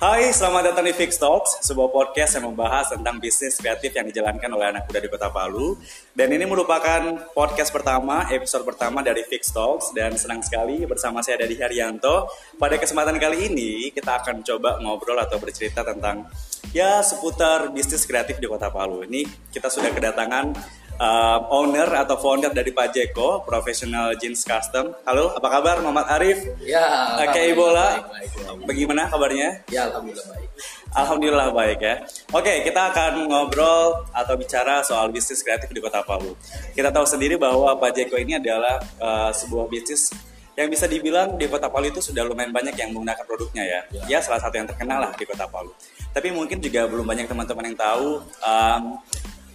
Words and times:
Hai, 0.00 0.32
selamat 0.32 0.72
datang 0.72 0.88
di 0.88 0.96
Fix 0.96 1.20
Talks, 1.20 1.60
sebuah 1.60 1.92
podcast 1.92 2.32
yang 2.40 2.48
membahas 2.48 2.88
tentang 2.88 3.20
bisnis 3.20 3.60
kreatif 3.60 3.92
yang 3.92 4.08
dijalankan 4.08 4.48
oleh 4.48 4.72
anak 4.72 4.88
muda 4.88 4.96
di 4.96 5.12
Kota 5.12 5.28
Palu. 5.28 5.76
Dan 6.16 6.32
ini 6.32 6.48
merupakan 6.48 7.28
podcast 7.36 7.68
pertama, 7.68 8.24
episode 8.32 8.64
pertama 8.64 9.04
dari 9.04 9.20
Fix 9.28 9.52
Talks 9.52 9.92
dan 9.92 10.16
senang 10.16 10.40
sekali 10.40 10.88
bersama 10.88 11.20
saya 11.20 11.44
dari 11.44 11.52
Haryanto. 11.60 12.32
Pada 12.56 12.80
kesempatan 12.80 13.20
kali 13.20 13.52
ini 13.52 13.92
kita 13.92 14.24
akan 14.24 14.40
coba 14.40 14.80
ngobrol 14.80 15.20
atau 15.20 15.36
bercerita 15.36 15.84
tentang 15.84 16.32
ya 16.72 17.04
seputar 17.04 17.68
bisnis 17.68 18.08
kreatif 18.08 18.40
di 18.40 18.48
Kota 18.48 18.72
Palu. 18.72 19.04
Ini 19.04 19.52
kita 19.52 19.68
sudah 19.68 19.92
kedatangan 19.92 20.79
uh, 21.00 21.38
owner 21.48 21.88
atau 21.88 22.20
founder 22.20 22.52
dari 22.52 22.70
Pak 22.70 22.92
Jeko, 22.92 23.42
Professional 23.42 24.12
Jeans 24.20 24.44
Custom. 24.44 24.92
Halo, 25.08 25.32
apa 25.32 25.48
kabar 25.48 25.80
Muhammad 25.80 26.06
Arif? 26.12 26.44
Ya, 26.60 27.16
Ibola. 27.48 28.04
baik, 28.04 28.04
baik, 28.12 28.30
baik. 28.36 28.66
Bagaimana 28.68 29.08
kabarnya? 29.08 29.48
Ya, 29.72 29.88
alhamdulillah 29.88 30.26
baik. 30.28 30.48
Alhamdulillah 30.90 31.48
baik 31.56 31.78
ya. 31.80 31.94
Oke, 32.36 32.52
kita 32.66 32.92
akan 32.92 33.30
ngobrol 33.30 34.04
atau 34.12 34.34
bicara 34.36 34.84
soal 34.84 35.08
bisnis 35.08 35.40
kreatif 35.40 35.72
di 35.72 35.80
Kota 35.80 36.04
Palu. 36.04 36.36
Kita 36.76 36.92
tahu 36.92 37.08
sendiri 37.08 37.40
bahwa 37.40 37.72
Pak 37.80 37.96
Jeko 37.96 38.20
ini 38.20 38.36
adalah 38.36 38.78
uh, 39.00 39.32
sebuah 39.32 39.70
bisnis 39.72 40.12
yang 40.58 40.68
bisa 40.68 40.84
dibilang 40.84 41.40
di 41.40 41.46
Kota 41.48 41.72
Palu 41.72 41.88
itu 41.88 42.04
sudah 42.04 42.26
lumayan 42.26 42.52
banyak 42.52 42.76
yang 42.76 42.92
menggunakan 42.92 43.24
produknya 43.24 43.64
ya. 43.64 43.80
Ya, 44.04 44.18
salah 44.20 44.42
satu 44.42 44.60
yang 44.60 44.68
terkenal 44.68 45.00
lah 45.00 45.12
di 45.16 45.24
Kota 45.24 45.48
Palu. 45.48 45.72
Tapi 46.10 46.34
mungkin 46.34 46.58
juga 46.58 46.84
belum 46.90 47.06
banyak 47.06 47.30
teman-teman 47.30 47.70
yang 47.70 47.78
tahu 47.78 48.20
um, 48.42 48.82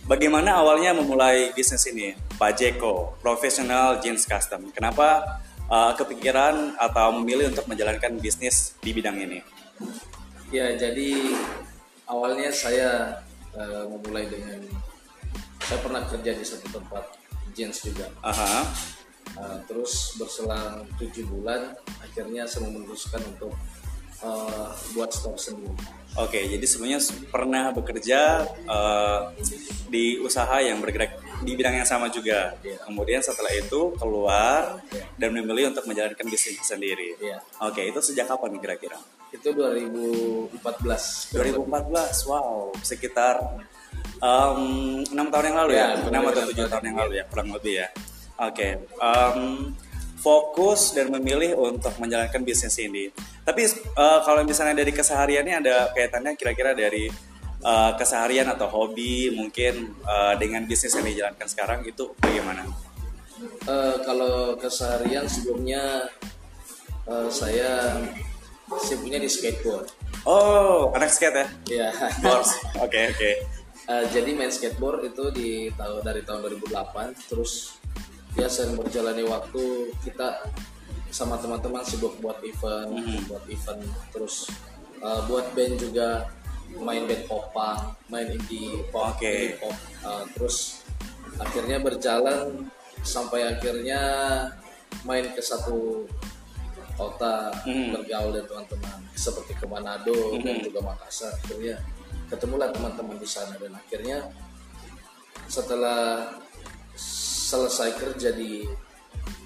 bagaimana 0.06 0.62
awalnya 0.62 0.94
memulai 0.94 1.52
bisnis 1.54 1.86
ini, 1.90 2.14
Pak 2.38 2.52
Jeko, 2.58 3.18
Professional 3.20 4.00
Jeans 4.00 4.26
Custom. 4.26 4.70
Kenapa 4.72 5.42
uh, 5.70 5.92
kepikiran 5.98 6.78
atau 6.78 7.14
memilih 7.22 7.52
untuk 7.52 7.66
menjalankan 7.66 8.18
bisnis 8.22 8.78
di 8.82 8.94
bidang 8.94 9.18
ini? 9.18 9.42
Ya, 10.54 10.78
jadi 10.78 11.36
awalnya 12.08 12.54
saya 12.54 13.20
eh, 13.52 13.84
memulai 13.90 14.30
dengan 14.30 14.62
saya 15.66 15.82
pernah 15.82 16.06
kerja 16.06 16.32
di 16.38 16.46
satu 16.46 16.70
tempat 16.70 17.04
jeans 17.58 17.82
juga. 17.82 18.08
Aha. 18.22 18.64
Eh, 19.36 19.58
terus 19.66 20.16
berselang 20.22 20.86
tujuh 21.02 21.26
bulan, 21.28 21.74
akhirnya 22.00 22.46
saya 22.46 22.70
memutuskan 22.70 23.20
untuk 23.26 23.52
eh, 24.22 24.68
buat 24.94 25.10
store 25.12 25.40
sendiri. 25.42 25.76
Oke, 26.16 26.48
jadi 26.48 26.64
sebenarnya 26.64 27.00
pernah 27.28 27.76
bekerja 27.76 28.48
uh, 28.72 29.36
di 29.92 30.16
usaha 30.24 30.64
yang 30.64 30.80
bergerak 30.80 31.20
di 31.44 31.60
bidang 31.60 31.84
yang 31.84 31.88
sama 31.88 32.08
juga. 32.08 32.56
Iya. 32.64 32.80
Kemudian 32.88 33.20
setelah 33.20 33.52
itu 33.52 33.92
keluar 34.00 34.80
dan 35.20 35.30
memilih 35.36 35.76
untuk 35.76 35.84
menjalankan 35.84 36.24
bisnis 36.32 36.64
sendiri. 36.64 37.20
Iya. 37.20 37.44
Oke, 37.68 37.84
itu 37.84 38.00
sejak 38.00 38.32
kapan 38.32 38.56
kira-kira? 38.64 38.96
Itu 39.36 39.52
2014. 39.52 41.36
2014. 41.36 42.24
Wow, 42.32 42.72
sekitar 42.80 43.60
enam 45.12 45.28
tahun 45.28 45.46
yang 45.52 45.58
lalu 45.68 45.72
ya, 45.76 46.00
Ya, 46.00 46.08
enam 46.08 46.22
atau 46.24 46.32
kurang 46.32 46.48
tujuh 46.48 46.64
lebih 46.64 46.72
tahun 46.72 46.86
yang 46.88 46.98
lalu 47.04 47.14
ya, 47.20 47.24
kurang 47.28 47.48
lebih 47.52 47.74
ya. 47.84 47.88
Oke, 48.36 48.68
em, 48.88 49.40
fokus 50.20 50.96
dan 50.96 51.12
memilih 51.12 51.60
untuk 51.60 51.92
menjalankan 52.00 52.42
bisnis 52.44 52.80
ini. 52.80 53.12
Tapi 53.46 53.62
eh, 53.70 54.20
kalau 54.26 54.42
misalnya 54.42 54.82
dari 54.82 54.90
kesehariannya 54.90 55.56
ada 55.62 55.76
kaitannya 55.94 56.34
kira-kira 56.34 56.74
dari 56.74 57.14
eh, 57.62 57.92
keseharian 57.94 58.50
atau 58.50 58.66
hobi 58.66 59.30
mungkin 59.38 59.94
eh, 60.02 60.34
dengan 60.42 60.66
bisnis 60.66 60.98
yang 60.98 61.06
dijalankan 61.06 61.46
sekarang 61.46 61.86
itu 61.86 62.10
bagaimana? 62.18 62.66
Eh, 63.70 63.96
kalau 64.02 64.58
keseharian 64.58 65.30
sebelumnya 65.30 66.10
eh, 67.06 67.30
saya 67.30 68.02
sibuknya 68.82 69.22
di 69.22 69.30
skateboard. 69.30 69.94
Oh, 70.26 70.90
anak 70.98 71.14
skate 71.14 71.38
ya? 71.38 71.48
Ya. 71.70 71.90
Boards. 72.26 72.58
Oke 72.82 73.14
oke. 73.14 73.32
Jadi 73.86 74.34
main 74.34 74.50
skateboard 74.50 75.14
itu 75.14 75.30
di 75.30 75.70
tahun 75.78 76.02
dari 76.02 76.26
tahun 76.26 76.42
2008 76.66 77.30
terus 77.30 77.78
ya 78.34 78.50
sering 78.50 78.74
berjalannya 78.74 79.22
waktu 79.30 79.94
kita 80.02 80.42
sama 81.16 81.40
teman-teman 81.40 81.80
sibuk 81.88 82.20
buat 82.20 82.44
event 82.44 82.92
buat 83.32 83.48
event 83.48 83.80
terus 84.12 84.52
eh, 85.00 85.22
buat 85.32 85.48
band 85.56 85.80
juga 85.80 86.28
main 86.76 87.08
band 87.08 87.24
popang 87.32 87.96
main 88.12 88.28
indie 88.28 88.84
pop, 88.92 89.16
Oke. 89.16 89.24
indie 89.24 89.56
pop. 89.56 89.72
Eh, 90.04 90.24
terus 90.36 90.84
akhirnya 91.40 91.80
berjalan 91.80 92.68
sampai 93.00 93.48
akhirnya 93.48 94.02
main 95.08 95.32
ke 95.32 95.40
satu 95.40 96.04
kota 96.96 97.52
Hmm. 97.64 97.92
bergaul 97.96 98.32
dengan 98.32 98.48
teman-teman 98.68 99.00
seperti 99.16 99.56
ke 99.56 99.68
Manado 99.68 100.36
dan 100.40 100.64
juga 100.64 100.80
Makassar 100.84 101.32
akhirnya 101.40 101.80
ketemulah 102.28 102.72
teman-teman 102.72 103.16
di 103.20 103.28
sana 103.28 103.56
dan 103.60 103.72
akhirnya 103.72 104.32
setelah 105.48 106.32
selesai 106.96 108.00
kerja 108.00 108.32
di 108.32 108.64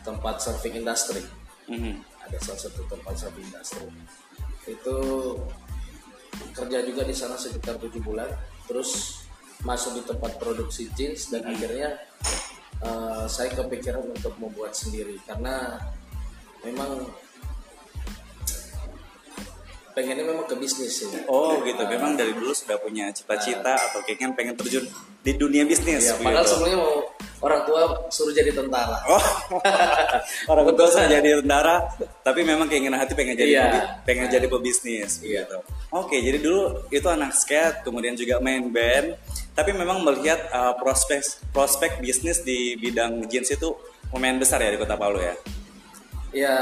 tempat 0.05 0.39
surfing 0.39 0.77
industry 0.79 1.25
Mhm. 1.69 1.93
ada 2.25 2.37
salah 2.41 2.59
satu 2.59 2.81
tempat 2.89 3.13
surfing 3.15 3.45
industry 3.45 3.87
itu 4.69 4.97
kerja 6.53 6.77
juga 6.85 7.01
di 7.05 7.15
sana 7.15 7.37
sekitar 7.37 7.77
tujuh 7.81 8.01
bulan 8.01 8.29
terus 8.69 9.21
masuk 9.65 9.99
di 9.99 10.03
tempat 10.07 10.39
produksi 10.39 10.87
jeans 10.97 11.29
dan 11.33 11.45
akhirnya 11.45 11.99
eh, 12.79 13.25
saya 13.27 13.49
kepikiran 13.53 14.01
untuk 14.07 14.33
membuat 14.39 14.71
sendiri 14.73 15.19
karena 15.27 15.77
memang 16.63 17.07
pengennya 19.99 20.25
memang 20.31 20.45
ke 20.47 20.55
bisnis 20.55 21.03
ya 21.03 21.27
Oh 21.27 21.59
gitu, 21.65 21.81
memang 21.83 22.15
dari 22.15 22.31
dulu 22.31 22.55
sudah 22.55 22.79
punya 22.79 23.11
cita-cita 23.11 23.75
atau 23.75 23.99
keinginan 24.07 24.31
pengen 24.37 24.55
terjun 24.55 24.87
di 25.25 25.35
dunia 25.35 25.67
bisnis. 25.67 26.07
Ya, 26.07 26.15
padahal 26.15 26.45
begitu. 26.45 26.51
sebelumnya 26.55 26.77
mau 26.79 26.95
orang 27.39 27.61
tua 27.63 27.81
suruh 28.11 28.35
jadi 28.35 28.51
tentara 28.51 28.99
Oh, 29.09 29.23
orang 30.51 30.75
tua 30.75 30.87
saya 30.91 31.19
jadi 31.19 31.39
tentara, 31.39 31.87
tapi 32.21 32.43
memang 32.43 32.67
keinginan 32.67 32.99
hati 32.99 33.15
pengen 33.15 33.37
jadi 33.39 33.53
pebi- 33.55 33.87
pengen 34.05 34.27
jadi 34.27 34.47
pebisnis. 34.51 35.23
Iya. 35.23 35.47
Gitu. 35.47 35.57
Oke, 35.89 36.19
jadi 36.19 36.37
dulu 36.37 36.85
itu 36.91 37.07
anak 37.07 37.33
skate, 37.33 37.81
kemudian 37.81 38.13
juga 38.13 38.37
main 38.43 38.67
band, 38.69 39.15
tapi 39.55 39.71
memang 39.73 40.03
melihat 40.03 40.51
uh, 40.51 40.73
prospek 40.77 41.23
prospek 41.55 42.03
bisnis 42.03 42.43
di 42.43 42.75
bidang 42.77 43.25
jeans 43.31 43.49
itu 43.49 43.73
lumayan 44.13 44.37
besar 44.37 44.61
ya 44.61 44.73
di 44.73 44.79
Kota 44.81 44.97
Palu 44.99 45.21
ya. 45.21 45.35
Ya 46.29 46.55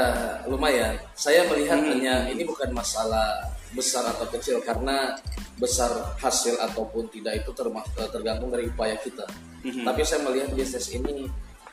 lumayan. 0.48 0.96
Saya 1.12 1.44
melihat 1.44 1.76
hanya 1.76 2.24
ini 2.32 2.44
bukan 2.48 2.72
masalah 2.72 3.52
besar 3.70 4.04
atau 4.06 4.24
kecil 4.28 4.60
karena 4.60 5.16
besar 5.56 5.90
hasil 6.16 6.56
ataupun 6.58 7.08
tidak 7.08 7.40
itu 7.40 7.50
terma- 7.52 7.84
tergantung 8.08 8.48
dari 8.48 8.66
upaya 8.66 8.96
kita. 8.96 9.26
Tapi 9.60 10.00
saya 10.02 10.22
melihat 10.22 10.52
bisnis 10.52 10.88
ini 10.90 11.26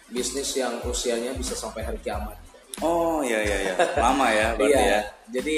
bisnis 0.05 0.53
yang 0.53 0.81
usianya 0.84 1.31
bisa 1.34 1.53
sampai 1.53 1.81
hari 1.81 1.97
kiamat. 2.00 2.35
Oh 2.79 3.23
iya 3.23 3.39
iya 3.39 3.57
iya, 3.63 3.73
lama 3.95 4.28
ya 4.28 4.47
berarti 4.57 4.75
Iya. 4.75 4.91
ya. 4.91 5.01
Jadi 5.31 5.57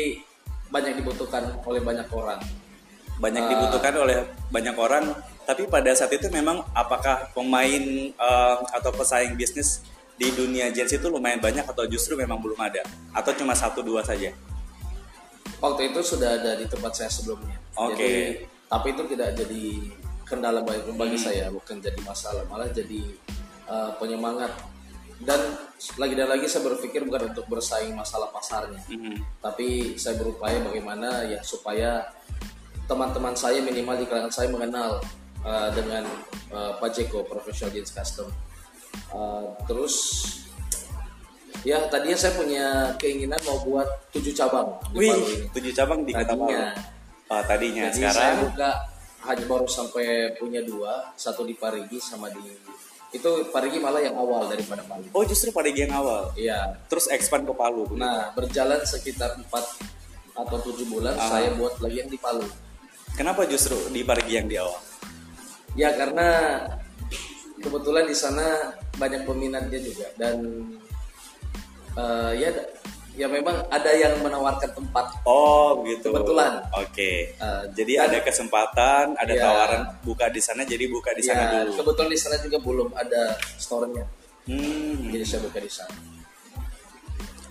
banyak 0.67 0.93
dibutuhkan 0.95 1.43
oleh 1.63 1.79
banyak 1.79 2.07
orang. 2.11 2.41
banyak 3.17 3.49
dibutuhkan 3.49 3.97
oleh 3.97 4.17
banyak 4.53 4.77
orang 4.77 5.09
tapi 5.41 5.65
pada 5.65 5.89
saat 5.89 6.13
itu 6.13 6.29
memang 6.29 6.61
apakah 6.69 7.33
pemain 7.33 7.81
eh, 8.13 8.55
atau 8.69 8.93
pesaing 8.93 9.33
bisnis 9.33 9.81
di 10.13 10.29
dunia 10.29 10.69
jeans 10.69 10.93
itu 10.93 11.09
lumayan 11.09 11.41
banyak 11.41 11.65
atau 11.65 11.89
justru 11.89 12.13
memang 12.13 12.37
belum 12.37 12.53
ada 12.61 12.85
atau 13.09 13.33
cuma 13.33 13.57
satu 13.57 13.81
dua 13.81 14.05
saja 14.05 14.29
Waktu 15.57 15.93
itu 15.93 15.99
sudah 16.05 16.37
ada 16.37 16.53
di 16.55 16.65
tempat 16.69 16.93
saya 16.93 17.09
sebelumnya. 17.09 17.57
Oke. 17.77 17.97
Jadi, 17.97 18.13
tapi 18.67 18.87
itu 18.93 19.03
tidak 19.15 19.29
jadi 19.37 19.63
kendala 20.27 20.59
bagi, 20.61 20.91
bagi 20.93 21.17
saya, 21.17 21.47
bukan 21.47 21.79
jadi 21.79 21.99
masalah, 22.03 22.43
malah 22.51 22.67
jadi 22.69 23.01
uh, 23.71 23.91
penyemangat. 23.97 24.51
Dan 25.17 25.39
lagi 25.97 26.13
dan 26.13 26.29
lagi 26.29 26.45
saya 26.45 26.61
berpikir 26.69 27.01
bukan 27.01 27.33
untuk 27.33 27.49
bersaing 27.49 27.97
masalah 27.97 28.29
pasarnya, 28.29 28.77
Mhm. 28.85 29.41
tapi 29.41 29.97
saya 29.97 30.13
berupaya 30.13 30.61
bagaimana 30.61 31.25
ya 31.25 31.41
supaya 31.41 32.05
teman-teman 32.85 33.33
saya 33.33 33.57
minimal 33.65 33.97
di 33.97 34.05
kalangan 34.05 34.29
saya 34.29 34.53
mengenal 34.53 35.01
uh, 35.41 35.69
dengan 35.73 36.05
uh, 36.53 36.77
Pak 36.77 36.89
Jeko 36.93 37.25
Professional 37.25 37.73
Jeans 37.73 37.89
Custom. 37.89 38.29
Uh, 39.09 39.57
terus 39.65 39.95
ya 41.61 41.77
tadinya 41.87 42.17
saya 42.17 42.33
punya 42.33 42.65
keinginan 42.95 43.39
mau 43.43 43.57
buat 43.61 43.87
tujuh 44.11 44.33
cabang 44.33 44.67
di 44.91 44.97
wih 44.99 45.47
tujuh 45.51 45.73
cabang 45.73 46.03
di 46.03 46.11
Kota 46.11 46.33
Palu 46.33 46.47
Tadinya. 46.47 46.67
oh, 47.27 47.41
tadinya 47.43 47.83
Jadi 47.87 47.97
saya 47.97 48.09
sekarang 48.11 48.35
buka 48.45 48.69
hanya 49.17 49.43
baru 49.43 49.67
sampai 49.67 50.05
punya 50.37 50.61
dua, 50.63 51.11
satu 51.13 51.43
di 51.43 51.51
Parigi 51.53 51.99
sama 51.99 52.31
di 52.31 52.39
itu 53.09 53.29
Parigi 53.49 53.79
malah 53.79 53.99
yang 53.99 54.15
awal 54.15 54.45
daripada 54.45 54.83
Palu. 54.83 55.07
oh 55.09 55.23
justru 55.23 55.49
pada 55.49 55.67
yang 55.67 55.91
awal 55.91 56.31
Iya. 56.33 56.75
terus 56.87 57.07
expand 57.07 57.43
ke 57.43 57.51
Palu 57.51 57.87
Nah 57.93 58.31
berjalan 58.31 58.83
sekitar 58.83 59.35
4 59.35 59.47
atau 60.37 60.57
tujuh 60.61 60.85
bulan 60.87 61.15
Ah. 61.15 61.27
saya 61.29 61.49
buat 61.53 61.79
lagi 61.79 62.01
yang 62.01 62.11
di 62.11 62.19
Palu. 62.19 62.43
kenapa 63.13 63.43
justru 63.43 63.75
di 63.89 64.03
Parigi 64.03 64.33
yang 64.35 64.47
di 64.47 64.55
awal 64.55 64.77
Ya 65.73 65.93
karena 65.93 66.57
kebetulan 67.57 68.05
di 68.05 68.13
sana 68.13 68.71
banyak 68.95 69.23
peminatnya 69.23 69.79
juga 69.79 70.07
dan 70.15 70.37
eh, 71.97 72.31
ya 72.37 72.49
ya 73.17 73.25
memang 73.25 73.65
ada 73.67 73.89
yang 73.91 74.13
menawarkan 74.19 74.69
tempat 74.71 75.09
Oh, 75.23 75.81
gitu. 75.83 76.13
Kebetulan. 76.13 76.61
Oke. 76.71 77.33
Eh, 77.33 77.63
Jadi 77.73 77.97
dan- 77.97 78.05
ada 78.07 78.17
kesempatan, 78.21 79.17
ada 79.17 79.33
Iya. 79.33 79.41
tawaran 79.41 79.81
buka 80.01 80.29
di 80.29 80.37
sana, 80.37 80.61
jadi 80.63 80.85
buka 80.85 81.11
di 81.11 81.25
sana 81.25 81.41
ya, 81.41 81.65
dulu. 81.65 81.81
kebetulan 81.81 82.09
di 82.09 82.19
sana 82.19 82.35
juga 82.37 82.57
belum 82.59 82.89
ada 82.93 83.21
store-nya 83.57 84.05
Hmm. 84.45 85.09
jadi 85.09 85.25
saya 85.25 85.41
buka 85.43 85.59
di 85.59 85.67
sana 85.67 85.91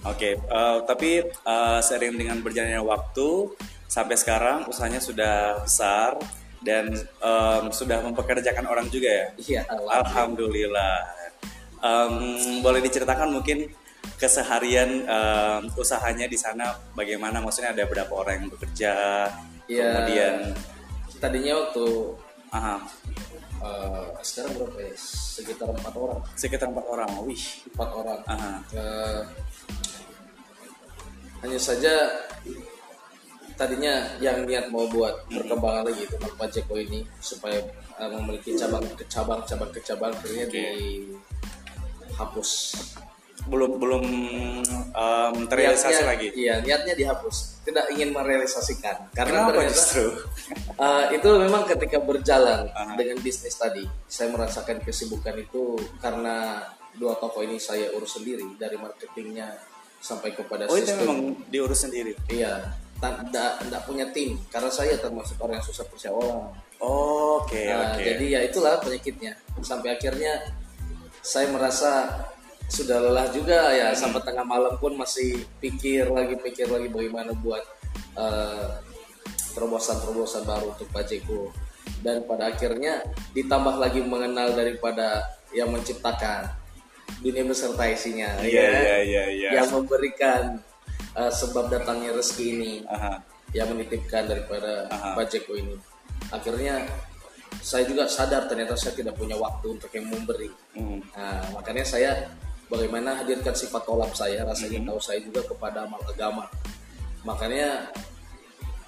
Oke, 0.06 0.38
eh, 0.38 0.78
tapi 0.86 1.10
eh, 1.26 1.78
seiring 1.82 2.14
dengan 2.14 2.38
berjalannya 2.38 2.78
waktu 2.80 3.50
sampai 3.86 4.14
sekarang 4.14 4.58
usahanya 4.64 4.98
sudah 4.98 5.60
besar 5.60 6.14
dan 6.58 6.90
em, 7.20 7.64
sudah 7.70 8.02
mempekerjakan 8.02 8.66
orang 8.66 8.86
juga 8.86 9.06
ya. 9.06 9.26
iya 9.40 9.60
alhamdulillah. 9.66 9.98
Alhamdulillah. 10.00 10.96
Em, 11.80 12.14
boleh 12.60 12.80
diceritakan 12.80 13.30
mungkin 13.30 13.70
keseharian 14.16 15.04
em, 15.04 15.62
usahanya 15.76 16.26
di 16.26 16.36
sana 16.40 16.72
bagaimana? 16.96 17.40
Maksudnya 17.44 17.72
ada 17.76 17.84
berapa 17.84 18.12
orang 18.12 18.44
yang 18.44 18.48
bekerja? 18.52 18.92
Iya. 19.68 19.88
Kemudian, 19.92 20.34
tadinya 21.20 21.52
waktu 21.60 21.86
aha, 22.52 22.76
eh, 23.60 24.06
sekarang 24.24 24.52
berapa 24.56 24.78
ya? 24.80 24.94
Sekitar 24.96 25.68
empat 25.72 25.94
orang. 25.94 26.20
Sekitar 26.34 26.68
empat 26.72 26.86
orang. 26.88 27.10
Wih, 27.28 27.44
empat 27.72 27.90
orang. 27.92 28.20
Aha, 28.24 28.64
Eh, 28.72 29.20
hanya 31.44 31.60
saja 31.60 31.94
tadinya 33.56 34.16
yang 34.20 34.44
niat 34.44 34.68
mau 34.68 34.84
buat 34.88 35.24
perkembangan 35.32 35.88
lagi 35.88 36.04
itu 36.04 36.16
Pak 36.20 36.48
Jeko 36.52 36.76
ini 36.76 37.08
supaya 37.24 37.56
memiliki 38.12 38.52
cabang 38.52 38.84
ke 38.92 39.04
cabang 39.08 39.40
cabang 39.48 39.72
ke 39.72 39.80
cabang 39.80 40.12
akhirnya 40.12 40.44
dihapus 42.12 42.50
belum 43.44 43.76
belum 43.76 44.04
em, 44.90 45.34
terrealisasi 45.46 45.92
Niatnya- 45.92 46.08
lagi. 46.08 46.28
iya 46.34 46.54
niatnya 46.58 46.94
dihapus 46.96 47.60
tidak 47.62 47.84
ingin 47.92 48.10
merealisasikan 48.10 49.12
karena 49.12 49.44
Kenapa 49.44 49.50
ternyata 49.60 49.76
justru? 49.76 50.06
eh, 50.86 51.04
itu 51.14 51.28
memang 51.36 51.62
ketika 51.68 51.98
berjalan 52.00 52.66
Aha. 52.72 52.96
dengan 52.96 53.20
bisnis 53.20 53.54
tadi 53.54 53.84
saya 54.08 54.32
merasakan 54.32 54.80
kesibukan 54.80 55.36
itu 55.36 55.76
karena 56.00 56.64
dua 56.96 57.12
toko 57.20 57.44
ini 57.44 57.60
saya 57.60 57.92
urus 57.92 58.16
sendiri 58.16 58.56
dari 58.56 58.80
marketingnya 58.80 59.52
sampai 60.00 60.32
kepada 60.32 60.64
Oh 60.64 60.76
itu 60.78 60.88
sistem 60.88 61.02
memang 61.04 61.18
diurus 61.52 61.84
sendiri. 61.84 62.12
Iya, 62.32 62.72
tidak 62.96 63.82
punya 63.84 64.08
tim 64.16 64.40
karena 64.48 64.72
saya 64.72 64.96
termasuk 64.96 65.36
orang 65.40 65.60
yang 65.60 65.66
susah 65.66 65.84
percaya 65.84 66.14
orang. 66.16 66.52
Oke 66.80 67.68
Nah, 67.68 67.92
oke. 67.92 68.00
Jadi 68.00 68.24
ya 68.32 68.40
itulah 68.44 68.80
penyakitnya. 68.80 69.32
Sampai 69.60 69.92
akhirnya 69.92 70.40
saya 71.20 71.48
merasa 71.52 72.16
sudah 72.66 72.98
lelah 72.98 73.30
juga 73.30 73.70
ya 73.72 73.94
Hmm. 73.94 73.98
sampai 73.98 74.20
tengah 74.26 74.42
malam 74.42 74.74
pun 74.82 74.98
masih 74.98 75.38
pikir 75.62 76.10
lagi 76.10 76.34
pikir 76.40 76.66
lagi 76.66 76.90
bagaimana 76.90 77.30
buat 77.38 77.62
eh, 78.16 78.68
terobosan-terobosan 79.56 80.44
baru 80.44 80.72
untuk 80.76 80.88
Pak 80.92 81.04
Jeko. 81.08 81.48
Dan 82.04 82.28
pada 82.28 82.52
akhirnya 82.52 83.00
ditambah 83.32 83.80
lagi 83.80 84.04
mengenal 84.04 84.52
daripada 84.52 85.24
yang 85.54 85.72
menciptakan 85.72 86.50
dunia 87.24 87.46
beserta 87.46 87.88
isinya. 87.88 88.36
Iya 88.44 88.60
ya. 88.60 88.68
iya 88.68 88.96
iya 89.00 89.24
iya. 89.32 89.50
yang 89.62 89.68
memberikan 89.72 90.60
uh, 91.16 91.32
sebab 91.32 91.72
datangnya 91.72 92.12
rezeki 92.12 92.44
ini 92.52 92.72
Aha. 92.84 93.24
yang 93.56 93.72
menitipkan 93.72 94.28
daripada 94.28 94.86
Aha. 94.92 95.16
Pak 95.16 95.26
Jeko 95.32 95.56
ini 95.56 95.76
akhirnya 96.28 96.84
saya 97.64 97.88
juga 97.88 98.04
sadar 98.10 98.50
ternyata 98.50 98.76
saya 98.76 98.92
tidak 98.92 99.16
punya 99.16 99.38
waktu 99.38 99.80
untuk 99.80 99.88
yang 99.96 100.06
memberi 100.12 100.50
Hmm. 100.76 101.00
nah, 101.16 101.40
makanya 101.56 101.88
saya 101.88 102.28
bagaimana 102.66 103.14
hadirkan 103.16 103.52
sifat 103.52 103.82
tolak 103.82 104.10
saya 104.12 104.42
rasa 104.42 104.66
Hmm. 104.66 104.72
ingin 104.72 104.84
tahu 104.86 105.00
saya 105.00 105.18
juga 105.20 105.40
kepada 105.42 105.84
amal 105.84 106.02
agama 106.02 106.44
makanya 107.22 107.90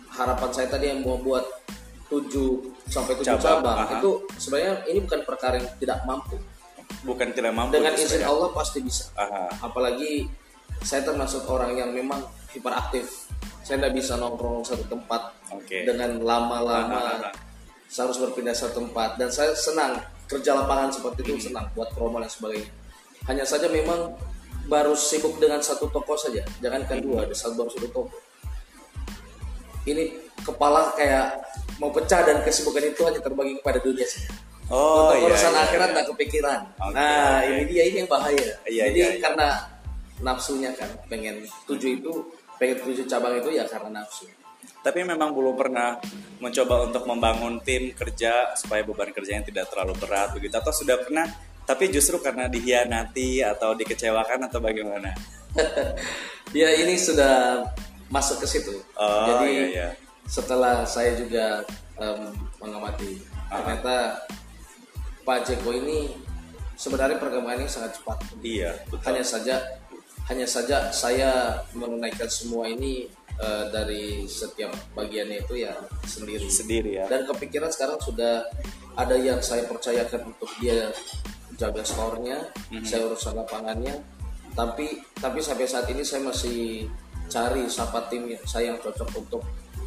harapan 0.08 0.50
saya 0.50 0.66
tadi 0.69 0.90
yang 0.90 1.00
mau 1.02 1.16
buat 1.16 1.44
7 2.08 2.32
sampai 2.88 3.14
7 3.16 3.26
Cabang, 3.28 3.60
cabang, 3.60 3.76
aha. 3.78 3.94
itu 4.00 4.10
sebenarnya 4.36 4.72
ini 4.86 4.98
bukan 5.04 5.20
perkara 5.22 5.54
yang 5.56 5.69
tidak 5.76 6.00
mampu 6.04 6.36
Bukan 6.98 7.30
tidak 7.30 7.52
mampu. 7.52 7.76
dengan 7.76 7.92
izin 7.94 8.25
ya. 8.25 8.32
Allah 8.32 8.48
pasti 8.50 8.80
bisa 8.80 9.12
Aha. 9.14 9.46
apalagi 9.60 10.26
saya 10.80 11.04
termasuk 11.04 11.44
orang 11.46 11.75
yang 11.75 11.90
memang 11.92 12.22
hiperaktif 12.50 13.28
saya 13.60 13.76
tidak 13.78 13.94
bisa 13.94 14.16
nongkrong 14.16 14.64
satu 14.64 14.88
tempat 14.88 15.36
Oke. 15.52 15.84
dengan 15.84 16.16
lama-lama 16.19 17.28
saya 17.84 18.08
harus 18.08 18.19
berpindah 18.19 18.52
satu 18.52 18.80
tempat 18.80 19.16
dan 19.16 19.28
saya 19.28 19.52
senang 19.52 20.00
kerja 20.25 20.52
lapangan 20.54 20.88
seperti 20.90 21.20
itu 21.25 21.48
senang 21.48 21.69
buat 21.72 21.92
promo 21.92 22.19
dan 22.19 22.28
sebagainya 22.28 22.69
hanya 23.28 23.44
saja 23.44 23.69
memang 23.69 24.16
baru 24.69 24.92
sibuk 24.92 25.40
dengan 25.40 25.60
satu 25.60 25.88
toko 25.88 26.16
saja 26.16 26.44
jangankan 26.60 27.00
dua 27.00 27.25
ada 27.25 27.32
satu 27.36 27.56
baru 27.56 27.70
satu 27.72 27.88
toko 27.88 28.16
ini 29.88 30.12
kepala 30.44 30.92
kayak 30.96 31.40
mau 31.80 31.88
pecah 31.88 32.25
dan 32.25 32.44
kesibukan 32.44 32.84
itu 32.84 33.00
hanya 33.04 33.20
terbagi 33.25 33.60
kepada 33.60 33.80
dunia 33.80 34.04
saja 34.04 34.48
Oh 34.69 35.08
untuk 35.08 35.16
iya. 35.16 35.26
urusan 35.32 35.52
iya, 35.56 35.64
akhirat 35.64 35.88
iya. 35.88 35.96
tak 35.96 36.04
kepikiran. 36.12 36.60
Oke, 36.76 36.92
nah, 36.92 37.40
ini 37.40 37.62
dia 37.72 37.82
ini 37.88 37.96
yang 38.04 38.10
bahaya. 38.10 38.48
Iya, 38.69 38.82
Jadi 38.92 38.98
iya, 39.00 39.08
iya. 39.16 39.20
karena 39.25 39.48
nafsunya 40.20 40.70
kan 40.76 40.92
pengen 41.08 41.40
tujuh 41.64 42.04
itu 42.04 42.12
pengen 42.60 42.76
tujuh 42.84 43.08
cabang 43.08 43.40
itu 43.40 43.48
ya 43.56 43.64
karena 43.64 44.04
nafsu. 44.04 44.28
Tapi 44.84 45.08
memang 45.08 45.32
belum 45.32 45.56
pernah 45.56 45.96
mencoba 46.38 46.84
untuk 46.84 47.08
membangun 47.08 47.64
tim 47.64 47.96
kerja 47.96 48.52
supaya 48.60 48.84
beban 48.84 49.08
kerjanya 49.08 49.48
tidak 49.48 49.72
terlalu 49.72 49.96
berat 49.96 50.36
begitu 50.36 50.54
atau 50.60 50.70
sudah 50.70 51.00
pernah 51.00 51.26
tapi 51.69 51.93
justru 51.93 52.17
karena 52.25 52.49
dihianati 52.49 53.44
atau 53.44 53.76
dikecewakan 53.76 54.49
atau 54.49 54.56
bagaimana? 54.56 55.12
ya 56.56 56.73
ini 56.81 56.97
sudah 56.97 57.61
masuk 58.09 58.41
ke 58.41 58.47
situ. 58.49 58.73
Oh, 58.97 59.29
Jadi 59.29 59.49
iya, 59.53 59.65
iya. 59.69 59.88
setelah 60.25 60.88
saya 60.88 61.12
juga 61.20 61.61
em, 62.00 62.32
mengamati 62.56 63.20
ternyata 63.53 64.17
Pak 65.29 65.44
Jeko 65.44 65.76
ini 65.76 66.17
sebenarnya 66.73 67.20
perkembangannya 67.20 67.69
sangat 67.69 68.00
cepat. 68.00 68.17
Iya, 68.41 68.73
betul. 68.88 69.05
hanya 69.05 69.25
saja 69.29 69.61
hanya 70.32 70.49
saja 70.49 70.88
saya 70.88 71.61
menunaikan 71.76 72.32
semua 72.32 72.64
ini 72.64 73.12
eh, 73.37 73.64
dari 73.69 74.25
setiap 74.25 74.73
bagiannya 74.97 75.44
itu 75.44 75.69
ya 75.69 75.73
sendiri 76.05 76.49
Sendiri 76.49 76.91
ya. 77.00 77.09
dan 77.09 77.25
kepikiran 77.29 77.73
sekarang 77.73 77.97
sudah 78.00 78.44
ada 78.93 79.17
yang 79.17 79.41
saya 79.41 79.64
percayakan 79.64 80.32
untuk 80.32 80.53
dia 80.61 80.93
jaga 81.58 81.82
store-nya 81.82 82.38
Mhm. 82.70 82.87
saya 82.87 83.02
urusan 83.05 83.34
lapangannya 83.34 83.99
tapi 84.54 84.87
tapi 85.14 85.38
sampai 85.38 85.66
saat 85.66 85.87
ini 85.87 86.00
saya 86.00 86.23
masih 86.23 86.87
cari 87.28 87.66
siapa 87.66 88.06
tim 88.09 88.25
yang- 88.26 88.47
saya 88.47 88.73
yang 88.73 88.78
cocok 88.78 89.11
untuk 89.18 89.42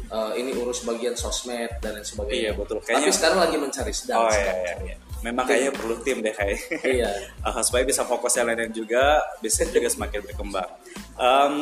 eh, 0.08 0.32
ini 0.36 0.52
urus 0.52 0.84
bagian 0.84 1.16
sosmed 1.16 1.72
dan 1.80 1.96
lain 1.96 2.04
sebagainya 2.04 2.36
Iya, 2.36 2.52
betul. 2.52 2.76
tapi 2.78 3.00
Kayaknya- 3.00 3.16
sekarang 3.16 3.38
lagi 3.40 3.56
mencari 3.56 3.92
sedang 3.92 4.18
Oh 4.20 4.28
iya, 4.28 4.36
sedang 4.36 4.58
iya, 4.60 4.74
iya. 4.84 4.96
Memang 5.22 5.44
kayaknya 5.46 5.72
perlu 5.72 5.94
tim 6.02 6.18
deh 6.20 6.34
kayak. 6.34 6.58
Iya. 6.84 7.10
Ah, 7.48 7.62
supaya 7.64 7.80
bisa 7.82 8.04
fokus 8.04 8.36
yang 8.36 8.44
lainnya 8.44 8.68
juga, 8.68 9.22
bisnis 9.40 9.72
juga 9.72 9.88
semakin 9.88 10.20
berkembang. 10.20 10.68
Em, 11.16 11.54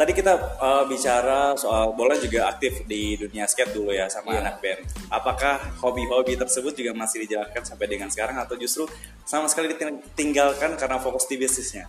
tadi 0.00 0.16
kita 0.16 0.32
eh, 0.56 0.84
bicara 0.88 1.52
soal 1.60 1.92
bola 1.92 2.16
juga 2.16 2.48
aktif 2.48 2.88
di 2.88 3.20
dunia 3.20 3.44
skate 3.44 3.76
dulu 3.76 3.92
ya 3.92 4.08
sama 4.08 4.32
Iya. 4.32 4.40
anak 4.48 4.56
band. 4.64 4.80
Apakah 5.12 5.60
hobi-hobi 5.84 6.40
tersebut 6.40 6.72
juga 6.72 6.96
masih 6.96 7.28
dijalankan 7.28 7.60
sampai 7.68 7.84
dengan 7.84 8.08
sekarang 8.08 8.40
atau 8.40 8.56
justru 8.56 8.88
sama 9.28 9.44
sekali 9.52 9.76
ditinggalkan 9.76 10.80
karena 10.80 10.96
fokus 10.96 11.28
di 11.28 11.36
bisnisnya? 11.36 11.84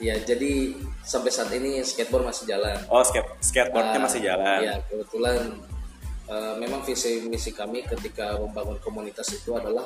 Ya, 0.00 0.16
jadi 0.16 0.76
sampai 1.04 1.28
saat 1.32 1.52
ini 1.52 1.80
skateboard 1.84 2.24
masih 2.28 2.48
jalan. 2.48 2.76
Oh, 2.88 3.04
skate 3.04 3.28
skateboardnya 3.44 4.00
masih 4.00 4.20
jalan. 4.24 4.60
Ya, 4.64 4.76
kebetulan 4.88 5.60
eh, 6.32 6.54
memang 6.56 6.80
visi 6.88 7.20
misi 7.28 7.52
kami 7.52 7.84
ketika 7.84 8.40
membangun 8.40 8.80
komunitas 8.80 9.28
itu 9.36 9.52
adalah 9.52 9.84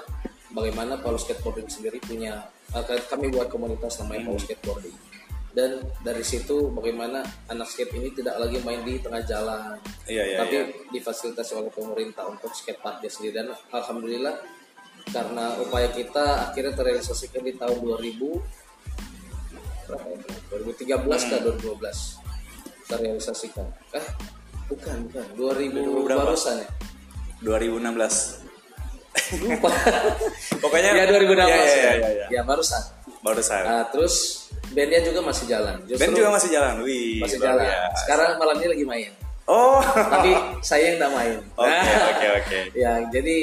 bagaimana 0.55 0.99
Palu 1.03 1.19
Skateboarding 1.19 1.67
sendiri 1.67 1.99
punya 1.99 2.47
eh, 2.75 3.03
kami 3.11 3.31
buat 3.35 3.51
komunitas 3.51 3.99
namanya 4.03 4.23
Hmm. 4.23 4.29
Palu 4.35 4.41
Skateboarding. 4.47 4.97
Dan 5.51 5.83
dari 6.07 6.23
situ 6.23 6.71
bagaimana 6.71 7.27
anak 7.51 7.67
skate 7.67 7.99
ini 7.99 8.15
tidak 8.15 8.39
lagi 8.39 8.63
main 8.63 8.87
di 8.87 9.03
tengah 9.03 9.19
jalan, 9.27 9.75
Iya, 10.07 10.23
iya, 10.23 10.39
tapi 10.39 10.57
iya. 10.63 10.67
difasilitasi 10.95 11.59
oleh 11.59 11.75
pemerintah 11.75 12.31
untuk 12.31 12.55
skatepark 12.55 13.03
dia 13.03 13.11
sendiri 13.11 13.43
dan 13.43 13.51
alhamdulillah 13.75 14.39
karena 15.11 15.59
upaya 15.59 15.91
kita 15.91 16.51
akhirnya 16.51 16.71
terrealisasikan 16.79 17.43
di 17.43 17.59
tahun 17.59 17.83
2000 17.83 18.61
berapa 19.91 20.07
itu? 20.15 20.29
2013 20.87 21.31
ke 21.31 21.37
2012 21.67 22.87
terrealisasikan. 22.87 23.67
Eh, 23.95 24.07
bukan, 24.71 24.97
bukan. 25.11 25.27
2000 25.35 26.07
berapa? 26.07 26.23
barusan 26.31 26.63
ya. 26.63 26.69
2016. 27.43 28.47
Lupa. 29.43 29.71
Pokoknya 30.63 30.91
ya 30.95 31.05
2016 31.11 31.11
ya, 31.11 31.47
ya, 31.47 31.51
ya. 31.51 31.59
ya, 31.59 31.93
ya, 31.95 32.11
ya. 32.11 32.27
Ya, 32.31 32.43
barusan. 32.47 32.83
Barusan. 33.21 33.63
Nah, 33.63 33.85
terus 33.93 34.49
bandnya 34.73 35.01
juga 35.05 35.21
masih 35.21 35.45
jalan. 35.45 35.77
Justru 35.85 36.01
Band 36.01 36.15
juga 36.17 36.31
masih 36.33 36.49
jalan. 36.51 36.75
Wih, 36.81 37.21
masih 37.21 37.39
jalan. 37.39 37.65
biasa. 37.69 37.97
Sekarang 38.05 38.31
malam 38.41 38.57
ini 38.59 38.69
lagi 38.73 38.85
main. 38.89 39.11
Oh. 39.45 39.83
Tapi 39.83 40.31
saya 40.63 40.95
yang 40.95 40.97
tidak 41.03 41.13
main. 41.13 41.37
Oke, 41.59 41.69
Nah, 41.69 42.03
oke, 42.15 42.27
oke. 42.39 42.59
ya, 42.73 42.93
jadi 43.11 43.37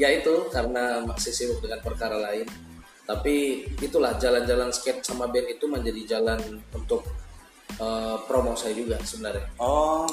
ya 0.00 0.08
itu 0.08 0.34
karena 0.48 1.04
masih 1.04 1.30
sibuk 1.30 1.60
dengan 1.60 1.78
perkara 1.78 2.16
lain. 2.16 2.48
Tapi 3.04 3.66
itulah 3.78 4.14
jalan-jalan 4.16 4.70
skate 4.70 5.02
sama 5.02 5.26
band 5.26 5.50
itu 5.50 5.66
menjadi 5.66 6.16
jalan 6.16 6.38
untuk 6.70 7.02
eh, 7.74 8.16
promo 8.24 8.54
saya 8.54 8.72
juga 8.72 8.96
sebenarnya. 9.02 9.46
Oh, 9.58 10.06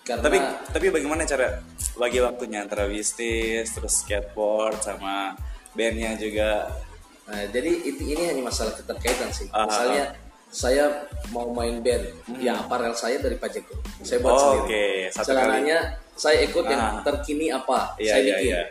Karena 0.00 0.22
tapi 0.26 0.38
tapi 0.72 0.86
bagaimana 0.90 1.22
cara 1.22 1.60
bagi 1.94 2.18
waktunya 2.18 2.64
antara 2.64 2.88
bisnis 2.88 3.68
terus 3.70 4.00
skateboard 4.02 4.80
sama 4.80 5.34
bandnya 5.74 6.14
juga? 6.16 6.70
Nah, 7.30 7.46
jadi 7.46 7.70
ini 7.86 8.22
hanya 8.26 8.42
masalah 8.42 8.74
keterkaitan 8.74 9.30
sih. 9.30 9.46
Ah, 9.50 9.64
Misalnya 9.64 10.04
saya 10.50 10.84
mau 11.30 11.46
main 11.48 11.78
band, 11.78 12.10
ya 12.36 12.58
aparel 12.58 12.90
saya 12.92 13.16
dari 13.16 13.38
Pajeko. 13.38 13.78
Saya 14.02 14.18
buat 14.18 14.34
Hmm. 14.34 14.42
Oh, 14.42 14.50
sendiri. 14.58 14.66
oke. 14.66 15.14
Satu 15.14 15.26
Celananya 15.30 15.78
saya 16.12 16.38
ikut 16.42 16.64
yang 16.66 16.82
Ah. 16.82 16.92
terkini 17.00 17.46
apa, 17.48 17.94
Iya 17.96 18.10
saya 18.10 18.20
iya 18.20 18.34
bikin. 18.34 18.50
iya. 18.50 18.62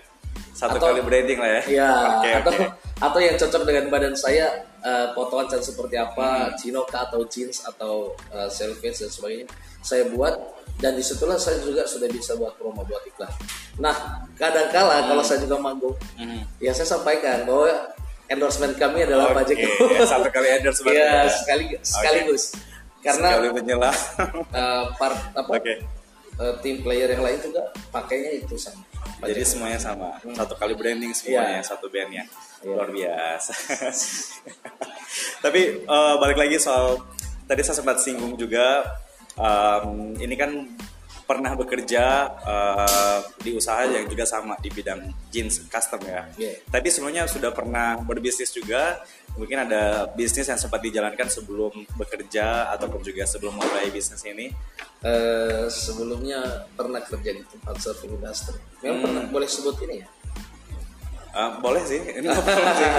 Satu 0.52 0.76
Atau- 0.76 0.92
kali 0.92 1.00
branding 1.00 1.40
lah 1.40 1.50
ya. 1.50 1.62
Iya, 1.66 1.90
Oke 2.20 2.30
atau 2.36 2.52
oke. 2.52 2.66
atau 3.00 3.20
yang 3.22 3.36
cocok 3.38 3.64
dengan 3.64 3.86
badan 3.88 4.12
saya 4.14 4.48
eh, 4.80 5.12
potongan 5.12 5.44
can 5.46 5.60
seperti 5.60 5.96
Hmm. 5.96 6.08
apa, 6.08 6.28
chino 6.56 6.84
kah 6.84 7.04
atau 7.04 7.20
jeans 7.26 7.64
atau 7.64 8.16
uh, 8.32 8.48
selvedge 8.48 8.96
dan 8.98 9.12
sebagainya. 9.12 9.48
Saya 9.80 10.08
buat 10.08 10.32
dan 10.80 10.96
di 10.96 11.04
situlah 11.04 11.36
saya 11.36 11.60
juga 11.60 11.84
sudah 11.84 12.08
bisa 12.08 12.32
buat 12.36 12.56
promo 12.56 12.84
buat 12.84 13.04
iklan. 13.06 13.28
Nah, 13.76 13.92
kadangkala 14.36 15.04
kalau 15.04 15.20
saya 15.20 15.44
juga 15.44 15.60
manggung, 15.60 15.92
Hmm. 16.16 16.48
ya 16.60 16.72
saya 16.72 16.88
sampaikan 16.90 17.44
bahwa 17.44 17.92
endorsement 18.30 18.74
kami 18.74 19.04
adalah 19.04 19.30
Oke, 19.30 19.42
Pajeko. 19.42 19.66
ya, 19.90 20.06
satu 20.06 20.30
kali 20.30 20.48
endorse 20.54 20.82
berarti 20.82 20.96
Iya, 20.96 21.10
ya. 21.10 21.32
sekali 21.34 21.64
sekaligus. 21.82 22.44
Karena 23.00 23.28
Sekali 23.32 23.48
menyela. 23.52 23.92
eh, 24.52 24.84
part 24.96 25.18
apa 25.34 25.50
Oke. 25.52 25.74
eh, 26.36 26.54
tim 26.62 26.80
player 26.80 27.10
yang 27.10 27.24
lain 27.24 27.40
juga 27.42 27.64
pakainya 27.90 28.32
itu 28.38 28.56
sama. 28.56 28.86
Jadi 29.20 29.42
semuanya 29.44 29.76
sama, 29.76 30.16
satu 30.32 30.56
kali 30.56 30.72
branding 30.74 31.12
semuanya, 31.12 31.60
satu 31.60 31.88
bandnya, 31.88 32.24
Iya. 32.62 32.72
luar 32.72 32.88
biasa. 32.88 33.52
Tapi 35.44 35.62
eh, 35.82 36.14
balik 36.18 36.38
lagi 36.38 36.58
soal 36.58 37.02
tadi 37.44 37.62
saya 37.62 37.78
sempat 37.78 37.98
singgung 37.98 38.36
juga, 38.36 38.86
em, 39.34 40.14
ini 40.18 40.36
kan 40.36 40.52
pernah 41.30 41.54
bekerja 41.54 42.26
eh, 42.42 43.20
di 43.46 43.54
usaha 43.54 43.86
yang 43.86 44.10
juga 44.10 44.26
sama 44.26 44.58
di 44.58 44.74
bidang 44.74 45.14
jeans 45.30 45.62
custom 45.70 46.02
ya. 46.02 46.26
Iya. 46.34 46.58
Tapi 46.66 46.90
sebelumnya 46.90 47.30
sudah 47.30 47.54
pernah 47.54 48.02
berbisnis 48.02 48.50
juga, 48.50 48.98
mungkin 49.38 49.62
ada 49.70 50.10
bisnis 50.18 50.50
yang 50.50 50.58
sempat 50.58 50.82
dijalankan 50.82 51.30
sebelum 51.30 51.86
bekerja 51.94 52.74
ataupun 52.74 53.06
juga 53.06 53.30
sebelum 53.30 53.54
mulai 53.54 53.94
bisnis 53.94 54.26
ini. 54.26 54.50
Eh, 55.06 55.70
sebelumnya 55.70 56.66
pernah 56.74 56.98
kerja 57.06 57.30
di 57.30 57.46
tempat 57.46 57.78
surfing 57.78 58.18
industry. 58.18 58.58
Memang 58.82 58.98
Hmm. 58.98 59.04
pernah 59.06 59.24
boleh 59.30 59.46
sebut 59.46 59.78
ini 59.86 60.02
ya. 60.02 60.08
Eh, 61.30 61.50
boleh 61.62 61.84
sih, 61.86 62.02
ini 62.18 62.26
apa-apa 62.26 62.72
sih. 62.74 62.90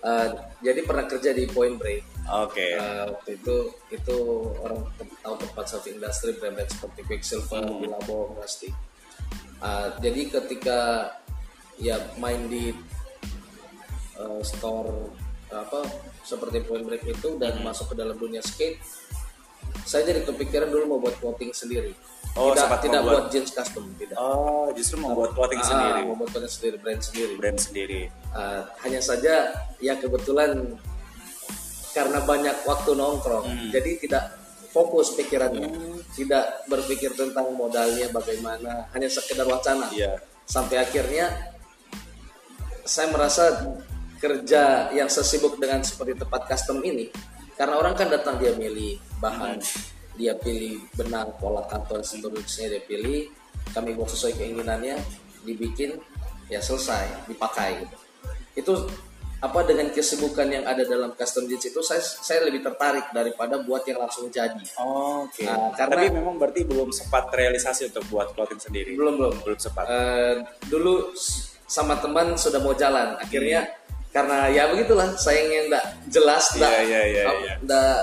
Eh, 0.00 0.28
jadi 0.64 0.80
pernah 0.88 1.04
kerja 1.04 1.36
di 1.36 1.44
Point 1.44 1.76
Break. 1.76 2.09
Oke. 2.30 2.78
Eh, 2.78 3.02
waktu 3.10 3.30
itu 3.36 3.56
itu 3.90 4.16
orang 4.62 4.86
tahu 5.18 5.34
tempat 5.36 5.64
surfing 5.66 5.98
industry 5.98 6.38
brand 6.38 6.56
seperti 6.62 7.00
Quicksilver, 7.02 7.62
Hmm. 7.62 7.80
Billabong, 7.82 8.38
Rusty. 8.38 8.70
Eh, 9.60 9.88
jadi 9.98 10.20
ketika 10.30 10.78
ya 11.76 11.96
main 12.16 12.46
di 12.46 12.70
eh, 14.20 14.40
store 14.44 15.10
apa 15.50 15.82
seperti 16.22 16.62
Point 16.62 16.86
Break 16.86 17.02
itu 17.04 17.34
dan 17.36 17.58
Hmm. 17.58 17.66
masuk 17.66 17.90
ke 17.90 17.94
dalam 17.98 18.14
dunia 18.14 18.38
skate, 18.38 18.78
saya 19.82 20.06
jadi 20.06 20.22
kepikiran 20.22 20.70
dulu 20.70 20.84
mau 20.86 21.00
buat 21.02 21.18
clothing 21.18 21.50
sendiri. 21.50 21.90
Oh, 22.38 22.54
tidak 22.54 22.78
tidak 22.78 23.02
membuat- 23.02 23.26
buat 23.26 23.34
jeans 23.34 23.50
custom, 23.50 23.90
tidak. 23.98 24.14
Oh, 24.14 24.70
justru 24.70 25.02
membuat 25.02 25.34
clothing 25.34 25.58
Ah, 25.58 25.66
sendiri, 25.66 26.00
mau 26.06 26.14
buat 26.14 26.30
clothing 26.30 26.52
sendiri, 26.52 26.76
brand 26.78 27.02
sendiri. 27.02 27.34
brand 27.34 27.58
sendiri. 27.58 28.02
Uh, 28.30 28.62
hanya 28.86 29.02
saja 29.02 29.50
ya 29.82 29.98
kebetulan 29.98 30.78
karena 31.90 32.22
banyak 32.22 32.62
waktu 32.66 32.90
nongkrong. 32.94 33.46
Hmm. 33.46 33.70
jadi 33.74 33.90
tidak 34.00 34.24
fokus 34.70 35.18
pikirannya. 35.18 35.70
Tidak 36.14 36.70
berpikir 36.70 37.14
tentang 37.18 37.50
modalnya 37.54 38.06
bagaimana. 38.14 38.86
Hanya 38.94 39.10
sekedar 39.10 39.46
wacana. 39.46 39.90
Iya. 39.90 40.18
sampai 40.50 40.82
akhirnya 40.82 41.30
saya 42.82 43.06
merasa 43.14 43.70
kerja 44.18 44.90
yang 44.90 45.06
sesibuk 45.06 45.62
dengan 45.62 45.78
seperti 45.86 46.18
tempat 46.18 46.50
custom 46.50 46.82
ini 46.82 47.06
karena 47.54 47.78
orang 47.78 47.94
kan 47.94 48.10
datang 48.10 48.34
dia 48.42 48.50
milih 48.58 48.98
bahan. 49.22 49.62
Dia 50.18 50.34
pilih 50.34 50.90
benang 50.98 51.38
pola 51.38 51.62
kantor 51.70 52.02
seterusnya 52.02 52.66
dia 52.66 52.82
pilih. 52.82 53.30
Kami 53.70 53.94
buat 53.94 54.10
sesuai 54.10 54.42
keinginannya 54.42 54.98
dibikin 55.46 56.02
ya 56.50 56.58
selesai 56.58 57.30
dipakai. 57.30 57.86
Gitu 57.86 57.96
itu 58.58 58.74
apa 59.40 59.60
dengan 59.62 59.88
kesibukan 59.88 60.44
yang 60.46 60.62
ada 60.62 60.84
dalam 60.84 61.12
custom 61.12 61.44
jeans 61.44 61.64
itu 61.64 61.80
saya 61.80 61.96
saya 61.98 62.44
lebih 62.44 62.60
tertarik 62.60 63.08
daripada 63.08 63.56
buat 63.58 63.80
yang 63.82 63.96
langsung 63.98 64.28
jadi 64.28 64.52
Oh, 64.76 65.24
Oke. 65.24 65.42
Nah, 65.42 65.72
karena- 65.72 65.96
Tapi 65.96 66.06
memang 66.12 66.36
berarti 66.36 66.60
belum 66.62 66.88
sempat 66.90 67.28
realisasi 67.30 67.88
untuk 67.88 68.04
buat 68.06 68.30
clothing 68.30 68.60
sendiri. 68.60 68.92
belum 68.92 69.16
belum 69.16 69.34
Belum 69.40 69.56
sempat. 69.56 69.84
Eh, 69.86 70.34
dulu 70.66 71.16
sama 71.64 71.96
teman 71.96 72.34
sudah 72.34 72.58
mau 72.58 72.74
jalan 72.74 73.16
akhirnya 73.16 73.64
karena 74.10 74.44
ya 74.46 74.66
begitulah 74.66 75.06
sayangnya 75.14 75.70
nggak 75.70 75.86
jelas 76.10 76.44
nggak 76.52 76.66
Iya, 76.68 76.82
iya, 76.82 77.00
iya, 77.06 77.22
ap- 77.24 77.40
iya. 77.40 77.54
nggak 77.60 77.96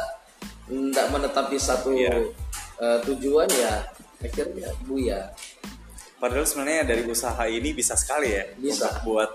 nggak 0.88 1.08
menetap 1.12 1.46
di 1.48 1.60
satu 1.60 1.92
Iya. 1.92 2.16
eh, 2.78 3.00
tujuan 3.04 3.46
ya 3.52 3.84
akhirnya 4.18 4.72
buya 4.82 5.20
Padahal 6.18 6.44
sebenarnya 6.44 6.82
dari 6.88 7.06
usaha 7.06 7.46
ini 7.46 7.70
bisa 7.72 7.94
sekali 7.94 8.34
ya 8.34 8.44
Bisa. 8.56 8.90
untuk 8.90 9.06
buat 9.06 9.30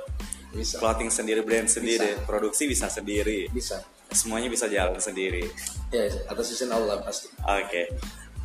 bisa 0.52 0.76
clothing 0.78 1.08
sendiri, 1.08 1.40
brand 1.40 1.66
sendiri, 1.66 2.20
produksi 2.22 2.68
bisa 2.68 2.86
sendiri, 2.86 3.48
bisa 3.48 3.80
semuanya 4.12 4.52
bisa 4.52 4.68
jalan 4.68 5.00
sendiri. 5.00 5.48
ya 5.88 6.04
atas 6.28 6.52
izin 6.52 6.68
Allah 6.68 7.00
pasti 7.00 7.32
Oke. 7.40 7.88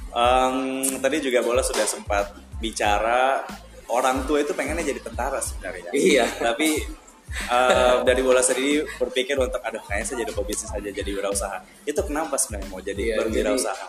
Em, 0.08 0.56
tadi 0.98 1.18
juga 1.20 1.44
bola 1.44 1.60
sudah 1.60 1.84
sempat 1.84 2.32
bicara 2.58 3.44
orang 3.92 4.24
tua 4.24 4.40
itu 4.42 4.56
pengennya 4.56 4.88
jadi 4.88 5.04
tentara 5.04 5.44
sebenarnya. 5.44 5.92
Iya. 5.92 6.26
Tapi 6.40 6.80
em, 7.52 7.98
dari 8.08 8.22
bola 8.24 8.40
sendiri 8.40 8.88
berpikir 8.96 9.36
untuk 9.36 9.60
aduh 9.60 9.84
kayaknya 9.84 10.06
saya 10.08 10.18
jadi 10.24 10.32
pebisnis 10.32 10.72
aja 10.72 10.90
jadi 10.90 11.12
wirausaha. 11.12 11.60
Itu 11.84 12.00
kenapa 12.08 12.40
sebenarnya 12.40 12.68
mau 12.72 12.80
jadi 12.80 13.04
Iya, 13.04 13.16
berwirausaha? 13.20 13.88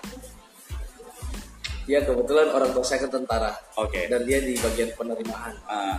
ya 1.89 2.05
kebetulan 2.05 2.53
orang 2.53 2.71
tua 2.77 2.85
saya 2.85 3.01
kan 3.01 3.17
tentara 3.17 3.49
Oke. 3.81 4.13
dan 4.13 4.21
dia 4.29 4.45
di 4.45 4.61
bagian 4.61 4.93
penerimaan 4.93 5.57
Ah, 5.65 5.97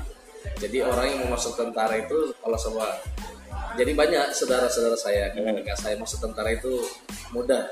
jadi 0.59 0.87
orang 0.87 1.05
yang 1.07 1.19
mau 1.25 1.35
masuk 1.35 1.55
tentara 1.55 1.95
itu 1.99 2.33
kalau 2.39 2.57
sama 2.59 2.85
jadi 3.77 3.91
banyak 3.95 4.25
saudara-saudara 4.33 4.97
saya 4.97 5.31
kakak 5.33 5.77
saya 5.77 5.95
masuk 5.95 6.19
tentara 6.23 6.51
itu 6.51 6.83
mudah 7.31 7.69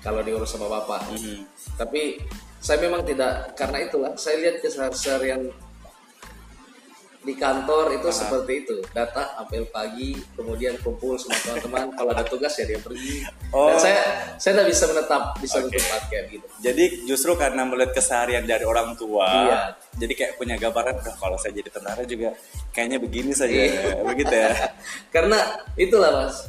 kalau 0.00 0.24
diurus 0.24 0.52
sama 0.52 0.68
bapak 0.68 1.04
mhm. 1.12 1.44
tapi 1.76 2.20
saya 2.60 2.80
memang 2.84 3.04
tidak 3.04 3.56
karena 3.56 3.88
itulah 3.88 4.12
saya 4.20 4.36
lihat 4.44 4.60
keseharian 4.60 5.48
di 7.20 7.36
kantor 7.36 8.00
itu 8.00 8.08
seperti 8.08 8.64
itu 8.64 8.76
datang 8.90 9.28
apel 9.36 9.68
pagi 9.68 10.16
kemudian 10.32 10.72
kumpul 10.80 11.20
sama 11.20 11.36
teman-teman 11.36 11.92
kalau 11.96 12.10
ada 12.10 12.24
tugas 12.24 12.56
ya 12.56 12.64
dia 12.64 12.80
pergi 12.80 13.28
Oh. 13.50 13.66
dan 13.68 13.76
saya 13.76 14.00
saya 14.38 14.52
tidak 14.56 14.68
bisa 14.70 14.84
menetap 14.88 15.22
di 15.36 15.44
satu 15.44 15.66
Oke. 15.66 15.76
tempat 15.76 16.02
kayak 16.06 16.24
gitu 16.30 16.46
Jadi 16.60 16.84
justru 17.04 17.34
karena 17.34 17.66
melihat 17.66 17.92
keseharian 17.92 18.46
dari 18.46 18.62
orang 18.62 18.94
tua, 18.94 19.26
Iya. 19.26 19.60
jadi 19.98 20.12
kayak 20.14 20.32
punya 20.36 20.54
gambaran, 20.54 21.02
"Duh, 21.02 21.16
kalau 21.18 21.34
saya 21.34 21.52
jadi 21.52 21.66
tentara 21.68 22.06
juga 22.06 22.30
kayaknya 22.70 22.96
begini 22.96 23.34
saja, 23.34 23.50
Iya. 23.50 24.00
begitu 24.08 24.30
ya. 24.30 24.54
karena 25.14 25.38
itulah 25.74 26.10
mas 26.14 26.46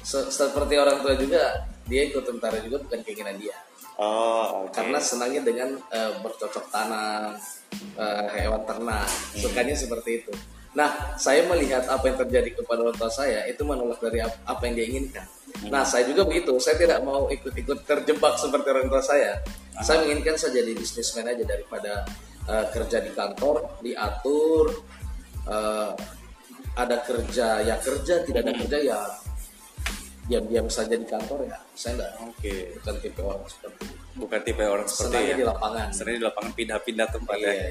Se- 0.00 0.30
seperti 0.30 0.78
orang 0.78 1.02
tua 1.02 1.12
juga 1.12 1.66
dia 1.84 2.06
ikut 2.06 2.22
tentara 2.22 2.62
juga 2.62 2.78
bukan 2.78 3.02
keinginan 3.02 3.34
dia 3.36 3.52
Oh, 4.00 4.64
oke. 4.64 4.72
karena 4.72 4.96
senangnya 4.96 5.44
dengan 5.44 5.76
eh, 5.92 6.12
bercocok 6.24 6.72
tanam 6.72 7.36
eh, 8.00 8.26
hewan 8.40 8.64
ternak. 8.64 9.04
Sukanya 9.36 9.76
seperti 9.76 10.24
itu. 10.24 10.32
Nah 10.72 11.18
saya 11.20 11.44
melihat 11.44 11.84
apa 11.84 12.08
yang 12.08 12.16
terjadi 12.16 12.56
kepada 12.62 12.80
orang 12.86 12.96
tua 12.96 13.12
saya 13.12 13.44
itu 13.44 13.60
menolak 13.60 14.00
dari 14.00 14.24
ap- 14.24 14.40
apa 14.48 14.62
yang 14.70 14.74
dia 14.80 14.86
inginkan. 14.88 15.26
Nah 15.68 15.84
saya 15.84 16.08
juga 16.08 16.24
begitu. 16.24 16.56
Saya 16.56 16.80
tidak 16.80 17.04
mau 17.04 17.28
ikut-ikut 17.28 17.84
terjebak 17.84 18.40
seperti 18.40 18.66
orang 18.72 18.88
tua 18.88 19.02
saya. 19.04 19.36
Saya 19.84 20.06
menginginkan 20.06 20.40
saya 20.40 20.64
jadi 20.64 20.72
bisnismen 20.72 21.26
aja 21.28 21.44
daripada 21.44 21.92
eh, 22.48 22.66
kerja 22.72 23.04
di 23.04 23.10
kantor 23.12 23.84
diatur 23.84 24.64
eh, 25.44 25.92
ada 26.78 26.96
kerja 27.02 27.66
ya 27.66 27.76
kerja 27.82 28.22
tidak 28.24 28.40
ada 28.46 28.52
kerja 28.64 28.78
ya 28.80 29.00
diam-diam 30.30 30.70
saja 30.70 30.94
di 30.94 31.02
kantor 31.02 31.50
ya 31.50 31.58
saya 31.74 31.98
enggak 31.98 32.12
Oke. 32.22 32.54
bukan 32.78 32.94
tipe 33.02 33.20
orang 33.26 33.46
seperti 33.50 33.82
itu 33.82 34.00
Bukan 34.10 34.40
tipe 34.42 34.64
orang 34.66 34.86
seperti 34.86 35.06
senangnya 35.10 35.32
ya. 35.32 35.38
di 35.38 35.44
lapangan 35.46 35.88
Senangnya 35.94 36.18
di 36.18 36.26
lapangan 36.26 36.52
pindah-pindah 36.52 37.08
tempat 37.08 37.36
ya. 37.38 37.50
Iya, 37.50 37.52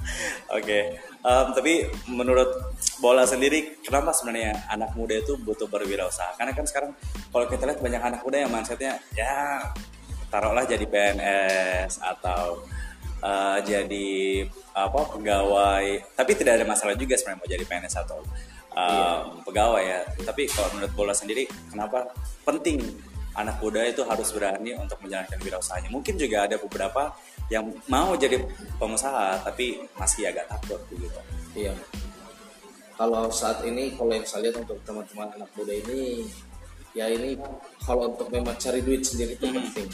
Oke. 0.58 0.78
Em, 1.20 1.46
tapi 1.52 1.72
menurut 2.10 2.50
bola 2.98 3.22
sendiri, 3.28 3.80
kenapa 3.84 4.10
sebenarnya 4.10 4.66
anak 4.72 4.96
muda 4.96 5.20
itu 5.20 5.36
butuh 5.40 5.68
berwirausaha? 5.68 6.34
Karena 6.36 6.52
kan 6.56 6.64
sekarang 6.66 6.92
kalau 7.30 7.46
kita 7.46 7.68
lihat 7.68 7.80
banyak 7.80 8.02
anak 8.02 8.20
muda 8.24 8.36
yang 8.44 8.50
mindsetnya 8.50 8.98
ya 9.14 9.62
taruhlah 10.32 10.64
jadi 10.64 10.84
PNS 10.86 12.00
atau 12.00 12.64
eh, 13.20 13.58
jadi 13.62 14.08
apa 14.74 15.00
pegawai. 15.16 15.86
Tapi 16.16 16.32
tidak 16.34 16.60
ada 16.60 16.64
masalah 16.66 16.96
juga 16.96 17.14
sebenarnya 17.14 17.40
mau 17.40 17.48
jadi 17.48 17.64
PNS 17.64 17.94
atau 18.04 18.18
em, 18.74 19.42
pegawai 19.46 19.82
ya. 19.82 20.00
Tapi 20.24 20.46
kalau 20.50 20.68
menurut 20.78 20.92
bola 20.94 21.14
sendiri, 21.14 21.46
kenapa 21.70 22.10
penting 22.46 22.80
anak 23.34 23.62
muda 23.62 23.86
itu 23.86 24.02
harus 24.02 24.34
berani 24.34 24.74
untuk 24.74 24.98
menjalankan 25.02 25.38
wirausahanya. 25.38 25.88
Mungkin 25.94 26.18
juga 26.18 26.50
ada 26.50 26.58
beberapa 26.58 27.14
yang 27.50 27.70
mau 27.90 28.14
jadi 28.14 28.42
pengusaha 28.78 29.42
tapi 29.42 29.82
masih 29.98 30.30
agak 30.30 30.46
takut 30.50 30.78
begitu. 30.90 31.18
Iya. 31.54 31.74
Kalau 32.98 33.32
saat 33.32 33.64
ini 33.64 33.96
kalau 33.96 34.12
yang 34.12 34.26
saya 34.28 34.50
lihat 34.50 34.60
untuk 34.60 34.76
teman-teman 34.84 35.32
anak 35.34 35.50
muda 35.56 35.72
ini 35.72 36.26
ya 36.92 37.06
ini 37.06 37.38
kalau 37.80 38.12
untuk 38.12 38.28
memang 38.28 38.58
cari 38.58 38.82
duit 38.82 39.02
sendiri 39.06 39.38
itu 39.38 39.46
penting. 39.46 39.88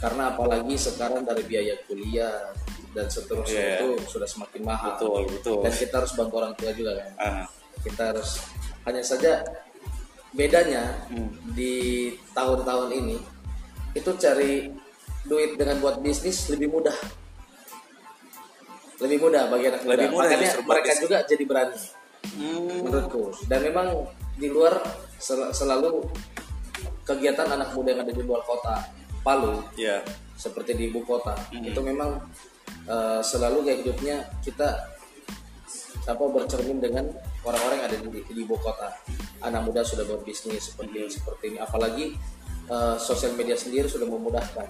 Karena 0.00 0.32
apalagi 0.32 0.80
sekarang 0.80 1.28
dari 1.28 1.44
biaya 1.44 1.76
kuliah 1.84 2.56
dan 2.96 3.06
seterusnya 3.06 3.60
Iya. 3.60 3.76
itu 3.84 3.88
sudah 4.08 4.24
semakin 4.24 4.62
mahal. 4.64 4.96
Betul, 4.96 5.28
betul. 5.28 5.56
Dan 5.60 5.72
kita 5.76 5.94
harus 6.00 6.12
bantu 6.16 6.34
orang 6.40 6.54
tua 6.56 6.70
juga 6.72 6.92
kan. 6.96 7.10
Ah, 7.20 7.44
Kita 7.80 8.12
harus 8.12 8.40
hanya 8.84 9.00
saja 9.00 9.40
bedanya 10.30 11.06
Hmm. 11.10 11.30
di 11.52 11.74
tahun-tahun 12.30 12.90
ini 12.94 13.18
itu 13.92 14.10
cari 14.14 14.70
duit 15.22 15.58
dengan 15.58 15.76
buat 15.78 15.98
bisnis 15.98 16.46
lebih 16.48 16.70
mudah. 16.70 16.94
Lebih 19.00 19.18
mudah 19.18 19.48
bagi 19.48 19.66
anak 19.66 19.82
muda. 19.82 19.92
Lebih 19.96 20.08
mudah 20.12 20.28
Makanya 20.28 20.50
mereka 20.62 20.88
bisnis. 20.88 21.02
juga 21.02 21.16
jadi 21.24 21.44
berani 21.44 21.78
hmm, 22.36 22.78
menurutku. 22.84 23.22
Dan 23.48 23.60
memang 23.64 23.86
di 24.36 24.48
luar 24.48 24.76
sel- 25.16 25.50
selalu 25.50 26.04
kegiatan 27.02 27.48
anak 27.48 27.72
muda 27.72 27.90
yang 27.90 28.02
ada 28.04 28.12
di 28.12 28.22
luar 28.22 28.44
kota 28.44 28.76
Palu 29.20 29.60
ya, 29.76 30.00
seperti 30.32 30.72
di 30.72 30.88
ibu 30.88 31.04
kota 31.04 31.36
Hmm. 31.52 31.64
itu 31.64 31.80
memang 31.80 32.20
eh, 32.86 33.20
selalu 33.20 33.66
gaya 33.66 33.76
hidupnya 33.82 34.16
kita 34.40 34.88
apa 36.06 36.24
bercermin 36.24 36.80
dengan 36.80 37.04
orang-orang 37.42 37.76
yang 37.78 37.86
ada 37.88 37.96
di, 37.98 38.20
di 38.22 38.40
ibu 38.40 38.56
kota 38.56 38.88
anak 39.40 39.60
muda 39.62 39.80
sudah 39.82 40.04
berbisnis 40.04 40.68
seperti 40.68 40.96
Hmm. 41.00 41.10
seperti 41.10 41.44
ini 41.48 41.58
apalagi 41.58 42.06
eh, 42.66 42.96
sosial 42.96 43.32
media 43.32 43.54
sendiri 43.54 43.86
sudah 43.86 44.06
memudahkan 44.06 44.68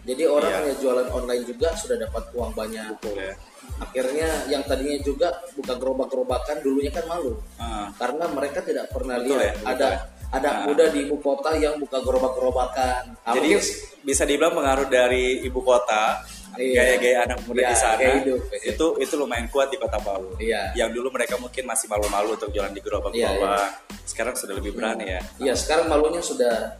jadi 0.00 0.24
orang 0.26 0.48
Iya. 0.48 0.58
hanya 0.58 0.74
jualan 0.76 1.08
online 1.10 1.44
juga 1.44 1.68
sudah 1.72 1.96
dapat 1.98 2.32
uang 2.32 2.52
banyak 2.52 2.88
betul 2.96 3.14
ya. 3.14 3.36
akhirnya 3.78 4.28
yang 4.48 4.62
tadinya 4.62 4.98
juga 5.00 5.28
buka 5.54 5.76
gerobak-gerobakan 5.76 6.56
dulunya 6.60 6.88
kan 6.88 7.04
malu 7.06 7.36
Ah, 7.56 7.92
karena 7.94 8.24
mereka 8.26 8.60
tidak 8.60 8.88
pernah 8.88 9.16
Betul 9.16 9.36
lihat 9.36 9.40
ya, 9.40 9.52
betul 9.54 9.68
ada 9.70 9.88
ya. 9.88 9.98
anak 10.30 10.52
Ah. 10.52 10.62
muda 10.64 10.84
di 10.88 10.98
ibu 11.04 11.16
kota 11.18 11.50
yang 11.54 11.74
buka 11.76 11.98
gerobak-gerobakan 12.00 13.02
Ah, 13.20 13.32
Jadi 13.36 13.48
mungkin- 13.52 13.76
bisa 14.00 14.22
dibilang 14.24 14.54
pengaruh 14.54 14.88
dari 14.88 15.44
ibu 15.44 15.60
kota. 15.60 16.24
Gaya-gaya 16.56 17.18
anak 17.24 17.38
muda 17.44 17.60
Iya, 17.60 17.68
di 17.68 17.76
sana 17.76 17.94
gaya 17.96 18.14
hidup. 18.20 18.40
itu 18.60 18.86
itu 18.98 19.14
lumayan 19.14 19.46
kuat 19.48 19.68
di 19.68 19.78
kota 19.78 19.98
Palu. 19.98 20.34
Iya. 20.36 20.74
Yang 20.74 20.90
dulu 20.98 21.08
mereka 21.10 21.34
mungkin 21.36 21.64
masih 21.64 21.86
malu-malu 21.86 22.34
untuk 22.34 22.50
jualan 22.50 22.70
di 22.70 22.80
gerobak-gerobak, 22.80 23.70
Iya, 23.70 24.02
sekarang 24.04 24.34
sudah 24.34 24.54
lebih 24.56 24.72
berani 24.72 25.06
ya. 25.06 25.20
Iya, 25.38 25.54
sekarang 25.54 25.86
malunya 25.86 26.20
sudah 26.20 26.78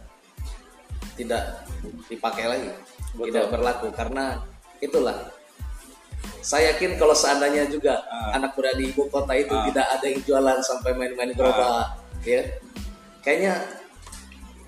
tidak 1.15 1.43
dipakai 2.07 2.45
lagi, 2.47 2.69
Betul. 3.13 3.25
tidak 3.29 3.45
berlaku 3.49 3.87
karena 3.91 4.41
itulah. 4.79 5.17
Saya 6.41 6.73
yakin 6.73 6.97
kalau 6.97 7.13
seandainya 7.13 7.69
juga 7.69 8.01
Ah. 8.05 8.33
anak 8.33 8.57
muda 8.57 8.73
di 8.73 8.89
ibu 8.89 9.05
kota 9.07 9.33
itu 9.33 9.53
Ah. 9.53 9.65
tidak 9.69 9.85
ada 9.87 10.05
yang 10.05 10.21
jualan 10.21 10.59
sampai 10.61 10.91
main-main 10.93 11.33
gerobak, 11.33 12.01
ya, 12.23 12.41
kayaknya 13.21 13.61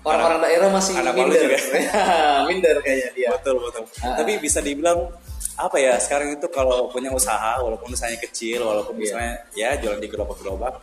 orang-orang 0.04 0.40
daerah 0.44 0.68
masih 0.68 0.92
anak 0.94 1.14
minder, 1.16 1.40
juga. 1.42 1.58
minder 2.48 2.76
kayaknya 2.80 3.10
dia. 3.12 3.28
Betul 3.34 3.56
betul. 3.60 3.84
Ah. 4.00 4.16
Tapi 4.16 4.32
bisa 4.38 4.60
dibilang 4.60 5.08
apa 5.54 5.76
ya 5.78 5.94
sekarang 5.96 6.34
itu 6.34 6.46
kalau 6.50 6.90
punya 6.90 7.08
usaha 7.08 7.62
walaupun 7.62 7.94
usahanya 7.94 8.18
kecil 8.20 8.66
walaupun 8.66 8.94
Iya. 8.96 9.02
misalnya 9.02 9.32
ya 9.54 9.68
jualan 9.78 10.00
di 10.02 10.08
gerobak-gerobak 10.10 10.74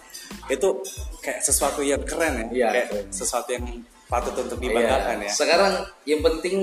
itu 0.48 0.68
kayak 1.20 1.44
sesuatu 1.44 1.84
yang 1.84 2.00
keren 2.08 2.40
ya, 2.40 2.46
Iya, 2.48 2.68
kayak 2.72 2.88
keren. 2.88 3.06
sesuatu 3.12 3.50
yang 3.52 3.66
patut 4.08 4.32
untuk 4.34 4.58
Iya. 4.58 4.64
dibanggakan 4.66 5.18
ya. 5.22 5.32
Sekarang 5.32 5.74
yang 6.04 6.22
penting 6.22 6.56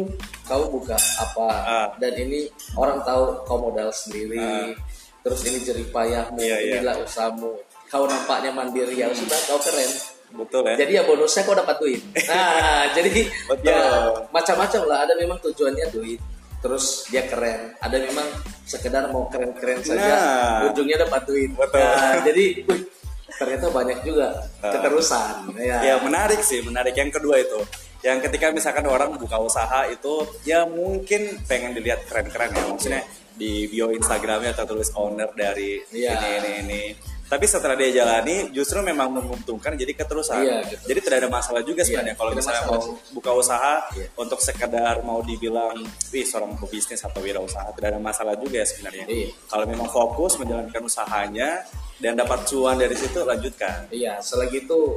kau 0.43 0.65
buka 0.69 0.97
apa 0.97 1.47
Ah. 1.53 1.89
dan 1.97 2.13
ini 2.17 2.49
orang 2.75 3.05
tahu 3.05 3.45
kau 3.45 3.59
modal 3.61 3.93
sendiri. 3.93 4.41
Ah. 4.41 4.73
Terus 5.19 5.41
ini 5.45 5.59
jerih 5.61 5.89
payahmu, 5.93 6.41
Iya, 6.41 6.57
iya. 6.59 6.73
inilah 6.81 6.97
usahamu. 6.99 7.61
Kau 7.89 8.05
nampaknya 8.05 8.53
mandiri 8.53 8.97
ya 8.97 9.13
sudah 9.13 9.37
kau 9.45 9.61
keren. 9.61 9.91
Betul 10.29 10.63
ya. 10.67 10.77
Jadi 10.77 10.93
ya 10.93 11.03
bonusnya 11.03 11.43
kau 11.43 11.57
dapat 11.57 11.77
duit. 11.79 12.03
Nah, 12.29 12.85
jadi 12.97 13.11
Betul. 13.49 13.69
ya 13.69 13.81
macam-macam 14.29 14.81
lah. 14.85 14.99
Ada 15.09 15.15
memang 15.17 15.39
tujuannya 15.41 15.87
duit. 15.89 16.21
Terus 16.59 17.07
dia 17.09 17.23
keren. 17.25 17.73
Ada 17.79 17.97
memang 18.03 18.27
sekedar 18.65 19.09
mau 19.09 19.25
keren-keren 19.29 19.81
saja. 19.81 20.03
Nah. 20.03 20.69
Ujungnya 20.69 21.01
dapat 21.01 21.23
duit. 21.25 21.51
Betul. 21.55 21.81
Nah, 21.81 22.19
jadi 22.21 22.45
wih, 22.67 22.83
ternyata 23.31 23.67
banyak 23.71 23.99
juga 24.03 24.29
Nah. 24.59 24.73
keterusan. 24.75 25.55
Ya. 25.57 25.77
Ya 25.81 25.95
menarik 26.03 26.43
sih, 26.43 26.61
menarik 26.61 26.93
yang 26.93 27.09
kedua 27.09 27.39
itu. 27.39 27.63
Yang 27.99 28.31
ketika 28.31 28.51
misalkan 28.51 28.87
orang 28.87 29.11
buka 29.15 29.39
usaha 29.39 29.87
itu 29.87 30.23
ya 30.43 30.63
mungkin 30.63 31.35
pengen 31.47 31.75
dilihat 31.75 32.07
keren-keren 32.07 32.55
ya 32.55 32.65
maksudnya 32.67 33.03
di 33.35 33.67
bio 33.67 33.91
Instagramnya 33.91 34.51
atau 34.51 34.67
tulis 34.67 34.91
owner 34.95 35.31
dari 35.33 35.79
Iya. 35.91 36.15
ini 36.15 36.29
ini 36.31 36.51
ini. 36.63 36.83
Tapi 37.29 37.45
setelah 37.45 37.77
dia 37.77 37.93
jalani 37.93 38.49
justru 38.57 38.81
memang 38.81 39.13
menguntungkan 39.13 39.77
jadi 39.77 39.93
keterusan. 39.93 40.41
Iya, 40.41 40.65
gitu. 40.65 40.85
Jadi 40.89 41.01
tidak 41.05 41.19
ada 41.21 41.29
masalah 41.29 41.61
juga 41.61 41.85
sebenarnya 41.85 42.17
Iya, 42.17 42.21
kalau 42.25 42.31
misalnya 42.33 42.63
masalah 42.65 42.81
mau 42.81 43.13
buka 43.13 43.31
usaha 43.37 43.75
Iya. 43.93 44.07
untuk 44.17 44.41
sekedar 44.41 44.95
mau 45.05 45.21
dibilang 45.21 45.77
wih 46.09 46.25
seorang 46.25 46.57
pebisnis 46.57 47.05
atau 47.05 47.21
wirausaha 47.21 47.69
tidak 47.77 47.89
ada 47.93 48.01
masalah 48.01 48.33
juga 48.41 48.65
ya 48.65 48.67
sebenarnya. 48.67 49.05
Iya. 49.05 49.29
Kalau 49.45 49.65
memang 49.69 49.89
fokus 49.93 50.41
menjalankan 50.41 50.81
usahanya 50.81 51.69
dan 52.01 52.17
dapat 52.17 52.49
cuan 52.49 52.81
dari 52.81 52.97
situ 52.97 53.21
lanjutkan. 53.21 53.93
Iya, 53.93 54.25
selagi 54.25 54.65
itu 54.65 54.97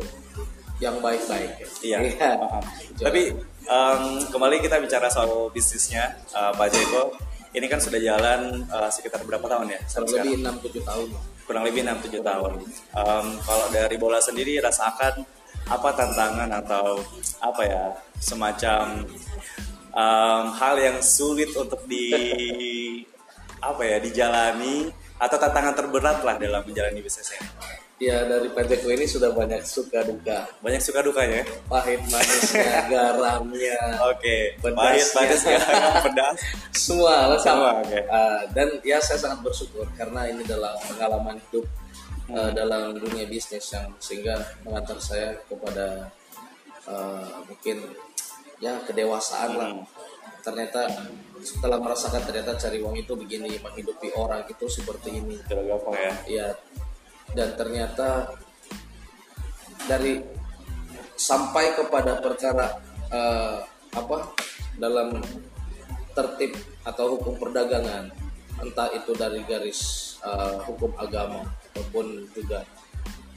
yang 0.79 0.97
baik-baik. 1.03 1.67
Iya, 1.83 1.97
paham. 2.17 2.63
Tapi 2.95 3.21
em, 3.67 4.01
kembali 4.31 4.55
kita 4.63 4.79
bicara 4.79 5.11
soal 5.11 5.51
bisnisnya, 5.53 6.15
eh, 6.31 6.51
Pak 6.55 6.67
Jeko. 6.71 7.03
Ini 7.51 7.67
kan 7.67 7.83
sudah 7.83 7.99
jalan 7.99 8.63
eh, 8.63 8.89
sekitar 8.89 9.19
berapa 9.27 9.43
tahun 9.43 9.67
ya? 9.75 9.79
lebih 9.83 10.09
sekarang? 10.09 10.57
6-7 10.63 10.81
tahun. 10.87 11.07
Kurang 11.51 11.67
lebih 11.67 11.83
6-7 11.83 12.23
tahun. 12.23 12.63
Em, 12.95 13.25
kalau 13.43 13.67
dari 13.75 13.99
bola 13.99 14.23
sendiri 14.23 14.63
rasakan 14.63 15.19
apa 15.67 15.89
tantangan 15.91 16.47
atau 16.47 16.95
apa 17.43 17.61
ya 17.67 17.83
semacam 18.23 19.03
em, 19.91 20.43
hal 20.55 20.75
yang 20.79 21.03
sulit 21.03 21.51
untuk 21.51 21.83
di 21.91 22.07
apa 23.69 23.83
ya 23.83 23.99
dijalani 23.99 24.95
atau 25.19 25.35
tantangan 25.35 25.75
terberat 25.75 26.23
lah 26.23 26.39
dalam 26.39 26.63
menjalani 26.63 27.03
bisnis 27.03 27.35
ini. 27.35 27.43
Ya 28.01 28.25
dari 28.25 28.49
Pak 28.49 28.65
Jeko 28.65 28.89
ini 28.89 29.05
sudah 29.05 29.29
banyak 29.29 29.61
suka 29.61 30.01
duka, 30.01 30.49
Banyak 30.65 30.81
suka 30.81 31.05
dukanya. 31.05 31.45
ya? 31.45 31.45
pahit 31.69 32.01
manisnya, 32.09 32.81
garamnya, 32.91 33.77
Oke, 34.09 34.57
Pedasnya. 34.57 34.73
pahit, 34.73 35.07
pedas, 35.13 35.41
garam, 35.45 35.93
pedas. 36.09 36.37
semua 36.89 37.13
lengkap. 37.29 37.45
Semua, 37.45 37.69
oke. 37.77 37.99
Ah, 38.09 38.41
dan 38.57 38.67
ya 38.81 38.97
saya 38.97 39.21
sangat 39.21 39.45
bersyukur 39.45 39.85
karena 39.93 40.25
ini 40.33 40.41
adalah 40.43 40.73
pengalaman 40.81 41.37
hidup 41.37 41.65
Hmm. 42.25 42.37
ah, 42.37 42.51
dalam 42.53 42.95
dunia 42.95 43.27
bisnis 43.27 43.65
yang 43.69 43.91
sehingga 43.99 44.33
mengantar 44.63 44.95
saya 44.97 45.35
kepada 45.45 46.07
ah, 46.87 47.43
mungkin 47.45 47.85
ya 48.57 48.81
kedewasaan 48.81 49.51
lah. 49.53 49.69
Hmm. 49.75 49.85
Ternyata 50.41 50.89
setelah 51.43 51.77
merasakan 51.77 52.25
ternyata 52.25 52.57
cari 52.57 52.81
uang 52.81 52.97
itu 52.97 53.13
begini 53.13 53.61
menghidupi 53.61 54.15
orang 54.17 54.41
itu 54.49 54.65
seperti 54.65 55.21
ini. 55.21 55.37
Tidak 55.43 55.65
gampang 55.69 55.93
ya. 55.93 56.13
ya 56.25 56.47
dan 57.35 57.55
ternyata 57.55 58.35
dari 59.87 60.21
sampai 61.15 61.77
kepada 61.77 62.17
perkara 62.19 62.79
eh, 63.11 63.57
apa 63.91 64.17
dalam 64.79 65.19
tertib 66.15 66.55
atau 66.83 67.17
hukum 67.17 67.37
perdagangan 67.37 68.09
entah 68.61 68.89
itu 68.93 69.11
dari 69.15 69.41
garis 69.45 70.13
eh, 70.25 70.57
hukum 70.65 70.93
agama 70.97 71.45
ataupun 71.71 72.29
juga 72.35 72.65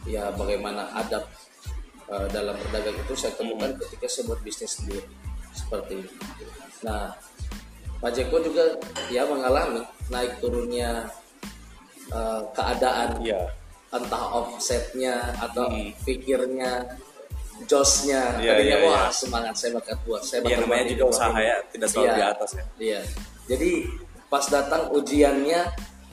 ya 0.05 0.33
bagaimana 0.37 0.91
adab 0.97 1.25
eh, 2.09 2.27
dalam 2.33 2.57
berdagang 2.57 2.97
itu 2.99 3.15
saya 3.17 3.37
temukan 3.37 3.73
ketika 3.85 4.07
saya 4.09 4.29
buat 4.29 4.41
bisnis 4.45 4.81
sendiri 4.81 5.05
seperti 5.55 6.03
ini. 6.03 6.11
Nah, 6.83 7.15
Pak 8.03 8.11
Jeko 8.13 8.43
juga 8.43 8.77
ya 9.09 9.25
mengalami 9.25 9.81
naik 10.13 10.43
turunnya 10.43 11.09
eh, 12.13 12.41
keadaan 12.53 13.23
Iya. 13.25 13.64
Entah 13.95 14.25
offsetnya 14.29 15.15
atau 15.39 15.71
Hmm. 15.71 15.95
pikirnya 16.03 16.83
josnya 17.65 18.35
Iya, 18.43 18.51
tadinya 18.59 18.77
iya, 18.77 18.85
wah 18.85 19.05
iya. 19.07 19.15
semangat 19.15 19.55
saya 19.55 19.71
bakal 19.79 19.95
buat 20.03 20.23
saya 20.23 20.43
Iya 20.43 20.47
bakal 20.51 20.61
namanya 20.67 20.83
buat 20.83 20.93
juga 20.93 21.05
usaha 21.07 21.39
ya, 21.39 21.57
tidak 21.71 21.89
selalu 21.89 22.05
Iya. 22.05 22.15
di 22.15 22.25
atas 22.27 22.51
ya. 22.53 22.65
iya 22.79 23.01
jadi 23.47 23.71
pas 24.27 24.45
datang 24.49 24.83
ujiannya 24.91 25.61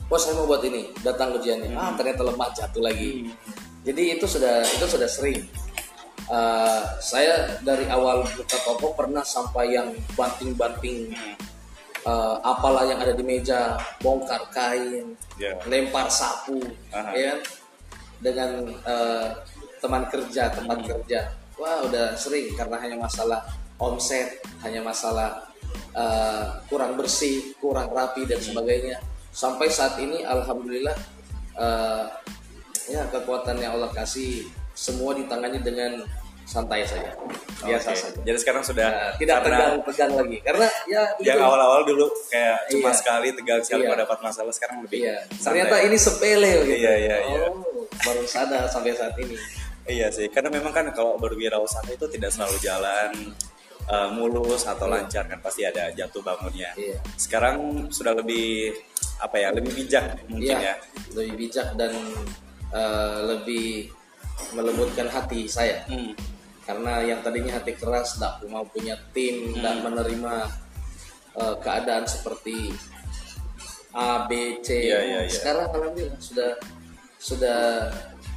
oh 0.06 0.18
saya 0.20 0.34
mau 0.36 0.46
buat 0.46 0.62
ini 0.62 0.94
datang 1.02 1.34
ujiannya 1.34 1.68
Hmm. 1.68 1.82
ah 1.82 1.90
ternyata 1.92 2.22
lemah 2.22 2.50
jatuh 2.52 2.80
lagi 2.80 3.10
jadi 3.82 4.02
itu 4.14 4.26
sudah 4.26 4.62
itu 4.64 4.86
sudah 4.86 5.10
sering 5.10 5.42
Eh, 6.22 6.82
saya 7.02 7.58
dari 7.60 7.84
awal 7.90 8.22
buka 8.24 8.56
toko 8.62 8.94
pernah 8.94 9.20
sampai 9.20 9.74
yang 9.74 9.90
banting-banting 10.14 11.10
Hmm. 11.10 11.34
eh, 12.02 12.36
apalah 12.40 12.86
yang 12.86 12.96
ada 12.98 13.10
di 13.10 13.20
meja 13.20 13.74
bongkar 13.98 14.46
kain 14.48 15.18
Iya. 15.34 15.58
lempar 15.66 16.06
sapu 16.08 16.62
Aha. 16.94 17.10
ya 17.12 17.34
kan? 17.34 17.38
Dengan 18.22 18.70
eh, 18.86 19.28
teman 19.82 20.06
kerja 20.06 20.54
Hmm. 20.54 20.86
kerja 20.86 21.20
wah 21.58 21.82
udah 21.86 22.14
sering 22.14 22.54
karena 22.54 22.78
hanya 22.78 22.96
masalah 23.02 23.42
omset 23.82 24.38
hanya 24.62 24.78
masalah 24.78 25.42
uh, 25.94 26.62
kurang 26.70 26.94
bersih 26.94 27.54
kurang 27.58 27.90
rapi 27.90 28.26
dan 28.26 28.38
sebagainya 28.38 29.02
sampai 29.34 29.66
saat 29.66 29.98
ini 29.98 30.22
alhamdulillah 30.22 30.94
uh, 31.58 32.06
ya 32.86 33.06
kekuatan 33.10 33.58
yang 33.58 33.74
Allah 33.78 33.90
kasih 33.90 34.46
semua 34.72 35.14
ditangani 35.14 35.58
dengan 35.62 36.02
santai 36.42 36.82
saja 36.84 37.14
biasa 37.62 37.88
Oke. 37.94 37.98
saja 38.02 38.18
Jadi 38.26 38.38
sekarang 38.42 38.62
sudah 38.66 38.88
Nah, 38.90 39.14
tidak 39.16 39.38
tegang-tegang 39.46 40.10
lagi 40.18 40.38
karena 40.42 40.68
ya 40.90 41.02
yang 41.22 41.38
awal-awal 41.40 41.86
dulu 41.86 42.06
kayak 42.28 42.58
cuma 42.68 42.90
Iya. 42.90 42.98
sekali 42.98 43.28
tegang 43.32 43.60
sekali 43.62 43.82
Iya. 43.86 43.94
dapat 44.02 44.18
masalah 44.20 44.52
sekarang 44.52 44.82
lebih 44.82 44.98
Iya, 45.06 45.16
santai. 45.38 45.44
ternyata 45.46 45.76
ini 45.86 45.96
sepele 45.96 46.52
gitu. 46.66 46.82
Iya, 46.82 46.92
iya, 46.98 47.16
iya. 47.22 47.40
Oh, 47.48 47.86
baru 47.86 48.24
sadar 48.26 48.66
sampai 48.66 48.92
saat 48.98 49.14
ini. 49.16 49.36
Iya 49.82 50.06
sih, 50.14 50.26
karena 50.30 50.50
memang 50.50 50.70
kan 50.70 50.86
kalau 50.94 51.18
berwirausaha 51.18 51.86
itu 51.90 52.06
tidak 52.10 52.30
selalu 52.30 52.54
jalan 52.62 53.10
uh, 53.90 54.10
mulus 54.14 54.62
atau 54.62 54.86
lancar 54.86 55.26
kan 55.26 55.38
pasti 55.42 55.66
ada 55.66 55.90
jatuh 55.90 56.22
bangunnya. 56.22 56.70
Iya. 56.74 56.98
Sekarang 57.14 57.86
sudah 57.90 58.14
lebih 58.14 58.74
apa 59.18 59.38
ya, 59.38 59.54
lebih 59.54 59.70
bijak 59.74 60.18
mungkin 60.26 60.54
Iya, 60.58 60.74
ya. 60.74 60.74
lebih 61.14 61.34
bijak 61.46 61.78
dan 61.78 61.94
eh, 62.72 63.18
lebih 63.28 63.92
melembutkan 64.56 65.08
hati 65.08 65.48
saya. 65.48 65.84
Hmm. 65.88 66.12
Karena 66.62 67.02
yang 67.02 67.20
tadinya 67.26 67.58
hati 67.58 67.74
keras, 67.74 68.16
tidak 68.16 68.38
mau 68.46 68.62
punya 68.62 68.94
tim 69.10 69.50
dan 69.58 69.82
menerima 69.82 70.46
eh, 71.38 71.56
keadaan 71.58 72.06
seperti 72.06 72.70
A, 73.92 74.24
B, 74.24 74.62
C. 74.64 74.88
Iya, 74.88 74.98
iya, 75.04 75.20
iya. 75.26 75.30
Sekarang 75.30 75.68
alhamdulillah 75.68 76.16
sudah 76.16 76.50
sudah 77.20 77.60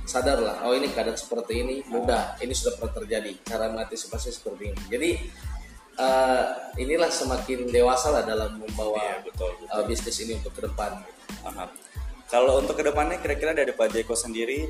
sadar 0.05 0.37
lah. 0.41 0.61
Oh 0.67 0.75
ini 0.75 0.91
keadaan 0.91 1.15
seperti 1.17 1.63
ini 1.63 1.75
mudah. 1.87 2.35
Ini 2.43 2.51
sudah 2.51 2.75
pernah 2.77 2.93
terjadi. 3.01 3.31
Cara 3.45 3.71
mengantisipasi 3.71 4.29
seperti 4.35 4.73
ini. 4.75 4.81
Jadi 4.91 5.09
eh, 5.95 6.43
inilah 6.81 7.07
semakin 7.07 7.71
dewasa 7.71 8.11
lah 8.11 8.23
dalam 8.27 8.59
membawa 8.59 8.99
Iya, 8.99 9.15
betul, 9.23 9.51
betul. 9.63 9.75
eh, 9.79 9.85
bisnis 9.87 10.17
ini 10.21 10.31
untuk 10.37 10.53
ke 10.59 10.61
depan. 10.67 10.91
Aha. 11.47 11.65
Kalau 12.25 12.57
untuk 12.59 12.75
ke 12.75 12.83
depannya 12.83 13.21
kira-kira 13.21 13.53
dari 13.53 13.71
Pak 13.71 13.93
Jeko 13.93 14.17
sendiri 14.17 14.65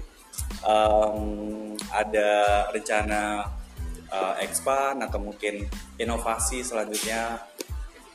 em, 0.63 1.73
ada 1.91 2.29
rencana 2.73 3.49
uh, 4.11 4.35
expand 4.41 5.01
atau 5.03 5.19
mungkin 5.21 5.65
inovasi 5.95 6.61
selanjutnya? 6.61 7.39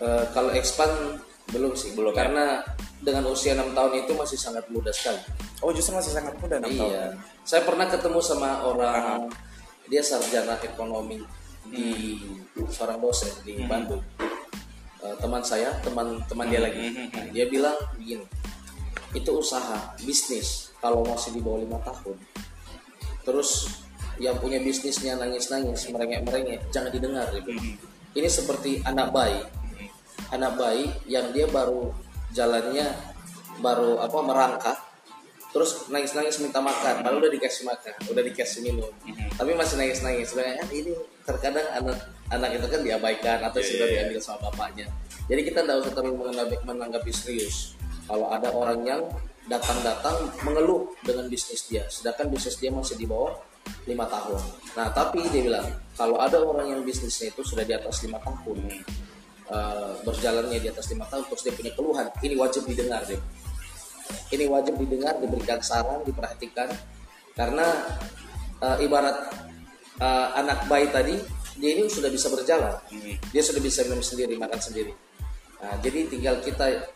Eh, 0.00 0.24
kalau 0.32 0.48
expand 0.56 1.20
belum 1.52 1.76
sih, 1.76 1.92
Belum 1.92 2.16
ya? 2.16 2.24
karena 2.24 2.64
dengan 3.04 3.28
usia 3.28 3.52
enam 3.52 3.76
tahun 3.76 4.00
itu 4.06 4.12
masih 4.16 4.38
sangat 4.40 4.64
muda 4.72 4.88
sekali. 4.96 5.20
Oh 5.60 5.76
justru 5.76 5.92
masih 5.92 6.16
sangat 6.16 6.32
muda 6.40 6.56
6 6.56 6.72
tahun. 6.72 6.88
Iya, 6.88 7.06
saya 7.44 7.62
pernah 7.68 7.84
ketemu 7.84 8.20
sama 8.24 8.64
orang 8.64 9.28
dia 9.92 10.00
sarjana 10.00 10.56
ekonomi 10.64 11.20
di 11.68 12.16
seorang 12.72 12.96
dosen 12.96 13.28
di 13.44 13.60
Bandung. 13.68 14.00
Eh, 15.00 15.16
teman 15.20 15.44
saya, 15.44 15.76
teman-teman 15.84 16.46
dia 16.48 16.60
lagi, 16.64 16.92
Nah, 16.92 17.26
dia 17.32 17.44
bilang 17.48 17.76
begini, 18.00 18.24
itu 19.16 19.30
usaha 19.34 19.94
bisnis 20.02 20.70
kalau 20.78 21.02
masih 21.04 21.34
di 21.34 21.40
bawah 21.42 21.60
lima 21.60 21.78
tahun, 21.82 22.16
terus 23.26 23.82
yang 24.20 24.36
punya 24.36 24.60
bisnisnya 24.60 25.16
nangis-nangis, 25.16 25.88
merengek-merengek, 25.88 26.68
jangan 26.68 26.92
didengar. 26.92 27.28
Gitu. 27.32 27.56
Ini 28.12 28.28
seperti 28.28 28.84
anak 28.84 29.10
bayi, 29.16 29.40
anak 30.30 30.60
bayi 30.60 30.86
yang 31.08 31.32
dia 31.32 31.48
baru 31.48 31.90
jalannya 32.30 32.86
baru 33.60 34.00
apa 34.00 34.18
merangkak 34.22 34.78
terus 35.50 35.90
nangis-nangis 35.90 36.38
minta 36.38 36.62
makan 36.62 37.02
padahal 37.02 37.18
udah 37.18 37.32
dikasih 37.34 37.66
makan 37.66 37.94
udah 38.06 38.22
dikasih 38.22 38.60
minum 38.62 38.90
tapi 39.34 39.50
masih 39.58 39.82
nangis-nangis 39.82 40.30
sebenarnya 40.30 40.62
ini 40.70 40.94
terkadang 41.26 41.66
anak 41.74 41.98
anak 42.30 42.50
itu 42.54 42.66
kan 42.70 42.80
diabaikan 42.86 43.38
atau 43.42 43.58
Iya, 43.58 43.66
sudah 43.66 43.86
iya, 43.86 43.90
iya. 43.90 44.00
diambil 44.06 44.20
sama 44.22 44.38
bapaknya 44.46 44.86
jadi 45.26 45.40
kita 45.42 45.58
tidak 45.66 45.76
usah 45.82 45.92
terlalu 45.94 46.14
menanggapi, 46.22 46.56
menanggapi 46.62 47.10
serius 47.10 47.74
kalau 48.10 48.26
ada 48.34 48.50
orang 48.50 48.82
yang 48.82 49.02
datang-datang 49.46 50.34
mengeluh 50.42 50.90
dengan 51.06 51.30
bisnis 51.30 51.70
dia 51.70 51.86
sedangkan 51.86 52.26
bisnis 52.26 52.58
dia 52.58 52.74
masih 52.74 52.98
di 52.98 53.06
bawah 53.06 53.38
lima 53.86 54.02
tahun. 54.10 54.40
Nah 54.74 54.90
tapi 54.90 55.22
dia 55.30 55.46
bilang 55.46 55.66
kalau 55.94 56.18
ada 56.18 56.42
orang 56.42 56.74
yang 56.74 56.80
bisnisnya 56.82 57.30
itu 57.30 57.46
sudah 57.46 57.62
di 57.62 57.70
atas 57.70 58.02
lima 58.02 58.18
tahun 58.18 58.58
eh, 59.46 59.92
berjalannya 60.02 60.58
di 60.58 60.68
atas 60.68 60.90
lima 60.90 61.06
tahun 61.06 61.22
terus 61.30 61.42
dia 61.46 61.54
punya 61.54 61.72
keluhan 61.78 62.10
ini 62.26 62.34
wajib 62.34 62.66
didengar 62.66 63.06
deh 63.06 63.20
ini 64.30 64.44
wajib 64.46 64.74
didengar 64.78 65.18
diberikan 65.18 65.58
saran 65.62 66.02
diperhatikan. 66.02 66.70
Karena 67.34 67.66
eh, 68.58 68.84
ibarat 68.84 69.16
eh, 70.02 70.28
anak 70.38 70.66
bayi 70.66 70.90
tadi 70.90 71.14
dia 71.60 71.76
ini 71.76 71.86
sudah 71.90 72.10
bisa 72.10 72.26
berjalan. 72.32 72.74
Hmm. 72.90 73.16
dia 73.30 73.42
sudah 73.44 73.60
bisa 73.60 73.84
minum 73.86 74.02
sendiri 74.02 74.34
makan 74.38 74.60
sendiri. 74.60 74.92
Nah, 75.60 75.76
jadi 75.84 76.08
tinggal 76.08 76.40
kita 76.40 76.88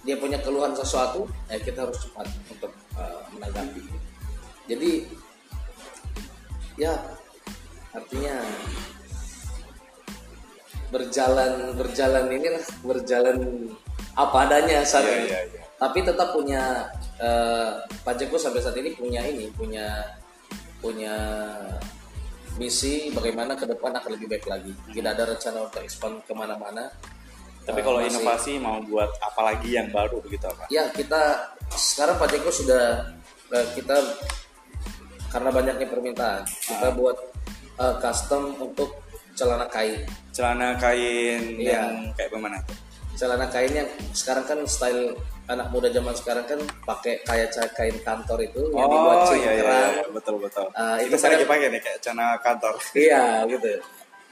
dia 0.00 0.16
punya 0.16 0.40
keluhan 0.40 0.72
sesuatu 0.72 1.28
ya 1.52 1.60
kita 1.60 1.84
harus 1.84 1.98
cepat 2.00 2.26
untuk 2.48 2.72
eh, 2.96 3.20
menanggapi 3.36 3.82
jadi 4.70 4.90
ya 6.80 6.94
artinya 7.92 8.40
berjalan 10.90 11.74
berjalan 11.78 12.26
ini 12.32 12.48
lah 12.50 12.64
berjalan 12.82 13.38
apa 14.18 14.36
adanya 14.48 14.82
saat 14.82 15.06
Iya, 15.06 15.14
ini. 15.14 15.26
iya, 15.30 15.40
iya. 15.46 15.62
tapi 15.78 15.98
tetap 16.02 16.34
punya 16.34 16.90
eh, 17.20 17.70
Pak 18.02 18.14
Jeko 18.18 18.36
sampai 18.40 18.58
saat 18.64 18.74
ini 18.80 18.96
punya 18.98 19.22
ini 19.22 19.52
punya 19.54 19.86
punya 20.82 21.14
misi 22.58 23.12
bagaimana 23.14 23.54
ke 23.54 23.68
depan 23.68 23.94
akan 23.94 24.10
lebih 24.18 24.26
baik 24.32 24.46
lagi 24.50 24.72
tidak 24.90 25.10
ada 25.16 25.24
rencana 25.30 25.58
untuk 25.70 25.80
expand 25.84 26.18
ke 26.26 26.32
mana-mana 26.34 26.90
Tapi 27.70 27.80
kalau 27.80 27.98
masih- 27.98 28.10
inovasi 28.12 28.52
mau 28.56 28.76
buat 28.82 29.10
apa 29.16 29.40
lagi 29.44 29.70
yang 29.72 29.88
baru 29.88 30.18
begitu 30.20 30.44
apa? 30.44 30.66
ya 30.68 30.90
kita 30.90 31.20
sekarang 31.70 32.16
Pak 32.16 32.28
Jeko 32.28 32.50
sudah 32.50 33.06
eh, 33.48 33.66
kita 33.72 33.94
karena 35.28 35.50
banyaknya 35.50 35.86
permintaan 35.86 36.42
kita 36.44 36.84
Ah. 36.84 36.92
buat 36.92 37.16
eh, 37.76 37.94
custom 37.98 38.58
untuk 38.58 38.90
celana 39.32 39.64
kain 39.66 40.02
Celana 40.30 40.76
kain 40.76 41.56
Iya. 41.56 41.80
yang 41.80 41.88
kayak 42.12 42.28
bagaimana? 42.28 42.58
celana 43.12 43.46
kainnya 43.46 43.84
sekarang 44.10 44.44
kan 44.44 44.58
style 44.64 45.12
anak 45.46 45.68
muda 45.68 45.88
zaman 45.88 46.12
sekarang 46.12 46.40
kan 46.42 46.56
pakai 46.82 47.20
kayak 47.20 47.48
kain 47.70 47.92
kantor 48.00 48.38
itu 48.40 48.62
yang 48.70 48.86
dibuat 48.86 49.16
Oh 49.20 49.32
iya 49.32 49.50
iya, 49.50 49.50
cingkrang. 49.52 49.92
iya, 49.92 50.04
betul 50.10 50.34
betul. 50.38 50.66
Ah, 50.72 50.96
itu 50.96 51.10
itu 51.10 51.16
saya 51.18 51.36
lagi 51.36 51.44
pakai 51.44 51.66
nih 51.68 51.80
kayak 51.80 51.98
celana 52.00 52.26
kantor. 52.38 52.74
Iya 52.92 53.22
gitu. 53.46 53.70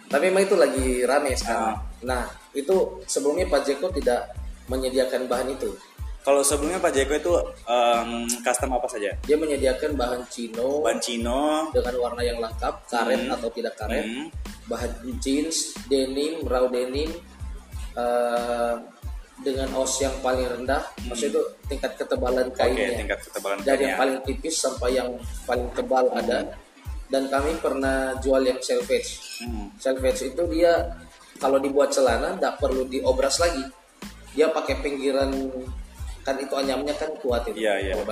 Tapi 0.09 0.25
memang 0.27 0.43
itu 0.43 0.57
lagi 0.57 0.87
rame 1.03 1.31
sekarang. 1.35 1.75
Ah. 1.75 1.77
Nah 2.05 2.27
itu 2.55 3.03
sebelumnya 3.07 3.47
Pak 3.49 3.63
Jeko 3.67 3.91
tidak 3.91 4.35
menyediakan 4.69 5.27
bahan 5.27 5.51
itu. 5.55 5.73
Kalau 6.19 6.45
sebelumnya 6.45 6.77
Pak 6.77 6.93
Jeko 6.93 7.15
itu 7.17 7.33
em, 7.65 8.29
custom 8.45 8.77
apa 8.77 8.87
saja? 8.91 9.11
Dia 9.25 9.37
menyediakan 9.41 9.97
bahan 9.97 10.23
chino 10.29 10.85
Ban 10.85 11.01
chino, 11.01 11.73
dengan 11.73 11.95
warna 11.97 12.21
yang 12.21 12.37
lengkap, 12.43 12.75
karet 12.85 13.25
Hmm. 13.25 13.35
atau 13.39 13.49
tidak 13.49 13.75
karet, 13.81 14.05
Hmm. 14.05 14.29
bahan 14.69 14.93
jeans, 15.25 15.73
denim, 15.89 16.45
raw 16.45 16.69
denim, 16.69 17.09
eh, 17.97 18.75
dengan 19.39 19.71
os 19.79 19.95
yang 20.03 20.13
paling 20.21 20.45
rendah. 20.51 20.83
Maksudnya 21.07 21.39
itu 21.39 21.43
tingkat 21.71 21.93
ketebalan 21.97 22.51
kainnya. 22.53 22.91
tingkat 22.99 23.21
ketebalan 23.25 23.59
dari 23.63 23.67
kainnya. 23.67 23.87
yang 23.87 23.97
paling 23.97 24.19
tipis 24.27 24.55
sampai 24.59 24.91
yang 24.99 25.09
paling 25.47 25.69
tebal 25.73 26.05
ada 26.13 26.39
dan 27.09 27.23
kami 27.33 27.57
pernah 27.63 28.19
jual 28.21 28.43
yang 28.45 28.59
selvage 28.61 29.41
Hmm. 29.41 29.71
selvage 29.81 30.29
itu 30.29 30.43
dia 30.51 30.93
kalau 31.39 31.57
dibuat 31.57 31.89
celana 31.89 32.35
tidak 32.35 32.59
perlu 32.59 32.85
diobras 32.85 33.39
lagi 33.39 33.63
dia 34.35 34.51
pakai 34.51 34.79
pinggiran 34.79 35.31
kan 36.23 36.37
itu 36.37 36.53
anyamnya 36.53 36.93
kan 36.93 37.09
kuat 37.19 37.47
itu 37.47 37.57
Iya, 37.59 37.75
iya. 37.81 37.93
kalau 37.97 38.05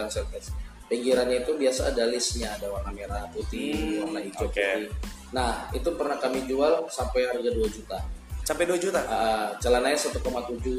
pinggirannya 0.86 1.42
itu 1.42 1.52
biasa 1.52 1.90
ada 1.90 2.06
listnya 2.06 2.54
ada 2.54 2.70
warna 2.70 2.90
merah 2.90 3.26
putih 3.30 3.74
Hmm, 4.00 4.08
warna 4.08 4.20
hijau 4.22 4.46
oke. 4.46 4.54
putih 4.54 4.88
nah 5.28 5.50
itu 5.70 5.88
pernah 5.92 6.16
kami 6.16 6.46
jual 6.46 6.86
sampai 6.88 7.26
harga 7.26 7.50
2 7.50 7.66
juta 7.70 7.98
Sampai 8.46 8.62
2 8.62 8.78
juta. 8.78 9.02
Ah, 9.10 9.50
celananya 9.58 9.98
1,7 9.98 10.22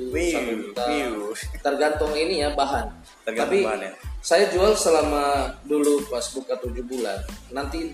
Wiu, 0.07 0.39
1 0.39 0.71
juta 0.71 0.88
wiu. 0.88 1.36
tergantung 1.60 2.15
ini 2.15 2.39
ya 2.39 2.55
bahan 2.55 2.88
Tergantung 3.27 3.43
tapi 3.43 3.67
bahan 3.67 3.81
ya. 3.83 3.91
saya 4.23 4.47
jual 4.47 4.71
selama 4.71 5.23
dulu 5.67 5.99
pas 6.07 6.23
buka 6.31 6.55
7 6.55 6.71
bulan 6.81 7.19
nanti 7.51 7.91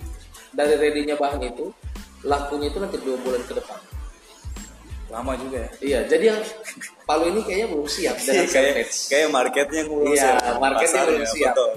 dari 0.54 0.78
ready-nya 0.78 1.18
bahan 1.18 1.42
itu 1.42 1.74
lakunya 2.22 2.70
itu 2.70 2.78
nanti 2.78 3.02
dua 3.02 3.18
bulan 3.20 3.42
ke 3.42 3.52
depan 3.52 3.82
Lama 5.14 5.38
juga 5.38 5.58
ya. 5.60 5.70
iya 5.80 6.00
jadi 6.04 6.24
yang 6.34 6.40
Palu 7.04 7.30
ini 7.30 7.44
kayaknya 7.44 7.68
belum 7.70 7.86
siap 7.86 8.16
dengan 8.18 8.48
kayak 8.48 8.74
Selvage. 8.74 8.96
kayak 9.08 9.28
marketnya 9.30 9.82
belum 9.86 10.08
Iya, 10.10 10.24
siap. 10.34 10.56
marketnya 10.58 10.90
Pasarnya, 10.98 11.12
belum 11.14 11.28
siap. 11.30 11.54
Betul. 11.54 11.72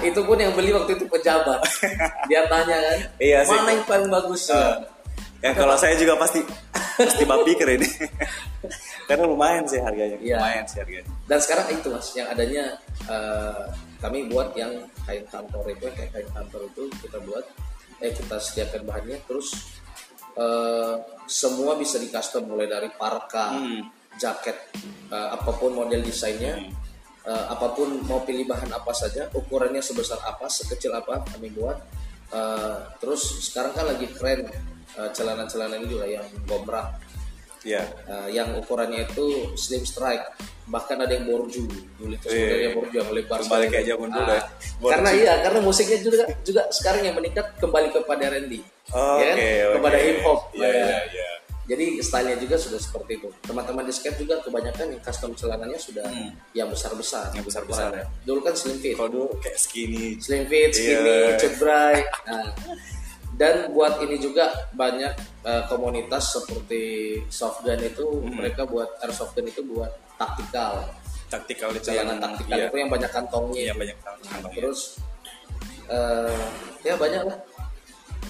Itu 0.00 0.20
pun 0.22 0.36
yang 0.36 0.52
beli 0.54 0.70
waktu 0.70 0.90
itu 0.94 1.04
pejabat 1.04 1.60
dia 2.30 2.42
tanya 2.46 2.76
kan 2.78 2.98
Iya 3.18 3.38
sih. 3.42 3.50
mana 3.50 3.70
yang 3.72 3.84
paling 3.84 4.08
bagus 4.08 4.42
Eh, 4.46 4.76
yang 5.40 5.54
kalau 5.56 5.72
saya 5.74 5.96
juga 5.96 6.14
pasti 6.14 6.44
pasti 6.94 7.24
bab 7.24 7.42
pikir 7.42 7.64
ini. 7.72 7.88
Karena 9.08 9.24
lumayan 9.24 9.64
sih 9.64 9.80
harganya. 9.80 10.20
Iya. 10.20 10.36
Lumayan 10.36 10.64
sih 10.64 10.78
harganya. 10.78 11.08
dan 11.24 11.38
sekarang 11.38 11.66
itu 11.72 11.88
mas 11.88 12.06
yang 12.12 12.28
adanya 12.28 12.64
eh, 13.08 13.62
kami 13.98 14.28
buat 14.28 14.52
yang 14.52 14.70
kain 15.02 15.24
kantor 15.26 15.64
itu 15.66 15.86
kayak 15.90 16.10
kain 16.12 16.28
kantor 16.30 16.60
itu 16.66 16.82
kita 17.00 17.18
buat 17.24 17.44
eh 17.98 18.12
kita 18.12 18.36
sediakan 18.36 18.80
bahannya 18.84 19.18
terus 19.24 19.48
eh, 20.36 20.94
semua 21.30 21.78
bisa 21.78 21.94
di 22.02 22.10
custom 22.10 22.50
mulai 22.50 22.66
dari 22.66 22.90
parka 22.90 23.54
Hmm. 23.54 23.86
jaket 24.18 24.74
eh, 25.14 25.28
apa 25.30 25.54
pun 25.54 25.70
model 25.70 26.02
desainnya 26.02 26.58
eh, 27.22 27.44
apa 27.46 27.70
pun 27.70 28.02
mau 28.10 28.26
pilih 28.26 28.50
bahan 28.50 28.74
apa 28.74 28.90
saja 28.90 29.30
ukurannya 29.30 29.78
sebesar 29.78 30.18
apa 30.26 30.50
sekecil 30.50 30.90
apa 30.90 31.22
kami 31.30 31.54
buat. 31.54 31.78
Eh, 32.34 32.78
terus 32.98 33.22
sekarang 33.46 33.72
kan 33.78 33.86
lagi 33.86 34.10
keren 34.10 34.50
celana-celana 34.90 35.78
ini 35.78 35.86
juga 35.86 36.02
yang 36.02 36.26
gombrang 36.50 36.90
Iya. 37.60 37.82
Eh, 38.04 38.28
yang 38.32 38.56
ukurannya 38.56 39.04
itu 39.04 39.24
slim 39.54 39.82
strike 39.82 40.24
bahkan 40.64 40.96
ada 40.96 41.10
yang 41.10 41.26
borju 41.26 41.66
dulu 41.96 42.14
itu 42.14 42.24
sebenarnya 42.24 42.62
Iya. 42.64 42.70
borju 42.72 42.94
yang 42.96 43.10
lebar 43.10 43.38
Kembali 43.38 43.66
kayak 43.68 43.86
zaman 43.86 44.08
dulu 44.08 44.22
Ah, 44.24 44.32
ya. 44.32 44.42
Karena 44.80 45.10
iya 45.12 45.32
karena 45.40 45.60
musiknya 45.60 45.98
juga 45.98 46.22
juga 46.40 46.62
sekarang 46.70 47.02
yang 47.02 47.14
meningkat 47.14 47.46
kembali 47.56 47.88
kepada 47.90 48.22
R&B 48.30 48.52
Oh, 48.90 49.18
ya 49.18 49.26
kan? 49.26 49.36
Oke. 49.36 49.50
kepada 49.76 49.98
hip 49.98 50.18
hop 50.20 50.40
Iya, 50.52 50.68
iya, 50.68 50.98
iya. 51.10 51.28
jadi 51.66 51.84
stylenya 52.00 52.38
juga 52.38 52.56
sudah 52.56 52.80
seperti 52.80 53.12
itu 53.16 53.28
teman-teman 53.40 53.82
di 53.82 53.92
skate 53.92 54.18
juga 54.18 54.34
kebanyakan 54.40 54.86
yang 54.88 55.00
custom 55.00 55.30
celananya 55.32 55.76
sudah 55.76 56.06
yang 56.52 56.66
besar-besar 56.66 57.28
Hmm. 57.28 57.36
Yang 57.36 57.44
besar-besar, 57.46 57.88
Ukurannya. 57.90 58.06
dulu 58.24 58.40
kan 58.40 58.54
slim 58.54 58.76
fit 58.78 58.94
Kalau 58.94 59.10
dulu 59.10 59.26
kayak 59.36 59.54
skinny. 59.56 60.06
slim 60.18 60.42
fit, 60.46 60.70
skinny, 60.70 61.14
Iya. 61.28 61.36
cebrai. 61.36 61.96
Nah, 62.26 62.46
dan 63.40 63.72
buat 63.72 63.96
ini 63.98 64.20
juga 64.20 64.52
banyak 64.76 65.16
eh, 65.40 65.62
komunitas 65.64 66.36
seperti 66.36 66.82
soft 67.32 67.64
gun 67.64 67.80
itu 67.80 68.04
Hmm. 68.04 68.36
mereka 68.36 68.68
buat 68.68 69.00
airsoft 69.00 69.32
gun 69.32 69.48
itu 69.48 69.64
buat 69.64 69.88
taktikal. 70.14 70.84
Taktikal 71.26 71.72
di 71.72 71.80
Celana 71.80 72.12
celana. 72.12 72.20
taktikal 72.20 72.58
Iya. 72.58 72.66
itu 72.68 72.76
yang 72.76 72.90
banyak 72.90 73.10
kantongnya. 73.10 73.56
Iya 73.56 73.72
itu. 73.72 73.80
banyak 73.80 73.96
kantongnya. 73.98 74.52
Terus 74.52 74.80
eh, 75.88 76.44
ya 76.82 76.94
banyak 76.94 77.22
lah. 77.24 77.38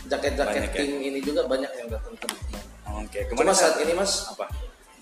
Jaket-jaket 0.06 0.62
ya. 0.64 0.70
king 0.72 0.92
ini 1.02 1.18
juga 1.20 1.44
banyak 1.44 1.70
yang 1.74 1.88
datang 1.88 2.14
ke 2.14 2.26
Oke, 2.90 3.18
Cuma 3.26 3.42
ke 3.42 3.46
mana 3.46 3.54
saat 3.54 3.78
ini 3.78 3.94
mas, 3.94 4.26
apa? 4.26 4.46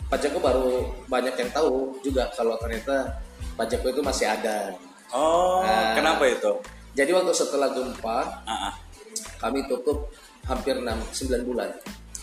Pak 0.09 0.19
Joko 0.21 0.39
baru 0.39 0.69
banyak 1.05 1.33
yang 1.35 1.51
tahu 1.51 1.97
juga 2.01 2.29
kalau 2.33 2.57
ternyata 2.57 3.17
Pak 3.57 3.67
Joko 3.67 3.89
itu 3.89 4.01
masih 4.01 4.29
ada. 4.29 4.73
Oh, 5.09 5.61
Nah. 5.61 5.93
kenapa 5.93 6.25
itu? 6.25 6.53
Jadi 6.93 7.11
waktu 7.13 7.33
setelah 7.33 7.69
gempa 7.69 8.45
Ah, 8.45 8.69
ah. 8.69 8.73
Kami 9.39 9.65
tutup 9.65 10.11
hampir 10.45 10.77
6 10.77 10.87
9 11.11 11.43
bulan. 11.45 11.71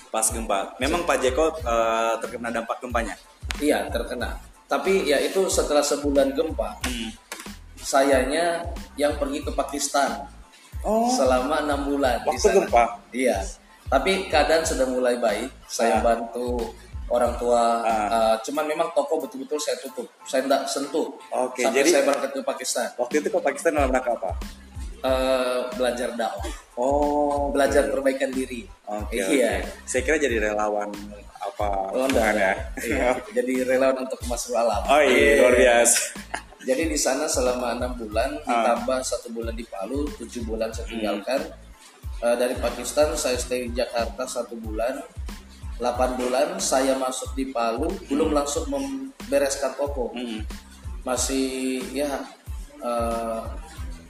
pas 0.08 0.24
gempa. 0.26 0.72
Memang 0.78 1.04
Pak 1.04 1.20
Jeko 1.20 1.52
eh, 1.54 2.14
terkena 2.20 2.48
dampak 2.50 2.80
gempanya. 2.80 3.20
Iya, 3.58 3.88
terkena. 3.90 4.40
Tapi 4.64 5.04
ya 5.04 5.20
itu 5.20 5.44
setelah 5.50 5.84
sebulan 5.84 6.32
gempa, 6.32 6.80
Hmm. 6.82 7.12
sayanya 7.76 8.64
yang 8.96 9.16
pergi 9.16 9.44
ke 9.44 9.52
Pakistan 9.52 10.24
Oh, 10.80 11.10
selama 11.10 11.60
enam 11.62 11.82
bulan 11.86 12.22
di 12.22 12.30
waktu 12.30 12.40
sana. 12.42 12.56
gempa. 12.62 12.84
Iya. 13.12 13.38
Tapi 13.86 14.30
keadaan 14.30 14.64
sudah 14.64 14.86
mulai 14.86 15.18
baik. 15.18 15.50
Saya 15.66 15.98
Ah. 15.98 16.02
bantu 16.02 16.72
orang 17.08 17.36
tua. 17.36 17.82
Ah. 17.82 18.08
eh, 18.08 18.36
cuman 18.42 18.66
memang 18.66 18.90
toko 18.92 19.20
betul-betul 19.20 19.58
saya 19.58 19.76
tutup. 19.78 20.08
Saya 20.24 20.46
tidak 20.46 20.64
sentuh. 20.66 21.12
Oke, 21.30 21.60
sampai 21.60 21.76
jadi- 21.76 21.92
saya 21.92 22.04
berangkat 22.04 22.32
ke 22.32 22.42
Pakistan. 22.42 22.88
Waktu 22.96 23.20
itu 23.20 23.30
ke 23.30 23.40
Pakistan 23.42 23.72
dalam 23.74 23.90
rangka 23.90 24.16
apa? 24.16 24.32
Eh, 25.06 25.60
belajar 25.78 26.10
dakwah, 26.18 26.50
Oh, 26.76 27.54
belajar 27.54 27.88
perbaikan 27.88 28.34
diri. 28.34 28.66
Oke, 28.90 29.16
iya. 29.16 29.62
oke. 29.62 29.86
Saya 29.86 30.02
kira 30.02 30.18
jadi 30.18 30.38
relawan 30.44 30.90
apa 31.38 31.68
Oh, 31.94 32.04
bukan 32.04 32.10
enggak, 32.10 32.32
ya? 32.36 32.54
Iya. 32.82 33.10
Jadi 33.38 33.54
relawan 33.64 34.02
untuk 34.02 34.18
masuk 34.26 34.58
alam. 34.58 34.82
Oh 34.84 35.00
iya, 35.00 35.40
luar 35.40 35.56
biasa. 35.56 36.00
Jadi 36.68 36.84
di 36.90 36.98
sana 36.98 37.30
selama 37.30 37.78
enam 37.78 37.94
bulan 37.94 38.42
Ah. 38.44 38.74
ditambah 38.76 39.00
satu 39.06 39.30
bulan 39.30 39.54
di 39.54 39.64
Palu, 39.64 40.10
tujuh 40.18 40.42
bulan 40.44 40.74
saya 40.74 40.90
tinggalkan. 40.90 41.42
Eh, 42.20 42.36
dari 42.36 42.58
Pakistan 42.58 43.14
saya 43.14 43.38
stay 43.38 43.70
di 43.70 43.78
Jakarta 43.78 44.26
satu 44.26 44.58
bulan, 44.58 45.00
8 45.78 46.18
bulan 46.18 46.58
saya 46.58 46.98
masuk 46.98 47.38
di 47.38 47.54
Palu, 47.54 47.88
belum 48.10 48.34
langsung 48.34 48.66
membereskan 48.68 49.78
toko, 49.78 50.12
Hmm. 50.12 50.42
masih 51.04 51.80
ya 51.94 52.10
eh, 52.82 53.42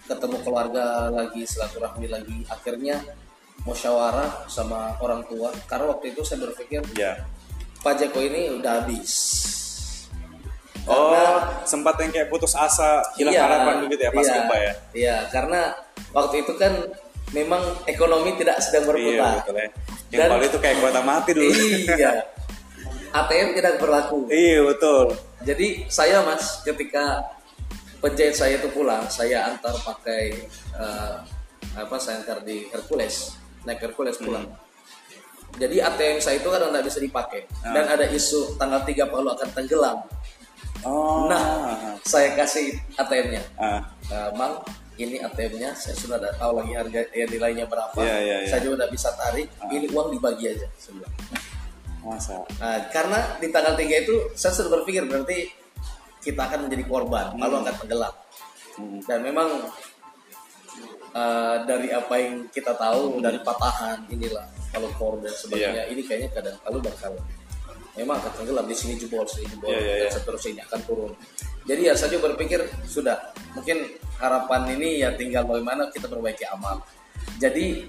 ketemu 0.06 0.38
keluarga 0.41 1.10
lagi, 1.10 1.44
silaturahmi 1.44 2.08
lagi, 2.08 2.38
akhirnya 2.46 3.02
musyawarah 3.63 4.46
sama 4.46 4.94
orang 5.00 5.26
tua. 5.26 5.50
Karena 5.65 5.89
waktu 5.89 6.13
itu 6.13 6.22
saya 6.22 6.44
berpikir 6.44 6.86
Ya. 6.94 7.26
Pak 7.82 7.98
Jeko 7.98 8.18
ini 8.20 8.58
udah 8.58 8.82
habis. 8.82 9.13
Oh, 10.86 11.18
sempat 11.65 11.98
yang 11.98 12.13
kayak 12.13 12.30
putus 12.30 12.54
asa, 12.54 13.02
hilang 13.18 13.34
Iya, 13.34 13.41
harapan 13.41 13.76
begitu 13.89 14.02
ya 14.06 14.12
pas 14.13 14.22
iya, 14.22 14.34
gempa 14.38 14.56
ya? 14.56 14.74
Iya, 14.94 15.18
karena 15.34 15.62
waktu 16.13 16.46
itu 16.46 16.54
kan 16.62 16.74
memang 17.34 17.62
ekonomi 17.89 18.38
tidak 18.38 18.62
sedang 18.62 18.86
Iya, 18.86 18.89
berputar. 18.94 19.34
betul 19.41 19.56
ya. 19.58 19.68
Yang 20.13 20.30
Dan- 20.30 20.46
itu 20.46 20.58
kayak 20.62 20.78
kuota 20.78 21.02
mati 21.02 21.30
dulu. 21.34 21.50
iya. 21.50 22.12
ATM 23.18 23.50
tidak 23.58 23.74
berlaku. 23.82 24.30
iya, 24.30 24.62
betul. 24.62 25.18
Jadi 25.41 25.89
saya 25.89 26.22
mas 26.22 26.62
ketika 26.62 27.24
penjahit 28.06 28.38
saya 28.38 28.62
itu 28.62 28.70
pulang, 28.70 29.10
saya 29.10 29.50
antar 29.50 29.74
pakai 29.82 30.46
eh, 30.78 31.15
apa? 31.74 31.96
Saya 31.98 32.22
antar 32.22 32.46
di 32.46 32.70
Hercules, 32.70 33.34
naik 33.65 33.82
Hercules 33.82 34.22
pulang. 34.22 34.46
Jadi 35.58 35.82
ATM 35.82 36.20
saya 36.22 36.38
itu 36.38 36.52
kan 36.52 36.68
tidak 36.68 36.84
bisa 36.86 37.00
dipakai 37.00 37.48
dan 37.63 37.88
ada 37.88 38.06
isu 38.12 38.60
tanggal 38.60 38.84
3 38.84 39.08
Palu 39.08 39.32
akan 39.34 39.50
tenggelam. 39.56 39.98
Oh. 40.84 41.26
Nah, 41.32 41.98
saya 42.06 42.38
kasih 42.38 42.78
ATM-nya. 42.94 43.41
Ah, 43.58 43.82
Eh, 44.06 44.30
Mang, 44.38 44.62
ini 45.02 45.18
ATM-nya 45.18 45.74
saya 45.74 45.98
sudah 45.98 46.22
tahu 46.38 46.62
lagi 46.62 46.78
harga 46.78 47.02
ya, 47.10 47.26
nilainya 47.26 47.65
berapa. 47.65 47.98
Iya, 47.98 48.18
iya, 48.22 48.36
iya. 48.46 48.50
Saya 48.54 48.62
juga 48.62 48.84
tidak 48.86 48.91
bisa 48.94 49.10
tarik. 49.18 49.48
Ini 49.65 49.89
uang 49.89 50.13
dibagi 50.13 50.46
aja. 50.54 50.68
bilang. 50.94 51.15
masa. 52.06 52.38
Nah, 52.62 52.86
karena 52.94 53.18
di 53.41 53.50
tanggal 53.50 53.74
3 53.74 54.06
itu 54.06 54.13
saya 54.38 54.54
sudah 54.54 54.78
berpikir 54.78 55.10
berarti 55.10 55.50
kita 56.26 56.42
akan 56.50 56.66
menjadi 56.66 56.84
korban, 56.90 57.38
lalu 57.38 57.62
akan 57.62 57.74
tenggelam. 57.78 58.14
Hmm. 58.76 59.00
Dan 59.06 59.20
memang 59.22 59.50
eh, 61.14 61.56
dari 61.70 61.94
apa 61.94 62.16
yang 62.18 62.50
kita 62.50 62.74
tahu 62.74 63.22
dari 63.22 63.38
patahan 63.46 64.10
inilah 64.10 64.50
kalau 64.74 64.90
kor 65.00 65.16
dan 65.24 65.32
sebagainya 65.32 65.88
ini 65.88 66.02
kayaknya 66.04 66.30
kadang 66.36 66.58
lalu 66.68 66.92
bakal 66.92 67.14
memang 67.96 68.20
akan 68.20 68.32
tenggelam 68.36 68.66
di 68.68 68.76
sini 68.76 69.00
jebol 69.00 69.24
sini 69.24 69.48
jebol 69.48 69.72
Iya, 69.72 69.80
iya, 69.80 69.94
dan 69.96 70.08
iya. 70.10 70.12
seterusnya 70.12 70.52
ini 70.52 70.62
akan 70.68 70.80
turun. 70.84 71.12
Jadi 71.66 71.82
ya 71.88 71.94
saya 71.96 72.10
juga 72.12 72.34
berpikir 72.34 72.60
sudah 72.84 73.18
mungkin 73.56 73.78
harapan 74.20 74.62
ini 74.76 75.02
ya 75.02 75.16
tinggal 75.16 75.48
bagaimana 75.48 75.88
kita 75.94 76.12
perbaiki 76.12 76.46
amal. 76.52 76.84
Jadi 77.40 77.88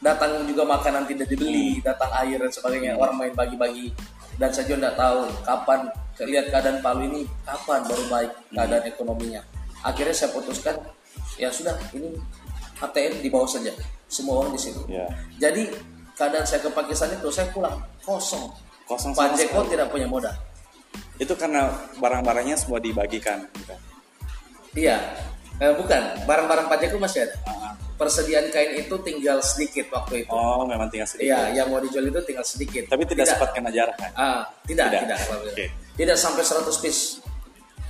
datang 0.00 0.48
juga 0.48 0.64
makanan 0.64 1.04
tidak 1.04 1.28
dibeli, 1.28 1.80
datang 1.84 2.10
air 2.24 2.40
dan 2.40 2.52
sebagainya, 2.52 2.96
orang 2.96 3.16
main 3.20 3.34
bagi-bagi 3.36 3.92
dan 4.40 4.50
saya 4.50 4.66
juga 4.66 4.78
tidak 4.88 4.96
tahu 4.98 5.20
kapan 5.46 5.80
lihat 6.22 6.46
keadaan 6.54 6.78
Palu 6.78 7.10
ini 7.10 7.26
kapan 7.42 7.82
baru 7.82 8.04
baik 8.06 8.32
keadaan 8.54 8.84
ekonominya. 8.86 9.42
Akhirnya 9.82 10.14
saya 10.14 10.30
putuskan 10.30 10.78
ya 11.34 11.50
sudah 11.50 11.74
ini 11.92 12.14
ATM 12.78 13.22
di 13.22 13.28
bawah 13.30 13.50
saja, 13.50 13.74
semua 14.06 14.44
orang 14.44 14.54
di 14.54 14.60
situ. 14.62 14.80
Ya. 14.86 15.10
Jadi 15.42 15.74
keadaan 16.14 16.46
saya 16.46 16.62
ke 16.62 16.70
Pakistan 16.70 17.10
itu 17.14 17.28
saya 17.34 17.50
pulang 17.50 17.82
kosong. 18.06 18.50
Kosong 18.84 19.16
Pak 19.16 19.34
Jeko 19.34 19.66
tidak 19.66 19.90
punya 19.90 20.06
modal. 20.06 20.34
Itu 21.18 21.34
karena 21.34 21.72
barang-barangnya 21.98 22.58
semua 22.58 22.78
dibagikan. 22.78 23.48
Iya, 24.74 24.98
Eh, 25.62 25.70
bukan 25.78 26.26
barang-barang 26.26 26.66
Pak 26.66 26.78
Jeko 26.82 26.98
masih 26.98 27.30
ada. 27.30 27.34
Ah, 27.46 27.70
ah. 27.70 27.72
Persediaan 27.94 28.50
kain 28.50 28.74
itu 28.74 28.94
tinggal 29.06 29.38
sedikit 29.38 29.86
waktu 29.94 30.26
itu. 30.26 30.34
Oh, 30.34 30.66
memang 30.66 30.90
tinggal 30.90 31.06
sedikit. 31.06 31.30
Iya, 31.30 31.62
yang 31.62 31.70
mau 31.70 31.78
dijual 31.78 32.10
itu 32.10 32.20
tinggal 32.26 32.42
sedikit. 32.42 32.90
Tapi 32.90 33.06
tidak, 33.06 33.30
sempat 33.30 33.54
kena 33.54 33.70
jarak 33.70 33.94
kan? 33.94 34.10
Ah, 34.18 34.42
tidak, 34.66 34.90
Tidak. 34.90 35.00
tidak, 35.06 35.18
alhamdulillah. 35.22 35.70
Tidak 35.94 36.16
sampai 36.18 36.42
100 36.42 36.82
piece. 36.82 37.22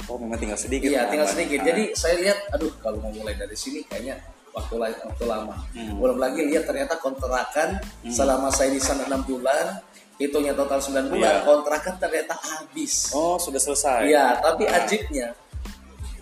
Oh, 0.04 0.20
memang 0.20 0.36
tinggal 0.36 0.60
sedikit. 0.60 0.92
Iya, 0.92 1.08
tinggal 1.08 1.24
Bang. 1.24 1.34
sedikit. 1.34 1.58
Ah. 1.60 1.66
Jadi 1.72 1.82
saya 1.96 2.14
lihat, 2.20 2.38
aduh, 2.52 2.72
kalau 2.84 3.00
mau 3.00 3.12
mulai 3.12 3.32
dari 3.40 3.56
sini 3.56 3.80
kayaknya 3.88 4.20
waktu 4.52 4.76
waktu 4.76 5.24
lama. 5.24 5.56
Hmm. 5.72 5.96
Belum 5.96 6.18
lagi 6.20 6.44
lihat 6.44 6.68
ternyata 6.68 7.00
kontrakan 7.00 7.80
selama 8.12 8.52
saya 8.52 8.70
di 8.70 8.80
sana 8.84 9.08
6 9.08 9.24
bulan, 9.24 9.80
hitungnya 10.20 10.52
total 10.52 10.78
9 10.78 11.08
bulan, 11.08 11.40
Iya. 11.40 11.48
kontrakan 11.48 11.94
ternyata 11.96 12.36
habis. 12.36 13.10
Oh, 13.16 13.40
sudah 13.40 13.58
selesai. 13.58 14.04
Iya, 14.06 14.38
tapi 14.44 14.68
ajibnya 14.68 15.32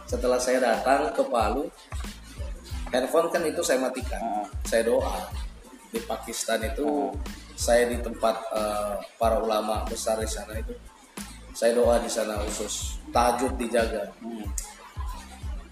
setelah 0.06 0.38
saya 0.38 0.62
datang 0.62 1.10
ke 1.10 1.22
Palu, 1.26 1.66
handphone 2.92 3.28
kan 3.34 3.42
itu 3.42 3.60
saya 3.66 3.82
matikan. 3.82 4.22
Ah. 4.22 4.46
Saya 4.62 4.86
doa 4.86 5.26
di 5.90 5.98
Pakistan 6.06 6.62
itu 6.64 7.10
saya 7.58 7.90
di 7.90 7.98
tempat 8.00 8.36
eh, 8.54 8.94
para 9.18 9.42
ulama 9.42 9.82
besar 9.84 10.22
di 10.22 10.30
sana 10.30 10.54
itu. 10.56 10.72
Saya 11.62 11.78
doa 11.78 11.94
di 12.02 12.10
sana 12.10 12.34
khusus 12.42 12.98
tahajud 13.14 13.54
dijaga. 13.54 14.10
Hmm. 14.18 14.42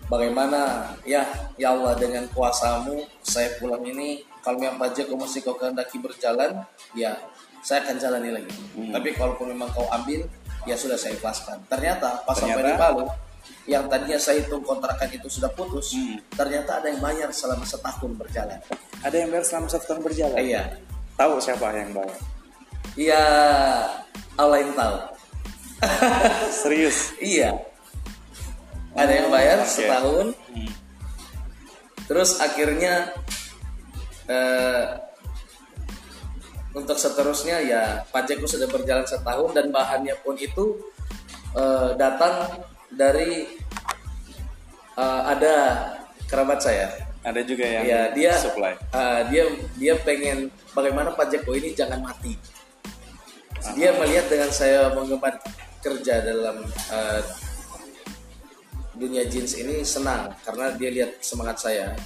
Bagaimana 0.06 0.90
ya 1.02 1.26
ya 1.58 1.74
Allah 1.74 1.98
dengan 1.98 2.30
kuasamu 2.30 3.02
saya 3.26 3.58
pulang 3.58 3.82
ini 3.82 4.22
kalau 4.38 4.62
memang 4.62 4.78
pajak 4.78 5.10
kau 5.10 5.18
mesti 5.18 5.42
kau 5.42 5.58
kehendaki 5.58 5.98
berjalan 5.98 6.62
ya 6.94 7.18
saya 7.66 7.82
akan 7.82 7.98
jalani 7.98 8.30
lagi. 8.30 8.54
Hmm. 8.78 8.94
Tapi 8.94 9.18
kalaupun 9.18 9.50
memang 9.50 9.66
kau 9.74 9.90
ambil 9.90 10.30
ya 10.62 10.78
sudah 10.78 10.94
saya 10.94 11.18
ikhlaskan. 11.18 11.58
Ternyata 11.66 12.22
pas 12.22 12.38
sampai 12.38 12.54
Ternyata? 12.62 12.70
di 12.70 12.82
Palu 12.86 13.04
yang 13.66 13.90
tadinya 13.90 14.18
saya 14.18 14.46
hitung 14.46 14.62
kontrakan 14.62 15.10
itu 15.10 15.26
sudah 15.26 15.50
putus, 15.50 15.90
Hmm. 15.94 16.18
ternyata 16.38 16.78
ada 16.78 16.86
yang 16.86 17.02
bayar 17.02 17.30
selama 17.34 17.66
setahun 17.66 18.14
berjalan. 18.14 18.58
Ada 19.02 19.16
yang 19.26 19.28
bayar 19.34 19.42
selama 19.46 19.66
satu 19.66 19.84
tahun 19.90 20.02
berjalan. 20.06 20.38
Iya, 20.38 20.62
Tahu 21.18 21.34
siapa 21.42 21.66
yang 21.74 21.90
bayar? 21.90 22.18
iya, 22.94 23.24
Allah 24.36 24.58
yang 24.62 24.72
tahu. 24.74 24.96
Serius. 26.62 27.14
Iya, 27.18 27.56
ada 28.92 29.12
yang 29.12 29.28
bayar 29.28 29.58
Oke. 29.60 29.70
setahun, 29.70 30.26
Hmm. 30.50 30.72
terus 32.04 32.36
akhirnya 32.38 33.14
eh, 34.26 34.84
untuk 36.70 36.94
seterusnya 36.94 37.58
ya 37.62 37.82
pajakku 38.08 38.46
sudah 38.46 38.66
berjalan 38.66 39.02
setahun 39.02 39.50
dan 39.50 39.70
bahannya 39.70 40.14
pun 40.20 40.36
itu 40.36 40.78
eh, 41.54 41.90
datang 41.96 42.62
dari 42.90 43.46
eh, 44.94 45.22
ada 45.26 45.54
kerabat 46.26 46.60
saya. 46.60 46.88
Ada 47.20 47.44
juga 47.44 47.68
yang 47.68 47.84
Ya 47.84 48.00
dia 48.16 48.32
supply. 48.32 48.72
eh, 48.76 49.20
dia 49.28 49.44
dia 49.76 49.94
pengen 50.00 50.48
bagaimana 50.72 51.12
pajakku 51.12 51.52
ini 51.52 51.74
jangan 51.74 52.00
mati. 52.00 52.32
Dia 53.76 53.92
melihat 53.92 54.24
dengan 54.32 54.48
saya 54.48 54.88
mengemban 54.96 55.36
kerja 55.80 56.20
dalam 56.24 56.62
eh, 56.68 57.22
dunia 59.00 59.24
jeans 59.26 59.56
ini 59.56 59.80
senang 59.80 60.36
karena 60.44 60.76
dia 60.76 60.90
lihat 60.92 61.10
semangat 61.24 61.56
saya. 61.64 61.96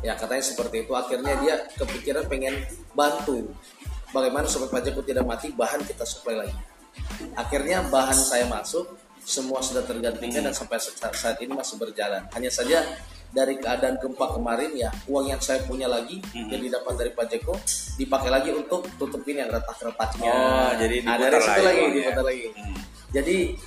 Ya 0.00 0.16
katanya 0.16 0.44
seperti 0.46 0.86
itu. 0.86 0.92
Akhirnya 0.94 1.36
dia 1.42 1.54
kepikiran 1.76 2.24
pengen 2.30 2.64
bantu 2.94 3.50
bagaimana 4.14 4.46
supaya 4.46 4.80
pajakku 4.80 5.02
tidak 5.04 5.26
mati 5.26 5.50
bahan 5.52 5.82
kita 5.84 6.06
supply 6.06 6.46
lagi. 6.46 6.56
Akhirnya 7.36 7.84
bahan 7.90 8.16
saya 8.16 8.46
masuk 8.48 8.86
semua 9.20 9.60
sudah 9.60 9.84
tergantikan 9.84 10.40
dan 10.40 10.54
sampai 10.56 10.80
saat 11.12 11.36
ini 11.42 11.52
masih 11.52 11.76
berjalan. 11.76 12.24
Hanya 12.32 12.48
saja 12.48 12.80
dari 13.30 13.54
keadaan 13.62 13.94
gempa 14.02 14.26
kemarin 14.34 14.74
ya 14.74 14.90
uang 15.06 15.30
yang 15.30 15.38
saya 15.38 15.62
punya 15.62 15.86
lagi 15.86 16.18
yang 16.34 16.58
didapat 16.58 16.98
dari 16.98 17.10
Pajeko 17.14 17.54
dipakai 17.94 18.30
lagi 18.30 18.50
untuk 18.50 18.90
tutupin 18.98 19.38
yang 19.38 19.50
retak-retaknya. 19.50 20.32
Oh, 20.34 20.70
jadi 20.74 20.96
nah, 21.06 21.14
diputar 21.14 21.30
dari 21.30 21.38
situ 21.38 21.62
lagi 21.62 21.80
lagi 21.80 21.94
diputar 21.94 22.24
lagi. 22.26 22.44
Hmm. 22.50 22.79
Jadi 23.10 23.58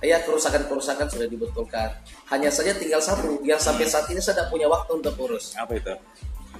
ya 0.00 0.22
kerusakan-kerusakan 0.24 1.06
sudah 1.10 1.26
dibetulkan. 1.26 1.90
Hanya 2.30 2.50
saja 2.50 2.72
tinggal 2.74 3.02
satu 3.02 3.42
yang 3.42 3.58
sampai 3.60 3.86
saat 3.86 4.06
ini 4.10 4.18
saya 4.22 4.42
tidak 4.42 4.48
punya 4.50 4.66
waktu 4.70 4.98
untuk 4.98 5.14
urus. 5.20 5.54
Apa 5.58 5.76
itu? 5.76 5.94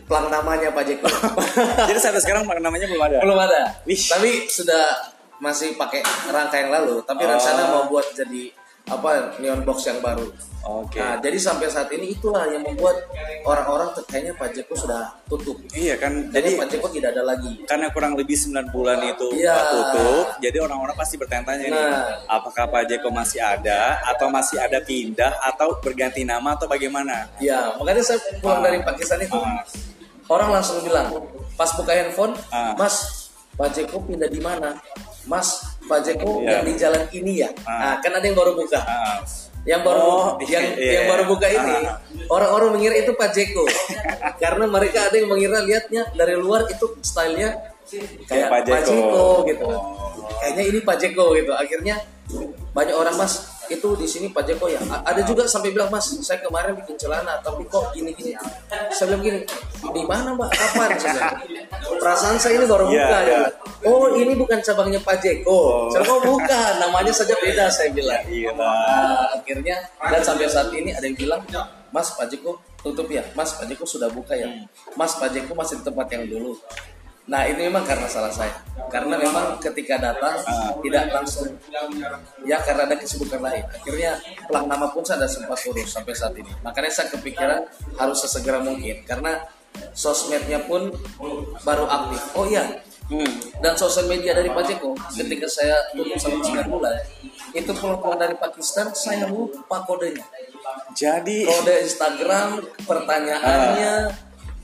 Plang 0.06 0.30
namanya 0.30 0.70
Pak 0.70 0.84
Jeko. 0.86 1.08
Jadi 1.90 1.98
sampai 1.98 2.20
sekarang 2.22 2.46
namanya 2.46 2.86
belum 2.86 3.02
ada. 3.02 3.18
Belum 3.22 3.38
ada. 3.38 3.82
Wih. 3.82 3.98
Tapi 3.98 4.46
sudah 4.46 5.14
masih 5.42 5.74
pakai 5.74 6.00
rangka 6.30 6.56
yang 6.62 6.70
lalu. 6.70 7.02
Tapi 7.02 7.22
Oh. 7.26 7.30
rencana 7.34 7.62
mau 7.74 7.82
buat 7.90 8.06
jadi 8.14 8.54
apa 8.86 9.34
neon 9.42 9.66
box 9.66 9.82
yang 9.84 9.98
baru. 9.98 10.30
Oke. 10.62 10.98
Nah, 10.98 11.18
jadi 11.18 11.38
sampai 11.38 11.66
saat 11.66 11.86
ini 11.90 12.10
itulah 12.10 12.42
yang 12.46 12.62
membuat 12.62 13.06
orang-orang 13.42 13.90
kayaknya 14.06 14.34
Pak 14.34 14.50
Jeko 14.50 14.74
sudah 14.74 15.14
tutup. 15.26 15.58
Iya 15.70 15.94
kan. 15.94 16.30
Jadi 16.30 16.54
Jadi 16.54 16.58
Pak 16.58 16.66
Jeko 16.70 16.86
tidak 16.90 17.10
ada 17.14 17.22
lagi. 17.22 17.52
karena 17.66 17.86
kurang 17.90 18.14
lebih 18.14 18.34
9 18.34 18.70
bulan 18.70 18.98
itu 19.00 19.26
Iya. 19.34 19.54
tutup, 19.70 20.26
jadi 20.38 20.58
orang-orang 20.58 20.94
pasti 20.94 21.14
bertanya-tanya 21.18 21.64
nih, 21.66 21.82
Nah. 21.86 22.02
apakah 22.28 22.66
Pak 22.66 22.82
Jeko 22.86 23.10
masih 23.10 23.38
ada 23.38 24.02
atau 24.06 24.26
masih 24.26 24.58
ada 24.58 24.78
pindah 24.78 25.38
atau 25.40 25.78
berganti 25.78 26.22
nama 26.22 26.54
atau 26.54 26.66
bagaimana? 26.66 27.30
Ya, 27.38 27.74
makanya 27.78 28.02
saya 28.02 28.18
pulang 28.38 28.62
Ah. 28.62 28.64
dari 28.66 28.78
Pakistan 28.82 29.18
itu 29.18 29.38
Ah. 29.38 29.62
orang 30.26 30.50
langsung 30.50 30.82
bilang 30.82 31.10
pas 31.54 31.70
buka 31.74 31.90
handphone, 31.90 32.34
Ah. 32.50 32.74
Mas 32.74 33.30
Pak 33.54 33.70
Jeko 33.72 34.02
pindah 34.02 34.26
di 34.26 34.38
mana? 34.38 34.78
Mas 35.26 35.75
Pak 35.86 36.00
Jeko 36.02 36.42
Iya. 36.42 36.50
yang 36.50 36.62
di 36.62 36.72
jalan 36.74 37.02
ini 37.10 37.32
ya. 37.40 37.48
Ah. 37.62 37.70
Nah, 37.78 37.94
kan 38.02 38.12
ada 38.12 38.24
yang 38.24 38.34
baru 38.34 38.52
buka. 38.54 38.78
Ah, 38.78 39.22
Yang 39.66 39.82
baru 39.82 39.98
Oh, 39.98 40.26
yang 40.46 40.62
iya. 40.78 40.92
yang 40.94 41.06
baru 41.10 41.22
buka 41.26 41.46
ini 41.50 41.74
Ah. 41.82 41.98
orang-orang 42.30 42.78
mengira 42.78 42.94
itu 42.94 43.10
Pak 43.12 43.34
Jeko. 43.34 43.66
Karena 44.42 44.64
mereka 44.66 45.10
ada 45.10 45.16
yang 45.18 45.26
mengira 45.26 45.58
lihatnya 45.58 46.06
dari 46.14 46.38
luar 46.38 46.70
itu 46.70 46.86
stylenya 47.02 47.74
kayak 48.26 48.46
Pak 48.46 48.60
Pak 48.62 48.80
Jeko. 48.86 48.94
Jeko 48.94 49.26
gitu. 49.46 49.66
Oh. 49.66 50.30
Kayaknya 50.38 50.64
ini 50.70 50.78
Pak 50.82 50.96
Jeko 50.98 51.24
gitu. 51.34 51.50
Akhirnya 51.50 51.98
banyak 52.70 52.94
orang 52.94 53.14
Mas 53.18 53.55
itu 53.70 53.88
di 53.98 54.06
sini 54.06 54.26
Pak 54.30 54.42
Jeko 54.46 54.66
ya. 54.70 54.80
Ada 55.02 55.22
juga 55.26 55.46
sampai 55.46 55.74
bilang 55.74 55.90
Mas, 55.90 56.08
saya 56.22 56.38
kemarin 56.42 56.74
bikin 56.78 56.96
celana 56.98 57.38
tapi 57.42 57.66
kok 57.66 57.90
gini-gini. 57.92 58.36
Saya 58.94 59.14
bilang 59.14 59.22
gini, 59.24 59.40
di 59.92 60.02
mana 60.06 60.34
Mbak? 60.34 60.50
Kapan? 60.50 60.90
Saya. 60.98 61.28
Perasaan 62.00 62.36
saya 62.38 62.58
ini 62.58 62.66
baru 62.66 62.90
Iya, 62.90 63.06
buka 63.06 63.18
iya. 63.22 63.38
ya. 63.38 63.48
Oh 63.86 64.06
ini 64.14 64.32
bukan 64.34 64.58
cabangnya 64.62 65.00
Pak 65.02 65.16
Jeko. 65.22 65.90
Saya 65.92 66.02
bilang, 66.02 66.18
oh 66.18 66.22
bukan, 66.34 66.72
namanya 66.82 67.12
saja 67.14 67.34
beda 67.38 67.70
saya 67.70 67.90
bilang. 67.94 68.22
Iya. 68.26 68.50
Nah, 68.54 69.36
akhirnya 69.36 69.76
dan 70.00 70.22
sampai 70.22 70.50
saat 70.50 70.70
ini 70.74 70.90
ada 70.94 71.04
yang 71.06 71.18
bilang, 71.18 71.40
Mas 71.94 72.12
Pak 72.14 72.26
Jeko 72.28 72.58
tutup 72.82 73.06
ya, 73.10 73.22
Mas 73.34 73.54
Pak 73.54 73.66
Jeko 73.66 73.84
sudah 73.86 74.10
buka 74.10 74.34
ya, 74.34 74.50
Mas 74.94 75.14
Pak 75.18 75.34
Jeko 75.34 75.54
masih 75.54 75.80
di 75.80 75.84
tempat 75.86 76.06
yang 76.12 76.26
dulu. 76.26 76.58
Nah 77.26 77.42
ini 77.50 77.66
memang 77.66 77.82
karena 77.82 78.06
salah 78.06 78.30
saya, 78.30 78.54
karena 78.86 79.18
memang 79.18 79.58
ketika 79.58 79.98
datang 79.98 80.38
tidak 80.78 81.10
langsung, 81.10 81.50
ya 82.46 82.62
karena 82.62 82.86
ada 82.86 82.94
kesibukan 82.94 83.42
lain. 83.42 83.66
Akhirnya 83.66 84.14
pelang 84.46 84.70
nama 84.70 84.86
pun 84.94 85.02
saya 85.02 85.26
tidak 85.26 85.32
sempat 85.34 85.58
urus 85.66 85.90
sampai 85.90 86.14
saat 86.14 86.34
ini. 86.38 86.50
Makanya 86.62 86.92
saya 86.94 87.10
kepikiran 87.10 87.66
harus 87.98 88.18
sesegera 88.22 88.62
mungkin, 88.62 89.02
karena 89.02 89.42
sosmednya 89.90 90.62
pun 90.70 90.94
baru 91.66 91.90
aktif. 91.90 92.22
Oh 92.38 92.46
iya, 92.46 92.62
Hmm. 93.06 93.22
dan 93.62 93.78
sosial 93.78 94.10
media 94.10 94.34
dari 94.34 94.50
Pak 94.50 94.66
Jeko 94.66 94.90
ketika 95.14 95.46
saya 95.46 95.78
tutup 95.94 96.18
selama 96.18 96.42
9 96.42 96.66
bulan 96.66 96.98
itu 97.54 97.70
pulang-pulang 97.78 98.18
dari 98.18 98.34
Pakistan 98.34 98.90
saya 98.98 99.30
lupa 99.30 99.86
kodenya 99.86 100.26
Jadi 100.90 101.46
kode 101.46 101.86
Instagram 101.86 102.66
pertanyaannya 102.82 103.94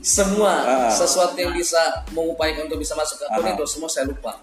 semua 0.03 0.53
Ah. 0.61 0.91
sesuatu 0.91 1.39
yang 1.39 1.55
bisa 1.55 1.79
mengupayakan 2.11 2.67
untuk 2.67 2.75
bisa 2.77 2.91
masuk 2.93 3.15
ke 3.17 3.25
akun 3.25 3.47
Ah. 3.47 3.55
itu 3.55 3.63
semua 3.65 3.87
saya 3.87 4.05
lupa. 4.05 4.35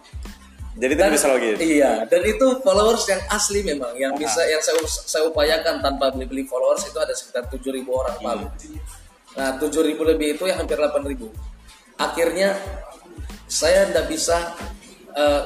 Jadi 0.70 0.96
tidak 0.96 1.12
bisa 1.12 1.26
login. 1.28 1.56
iya 1.60 2.08
dan 2.08 2.22
itu 2.24 2.46
followers 2.64 3.04
yang 3.04 3.20
asli 3.28 3.60
memang 3.60 3.92
yang 4.00 4.16
bisa 4.16 4.40
yang 4.48 4.62
saya 4.64 4.80
saya 4.86 5.28
upayakan 5.28 5.82
tanpa 5.84 6.08
beli-beli 6.08 6.48
followers 6.48 6.88
itu 6.88 6.96
ada 6.96 7.12
sekitar 7.12 7.50
7.000 7.52 7.84
orang 7.92 8.16
palu 8.16 8.46
nah 9.36 9.60
7.000 9.60 10.00
lebih 10.00 10.38
itu 10.38 10.44
yang 10.48 10.56
hampir 10.56 10.80
8.000 10.80 11.28
akhirnya 12.00 12.56
saya 13.44 13.92
tidak 13.92 14.08
bisa 14.08 14.56
eh, 15.12 15.42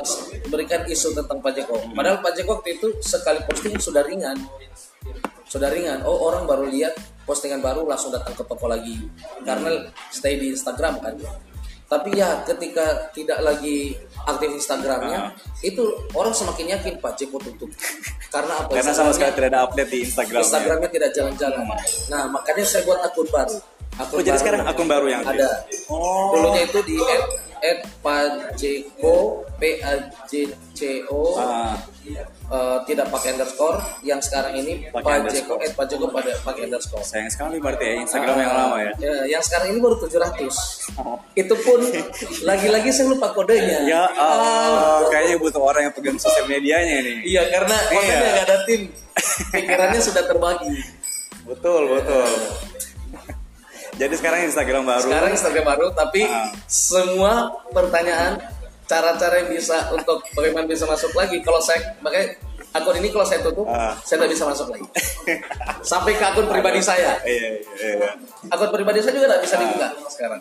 berikan 0.47 0.85
isu 0.87 1.17
tentang 1.17 1.41
Pak 1.41 1.53
Jeko 1.57 1.83
padahal 1.91 2.21
Pak 2.21 2.33
Jeko 2.37 2.61
waktu 2.61 2.79
itu 2.79 2.87
sekali 3.01 3.41
posting 3.43 3.81
sudah 3.81 4.05
ringan. 4.05 4.39
Sudah 5.45 5.73
ringan. 5.73 6.05
Oh 6.05 6.29
orang 6.29 6.45
baru 6.45 6.69
lihat 6.69 6.95
postingan 7.25 7.61
baru 7.61 7.85
langsung 7.89 8.13
datang 8.13 8.37
ke 8.37 8.45
toko 8.45 8.69
lagi. 8.69 9.01
Karena 9.43 9.89
stay 10.13 10.39
di 10.39 10.53
Instagram 10.53 11.01
kan. 11.01 11.15
Tapi 11.85 12.17
ya 12.17 12.41
ketika 12.49 13.13
tidak 13.13 13.45
lagi 13.45 13.93
aktif 14.25 14.51
Instagramnya 14.57 15.37
itu 15.61 15.85
orang 16.17 16.33
semakin 16.33 16.75
yakin 16.75 16.97
Pak 16.97 17.13
Jeko 17.21 17.37
tutup. 17.39 17.69
Karena 18.35 18.65
apa? 18.65 18.73
Karena 18.73 18.93
sama 18.97 19.13
sekali 19.13 19.37
tidak 19.37 19.49
ada 19.53 19.61
update 19.69 19.91
di 19.93 19.99
Instagram. 20.03 20.43
Instagramnya 20.43 20.91
tidak 20.91 21.11
jalan-jalan. 21.13 21.65
Nah 22.09 22.23
makanya 22.33 22.65
saya 22.65 22.83
buat 22.89 22.99
akun 23.05 23.29
baru. 23.29 23.59
Akun 23.95 24.17
Oh, 24.19 24.23
jadi 24.25 24.35
baru. 24.35 24.43
sekarang 24.43 24.61
akun 24.67 24.89
baru 24.91 25.07
yang 25.07 25.23
ada. 25.23 25.49
Oh. 25.87 26.35
dulunya 26.35 26.67
itu 26.67 26.83
di 26.83 26.97
at, 26.99 27.23
at 27.63 27.79
pajeko 28.03 29.47
p 29.61 29.63
a 29.85 29.95
j 30.27 30.51
c 30.75 31.05
o. 31.07 31.39
Ah. 31.39 31.79
Eh, 32.47 32.79
tidak 32.85 33.07
pakai 33.09 33.33
underscore 33.33 33.77
yang 34.01 34.19
sekarang 34.19 34.53
ini 34.55 34.87
Pakai 34.89 35.23
pajeko 35.23 35.55
underscore. 35.55 35.61
at 35.61 35.73
pajeko 35.75 36.05
pada 36.09 36.31
pakai 36.39 36.63
underscore 36.65 37.03
Sayang 37.03 37.29
sekali 37.29 37.57
berarti 37.57 37.85
ya 37.85 37.95
Instagram 38.01 38.37
yang 38.37 38.51
Ah, 38.51 38.59
lama 38.61 38.77
ya. 38.79 38.93
yang 39.29 39.41
sekarang 39.41 39.67
ini 39.69 39.79
baru 39.79 39.97
700 39.99 40.53
itu 41.35 41.55
pun 41.59 41.81
lagi-lagi 42.43 42.89
saya 42.89 43.07
lupa 43.09 43.31
kodenya 43.31 43.79
Ya, 43.85 44.05
ah, 44.11 45.01
kayaknya 45.09 45.37
butuh 45.37 45.63
orang 45.63 45.83
yang 45.85 45.95
pegang 45.95 46.17
sosial 46.17 46.45
medianya 46.45 47.01
nih. 47.01 47.17
iya 47.25 47.43
karena 47.49 47.75
makanya 47.75 48.05
Iya. 48.05 48.19
nggak 48.21 48.45
ada 48.45 48.57
tim 48.65 48.81
pikirannya 49.53 50.01
sudah 50.01 50.25
terbagi 50.25 50.75
Betul, 51.45 51.83
betul. 51.91 52.25
Jadi 53.95 54.15
sekarang 54.17 54.43
Instagram 54.45 54.83
baru. 54.83 55.07
sekarang 55.07 55.31
Instagram 55.31 55.65
baru 55.67 55.87
tapi 55.93 56.25
Ah. 56.25 56.51
semua 56.67 57.33
pertanyaan 57.71 58.43
cara-cara 58.85 59.41
yang 59.41 59.51
bisa 59.51 59.77
untuk 59.91 60.21
bagaimana 60.33 60.65
bisa 60.65 60.85
masuk 60.85 61.13
lagi 61.13 61.41
kalau 61.41 61.57
saya 61.59 61.81
makanya 61.99 62.37
akun 62.71 62.97
ini 62.97 63.09
kalau 63.09 63.23
saya 63.23 63.41
tutup 63.41 63.65
Ah. 63.65 63.97
saya 64.01 64.21
tidak 64.21 64.37
bisa 64.37 64.45
masuk 64.45 64.67
lagi 64.69 64.85
sampai 65.83 66.13
ke 66.13 66.25
akun 66.25 66.45
pribadi 66.45 66.79
saya 66.79 67.17
Iya, 67.23 67.49
iya, 67.75 67.91
iya. 67.97 68.11
akun 68.47 68.69
pribadi 68.69 69.01
saya 69.01 69.15
juga 69.15 69.27
tidak 69.29 69.43
bisa 69.43 69.57
dibuka 69.57 69.89
sekarang 70.09 70.41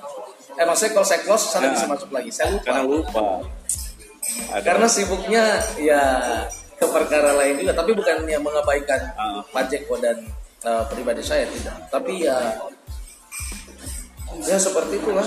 eh 0.54 0.66
maksudnya 0.66 0.92
kalau 0.94 1.08
saya 1.08 1.20
close 1.22 1.46
saya 1.46 1.60
tidak 1.62 1.70
Ah. 1.70 1.76
bisa 1.76 1.88
masuk 1.88 2.10
lagi 2.12 2.30
saya 2.30 2.48
lupa 2.52 2.66
Karena 2.66 2.82
lupa. 2.84 3.24
Ada. 4.50 4.64
karena 4.66 4.88
sibuknya 4.88 5.44
ya 5.78 6.02
ke 6.74 6.86
perkara 6.86 7.32
lain 7.34 7.54
juga 7.58 7.74
tapi 7.74 7.92
bukan 7.94 8.18
yang 8.26 8.42
mengabaikan 8.42 9.02
Ah. 9.14 9.40
Pak 9.46 9.70
Jeko 9.70 9.96
dan 9.98 10.20
uh, 10.62 10.84
pribadi 10.86 11.22
saya 11.22 11.48
tidak 11.48 11.80
tapi 11.88 12.26
ya 12.26 12.36
ya 14.42 14.58
seperti 14.58 14.98
itulah 14.98 15.26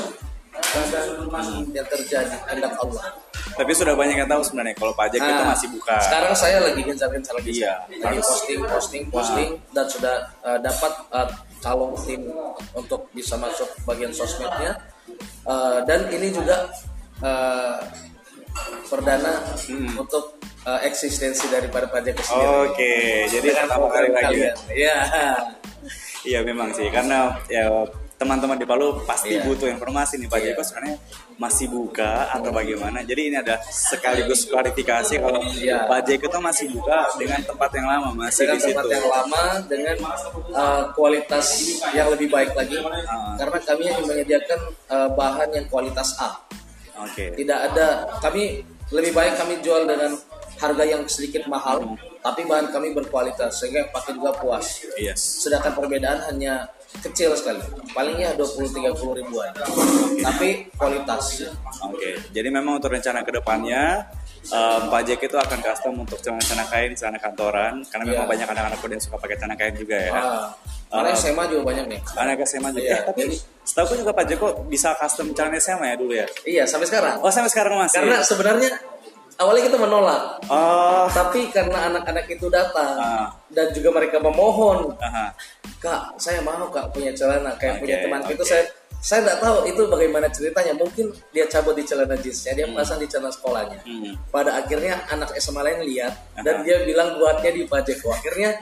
yang 1.73 1.87
terjadi 1.87 2.37
kehendak 2.45 2.75
Allah 2.79 3.07
Tapi 3.57 3.73
sudah 3.73 3.97
banyak 3.97 4.21
yang 4.21 4.29
tahu 4.29 4.43
sebenarnya 4.45 4.77
kalau 4.77 4.93
Pak 4.93 5.07
Jack 5.11 5.25
itu 5.25 5.33
Nah, 5.33 5.49
masih 5.49 5.69
buka. 5.73 5.97
Sekarang 6.03 6.33
saya 6.37 6.61
lagi 6.61 6.81
gencar-gencar 6.85 7.33
lagi. 7.41 7.51
Iya, 7.57 7.75
lagi 7.89 8.21
harus. 8.21 8.29
posting, 8.29 8.61
posting, 8.69 9.03
posting 9.09 9.51
dan 9.73 9.87
sudah 9.89 10.17
uh, 10.45 10.59
dapat 10.61 10.93
uh, 11.09 11.29
calon 11.59 11.97
tim 12.05 12.21
untuk 12.77 13.09
bisa 13.17 13.41
masuk 13.41 13.65
bagian 13.89 14.13
sosmednya. 14.13 14.77
Uh, 15.49 15.81
dan 15.89 16.05
ini 16.13 16.29
juga 16.31 16.69
uh, 17.25 17.81
perdana 18.87 19.41
Hmm. 19.65 19.99
untuk 19.99 20.37
uh, 20.63 20.81
eksistensi 20.85 21.49
daripada 21.49 21.89
Pak 21.89 22.01
Jeko 22.05 22.23
sendiri. 22.23 22.53
Oke, 22.69 22.95
jadi 23.31 23.47
Dengan 23.47 23.65
pertama 23.67 23.87
kali 23.89 24.09
lagi. 24.13 24.37
ya. 24.37 24.53
Iya. 24.69 24.97
Iya 26.27 26.39
memang 26.43 26.75
sih, 26.75 26.91
karena 26.91 27.39
ya 27.47 27.71
teman-teman 28.17 28.57
di 28.57 28.65
Palu 28.65 29.05
pasti 29.05 29.37
Iya. 29.37 29.45
butuh 29.45 29.69
informasi 29.69 30.17
nih 30.17 30.27
Pak 30.27 30.41
Iya. 30.41 30.47
Jeko 30.51 30.63
sebenarnya 30.65 30.97
masih 31.37 31.67
buka 31.69 32.33
atau 32.33 32.49
bagaimana. 32.49 33.05
Jadi 33.05 33.29
ini 33.29 33.37
ada 33.37 33.61
sekaligus 33.63 34.49
klarifikasi 34.49 35.15
kalau 35.17 35.45
Iya. 35.45 35.85
Pak 35.85 36.01
Jeko 36.03 36.25
itu 36.27 36.39
masih 36.41 36.67
buka 36.73 36.99
dengan 37.15 37.41
tempat 37.41 37.71
yang 37.73 37.87
lama 37.87 38.09
masih 38.17 38.43
dengan 38.43 38.57
di 38.57 38.61
situ. 38.63 38.73
tempat 38.73 38.89
yang 38.89 39.07
lama 39.07 39.43
dengan 39.69 39.97
uh, 40.51 40.83
kualitas 40.93 41.47
yang 41.93 42.09
lebih 42.09 42.29
baik 42.29 42.51
lagi 42.53 42.81
Ah. 42.81 43.37
karena 43.37 43.59
kami 43.61 43.83
hanya 43.85 44.03
menyediakan 44.03 44.61
uh, 44.89 45.09
bahan 45.13 45.49
yang 45.53 45.67
kualitas 45.69 46.17
A 46.17 46.41
Oke. 46.97 47.37
tidak 47.37 47.59
ada 47.69 47.87
kami 48.19 48.65
lebih 48.89 49.13
baik 49.13 49.37
kami 49.37 49.61
jual 49.61 49.85
dengan 49.85 50.17
harga 50.57 50.85
yang 50.85 51.05
sedikit 51.05 51.45
mahal 51.45 51.85
tapi 52.19 52.43
bahan 52.43 52.73
kami 52.73 52.91
berkualitas 52.91 53.61
sehingga 53.61 53.85
yang 53.85 53.93
pakai 53.93 54.17
juga 54.17 54.33
puas 54.33 54.81
Yes. 54.97 55.45
sedangkan 55.45 55.77
perbedaan 55.77 56.25
hanya 56.27 56.73
kecil 57.01 57.33
sekali 57.33 57.61
palingnya 57.91 58.33
20-30 58.35 58.93
ribuan 59.17 59.51
tapi 60.19 60.69
kualitas 60.73 61.47
Oke. 61.83 62.17
Jadi 62.31 62.49
memang 62.49 62.79
untuk 62.79 62.89
rencana 62.89 63.21
ke 63.21 63.31
depannya 63.31 64.09
em, 64.43 64.81
Pak 64.87 65.03
Jek 65.05 65.21
itu 65.23 65.37
akan 65.37 65.59
custom 65.61 65.95
untuk 65.99 66.19
celana-celana 66.19 66.65
kain, 66.67 66.93
celana 66.93 67.19
kantoran 67.19 67.85
karena 67.85 68.05
memang 68.07 68.27
Iya. 68.27 68.33
banyak 68.33 68.49
anak-anak 68.49 68.79
muda 68.79 68.93
yang 68.93 69.05
suka 69.05 69.17
pakai 69.17 69.37
celana 69.37 69.55
kain 69.55 69.75
juga 69.75 69.97
ya. 69.97 70.13
ah, 70.13 70.47
karena 70.89 71.11
Ah. 71.11 71.19
SMA 71.19 71.45
juga 71.47 71.63
banyak 71.65 71.85
nih 71.87 72.01
Anak 72.17 72.37
SMA 72.43 72.71
juga. 72.71 72.89
Eh, 72.89 73.03
tapi 73.05 73.21
jadi- 73.25 73.41
setahu 73.63 73.95
juga 73.97 74.13
Pak 74.13 74.25
Jeko 74.27 74.47
bisa 74.67 74.95
custom 74.95 75.27
celana 75.31 75.57
SMA 75.57 75.87
ya 75.87 75.97
dulu 75.97 76.13
ya. 76.13 76.27
iya 76.45 76.65
sampai 76.65 76.87
sekarang 76.87 77.19
Oh 77.21 77.31
sampai 77.31 77.51
sekarang 77.51 77.75
masih. 77.77 77.97
karena 78.01 78.17
sebenarnya 78.23 78.71
awalnya 79.37 79.63
kita 79.65 79.79
menolak 79.79 80.23
Oh. 80.47 81.07
tapi 81.09 81.51
karena 81.51 81.89
anak-anak 81.89 82.27
itu 82.27 82.47
datang 82.49 82.97
Ah. 82.97 83.29
dan 83.49 83.69
juga 83.71 83.91
mereka 83.91 84.17
memohon 84.19 84.95
Aha. 84.99 85.35
kak 85.77 86.17
saya 86.17 86.41
mau 86.41 86.67
kak 86.69 86.91
punya 86.91 87.13
celana 87.13 87.53
kayak 87.55 87.79
Oke, 87.79 87.83
punya 87.83 87.97
teman 88.01 88.21
oke. 88.23 88.33
itu 88.33 88.43
saya 88.43 88.65
saya 88.97 89.23
nggak 89.23 89.39
tahu 89.39 89.57
itu 89.67 89.83
bagaimana 89.87 90.27
ceritanya 90.27 90.73
mungkin 90.73 91.13
dia 91.31 91.45
cabut 91.47 91.73
di 91.73 91.85
celana 91.85 92.17
jeansnya 92.17 92.53
dia 92.55 92.67
pasang 92.71 92.97
di 92.97 93.07
celana 93.07 93.29
sekolahnya 93.29 93.79
Hmm. 93.83 94.15
pada 94.29 94.57
akhirnya 94.57 95.05
anak 95.07 95.31
SMA 95.37 95.63
lain 95.63 95.81
lihat 95.85 96.13
Aha. 96.33 96.43
dan 96.43 96.65
dia 96.65 96.81
bilang 96.83 97.15
buatnya 97.17 97.51
di 97.51 97.63
Pajeko 97.65 98.09
akhirnya 98.09 98.57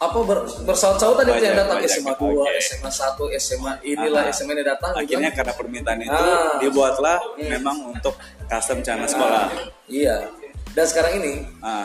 apa 0.00 0.18
ber, 0.22 0.38
bersaut-sautan 0.64 1.28
itu 1.28 1.44
yang 1.44 1.52
Banyak, 1.52 1.60
datang 1.60 1.78
banyak. 1.78 1.92
SMA 1.92 2.12
2, 2.14 2.24
Oke. 2.40 2.52
SMA 2.58 2.90
1, 2.90 3.36
SMA 3.36 3.72
inilah 3.84 4.22
Aha. 4.22 4.32
SMA 4.32 4.52
ini 4.54 4.64
datang 4.64 4.90
gitu 4.94 5.00
Akhirnya 5.04 5.28
kan. 5.28 5.36
karena 5.36 5.52
permintaan 5.54 5.98
itu 6.00 6.16
Ah. 6.16 6.56
dibuatlah 6.56 7.18
memang 7.38 7.76
untuk 7.90 8.16
custom 8.46 8.80
celana 8.80 9.04
sekolah. 9.04 9.52
iya 9.86 10.24
dan 10.70 10.84
sekarang 10.84 11.20
ini 11.20 11.32
Ah. 11.60 11.84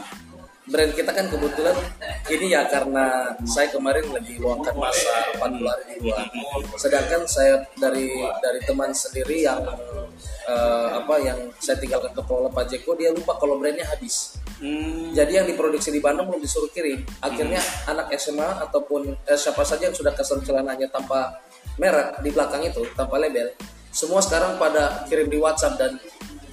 brand 0.65 0.89
kita 0.91 1.11
kan 1.11 1.27
kebetulan 1.27 1.75
ini 2.25 2.47
ya 2.49 2.65
karena 2.65 3.05
saya 3.43 3.67
kemarin 3.67 4.07
lagi 4.09 4.33
luangkan 4.35 4.73
masa 4.73 5.11
40 5.35 5.67
hari 5.67 5.83
di 5.85 5.95
luar. 6.01 6.25
Sedangkan 6.73 7.21
saya 7.25 7.67
dari 7.75 8.09
dari 8.39 8.59
teman 8.63 8.89
sendiri 8.89 9.43
yang 9.43 9.61
eh, 10.45 10.89
apa 11.01 11.15
yang 11.21 11.39
saya 11.57 11.77
tinggalkan 11.81 12.13
ke 12.13 12.21
Pulau 12.21 12.49
Pak 12.49 12.69
Jeko 12.69 12.93
dia 12.93 13.11
lupa 13.11 13.35
kalau 13.41 13.57
brandnya 13.57 13.85
habis. 13.89 14.37
Hmm. 14.61 15.11
Jadi 15.11 15.41
yang 15.41 15.45
diproduksi 15.49 15.91
di 15.91 15.99
Bandung 15.99 16.31
belum 16.31 16.39
disuruh 16.39 16.71
kirim. 16.71 17.03
Akhirnya 17.19 17.59
anak 17.89 18.13
SMA 18.15 18.63
ataupun 18.69 19.17
eh, 19.25 19.37
siapa 19.37 19.65
saja 19.67 19.89
yang 19.91 19.97
sudah 19.97 20.13
custom 20.13 20.39
celananya 20.45 20.87
tanpa 20.87 21.41
merek 21.75 22.23
di 22.23 22.29
belakang 22.31 22.63
itu 22.63 22.87
tanpa 22.95 23.19
label, 23.19 23.51
semua 23.91 24.23
sekarang 24.23 24.55
pada 24.55 25.03
kirim 25.11 25.27
di 25.27 25.35
WhatsApp 25.35 25.75
dan 25.75 25.91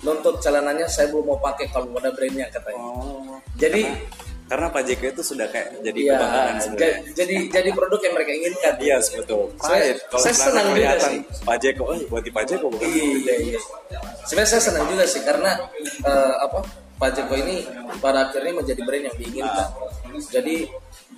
nuntut 0.03 0.43
celananya 0.43 0.91
saya 0.91 1.15
belum 1.15 1.31
mau 1.31 1.39
pakai 1.39 1.71
kalau 1.71 1.95
ada 2.01 2.11
brandnya 2.11 2.51
katanya. 2.51 2.83
Oh. 2.83 3.39
Jadi 3.55 3.87
Karena 3.87 4.32
Pak 4.49 4.83
Jeko 4.85 5.05
itu 5.09 5.23
sudah 5.25 5.47
kayak 5.49 5.81
jadi 5.81 5.97
Iya, 5.99 6.13
kebanggaan 6.13 6.55
sebenarnya. 6.61 6.85
ja- 6.85 6.99
jadi 7.15 7.37
jadi 7.49 7.69
produk 7.73 8.01
yang 8.01 8.15
mereka 8.15 8.31
inginkan. 8.33 8.75
Iya, 8.79 8.97
betul. 9.01 9.43
Saya- 9.57 9.81
Pride. 9.83 10.01
Kalau 10.05 10.23
saya 10.23 10.35
celana 10.35 10.45
senang 10.45 10.65
juga 10.65 10.75
kelihatan 10.75 11.11
sih. 11.11 11.21
Pak 11.41 11.57
Jeko, 11.57 11.83
oh 11.83 11.97
buat 12.07 12.23
di 12.23 12.31
Pak 12.31 12.45
Jeko 12.45 12.67
bukan? 12.69 12.87
Iya, 12.87 13.35
iya. 13.41 13.61
Sebenarnya 14.23 14.51
saya 14.51 14.63
senang 14.63 14.85
juga 14.87 15.05
sih 15.07 15.23
karena 15.23 15.51
eh, 16.03 16.35
apa 16.39 16.59
Pak 16.95 17.11
Jeko 17.13 17.35
ini 17.35 17.57
pada 17.99 18.29
akhirnya 18.29 18.53
menjadi 18.55 18.81
brand 18.85 19.05
yang 19.09 19.17
diinginkan. 19.17 19.69
Jadi 20.29 20.57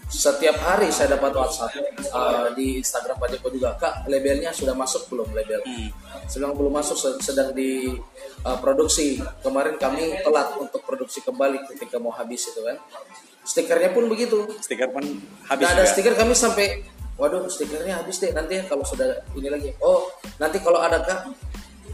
setiap 0.05 0.55
hari 0.61 0.89
saya 0.89 1.17
dapat 1.19 1.33
WhatsApp 1.33 1.75
eh, 1.75 2.47
di 2.55 2.79
Instagram 2.79 3.17
Pak 3.19 3.29
Jeko 3.35 3.49
juga, 3.51 3.75
Kak, 3.75 4.07
labelnya 4.07 4.55
sudah 4.55 4.73
masuk 4.73 5.11
belum 5.11 5.33
label? 5.33 5.61
Sedang 6.27 6.55
belum 6.55 6.71
masuk, 6.71 6.95
se- 6.95 7.21
sedang 7.21 7.51
di 7.51 7.91
eh, 8.41 8.59
produksi. 8.61 9.19
Kemarin 9.41 9.75
kami 9.77 10.21
telat 10.21 10.55
untuk 10.57 10.85
produksi 10.85 11.19
kembali 11.21 11.67
ketika 11.75 11.99
mau 11.99 12.13
habis 12.13 12.47
itu 12.47 12.61
kan. 12.61 12.79
Stikernya 13.45 13.93
pun 13.93 14.09
begitu. 14.09 14.49
Stiker 14.61 14.89
pun 14.89 15.05
habis 15.49 15.65
Nggak 15.67 15.77
ada 15.77 15.83
juga. 15.83 15.93
stiker 15.93 16.15
kami 16.17 16.33
sampai 16.33 16.67
waduh 17.15 17.47
stikernya 17.47 18.03
habis 18.03 18.19
deh 18.19 18.35
nanti 18.35 18.59
ya 18.59 18.67
kalau 18.67 18.83
sudah 18.83 19.07
ini 19.39 19.47
lagi 19.47 19.71
oh 19.79 20.11
nanti 20.35 20.59
kalau 20.59 20.83
ada 20.83 20.99
kak 20.99 21.31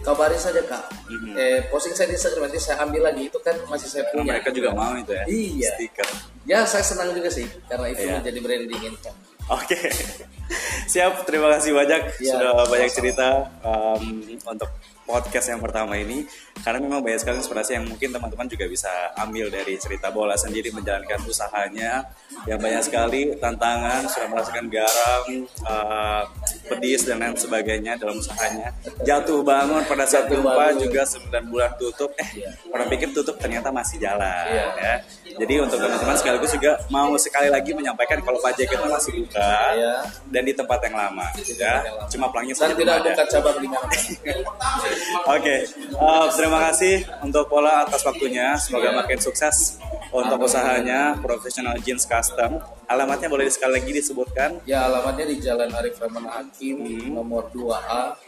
kabarin 0.00 0.36
saja 0.36 0.60
kak 0.62 0.84
Mhm. 1.06 1.32
eh 1.34 1.58
posting 1.66 1.92
saya 1.92 2.08
di 2.08 2.16
Instagram 2.16 2.46
nanti 2.46 2.58
saya 2.58 2.76
ambil 2.80 3.02
lagi 3.04 3.26
itu 3.26 3.38
kan 3.38 3.52
masih 3.66 3.86
saya 3.86 4.04
Karena 4.04 4.16
punya 4.16 4.32
mereka 4.34 4.50
juga 4.50 4.70
mau 4.72 4.92
itu 4.94 5.12
ya. 5.12 5.24
Iya. 5.26 5.70
Stiker. 5.74 6.08
ya 6.42 6.60
saya 6.64 6.82
senang 6.82 7.10
juga 7.10 7.28
sih 7.28 7.44
karena 7.66 7.86
itu 7.88 8.00
Iya. 8.00 8.14
menjadi 8.18 8.38
brand 8.40 8.60
yang 8.60 8.70
diinginkan 8.70 9.14
Oke, 9.50 9.74
siap. 10.92 11.26
Terima 11.26 11.50
kasih 11.50 11.74
banyak 11.74 12.22
Ya, 12.22 12.38
sudah 12.38 12.70
banyak 12.70 12.86
cerita 12.86 13.50
um, 13.60 14.22
untuk 14.46 14.70
podcast 15.10 15.50
yang 15.50 15.58
pertama 15.58 15.98
ini. 15.98 16.24
Karena 16.60 16.78
memang 16.78 17.00
banyak 17.00 17.18
sekali 17.18 17.40
inspirasi 17.40 17.72
yang 17.74 17.88
mungkin 17.88 18.12
teman-teman 18.12 18.44
juga 18.44 18.68
bisa 18.68 18.90
ambil 19.16 19.48
dari 19.48 19.80
cerita 19.80 20.12
bola 20.12 20.36
sendiri 20.36 20.70
menjalankan 20.70 21.24
usahanya. 21.24 22.04
Yang 22.44 22.58
banyak 22.60 22.82
sekali 22.84 23.20
tantangan, 23.34 24.04
sudah 24.06 24.28
merasakan 24.28 24.66
garam, 24.68 25.24
uh, 25.64 26.22
pedis 26.68 27.02
dan 27.02 27.18
lain 27.18 27.34
sebagainya 27.34 27.96
dalam 27.96 28.20
usahanya. 28.20 28.70
Jatuh 29.02 29.40
bangun 29.40 29.82
pada 29.84 30.04
saat 30.04 30.28
gempa 30.28 30.76
juga 30.76 31.02
9 31.02 31.48
bulan 31.48 31.72
tutup. 31.74 32.12
Eh, 32.16 32.28
Iya. 32.30 32.52
orang 32.70 32.86
pikir 32.86 33.10
tutup 33.10 33.36
ternyata 33.36 33.74
masih 33.74 33.98
jalan. 33.98 34.44
Iya. 34.46 34.66
Ya. 34.78 34.94
Jadi 35.40 35.54
untuk 35.58 35.80
teman-teman 35.80 36.14
sekaligus 36.14 36.52
juga 36.52 36.76
mau 36.92 37.10
sekali 37.16 37.48
lagi 37.48 37.72
menyampaikan 37.72 38.20
kalau 38.20 38.36
Pak 38.38 38.54
Jack 38.54 38.70
itu 38.70 38.84
masih 38.84 39.12
buka 39.24 39.50
Iya. 39.74 39.94
dan 40.28 40.42
di 40.44 40.52
tempat 40.52 40.78
yang 40.84 40.94
lama, 40.94 41.26
ya. 41.40 41.74
Cuma 42.06 42.28
pelangnya 42.28 42.54
saja 42.54 42.76
tidak 42.76 43.00
ada. 43.00 43.12
cabang 43.30 43.56
di 43.62 43.68
Oke, 45.26 45.56
uh, 45.94 46.26
terima 46.32 46.58
kasih 46.70 47.04
untuk 47.20 47.48
Pola 47.48 47.84
atas 47.84 48.02
waktunya. 48.02 48.54
Semoga 48.56 48.92
makin 48.94 49.18
sukses 49.18 49.80
untuk 50.10 50.42
usahanya 50.42 51.16
Professional 51.18 51.78
Jeans 51.78 52.04
Custom. 52.04 52.58
Alamatnya 52.86 53.30
boleh 53.30 53.46
sekali 53.48 53.78
lagi 53.78 53.92
disebutkan. 53.92 54.60
ya 54.66 54.86
alamatnya 54.86 55.26
di 55.26 55.36
Jalan 55.38 55.70
Arif 55.70 55.96
Rahman 55.96 56.26
Hakim 56.26 56.76
Hmm. 56.80 57.14
nomor 57.14 57.50
2A 57.54 58.18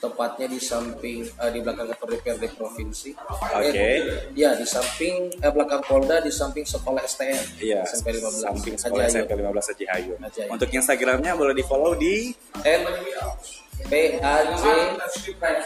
tepatnya 0.00 0.48
di 0.48 0.56
samping 0.56 1.28
eh, 1.28 1.50
di 1.52 1.60
belakang 1.60 1.92
kantor 1.92 2.08
DPRD 2.16 2.56
provinsi. 2.56 3.12
Oke. 3.52 3.68
Eh, 3.68 3.98
ya 4.32 4.56
di 4.56 4.64
samping 4.64 5.28
eh, 5.28 5.52
belakang 5.52 5.84
Polda 5.84 6.24
di 6.24 6.32
samping 6.32 6.64
sekolah 6.64 7.04
STM. 7.04 7.60
Iya, 7.60 7.84
SMP 7.84 8.16
15. 8.16 8.40
samping 8.40 8.74
sekolah. 8.80 9.04
SMP 9.06 9.36
15 9.36 9.70
Haji 9.70 9.84
Hayu. 9.92 10.14
Untuk 10.48 10.68
Instagramnya 10.72 11.36
boleh 11.36 11.52
di 11.52 11.60
follow 11.60 11.92
di 11.94 12.32
N 12.64 12.82
P 13.86 14.20
A 14.20 14.34
J 14.58 14.64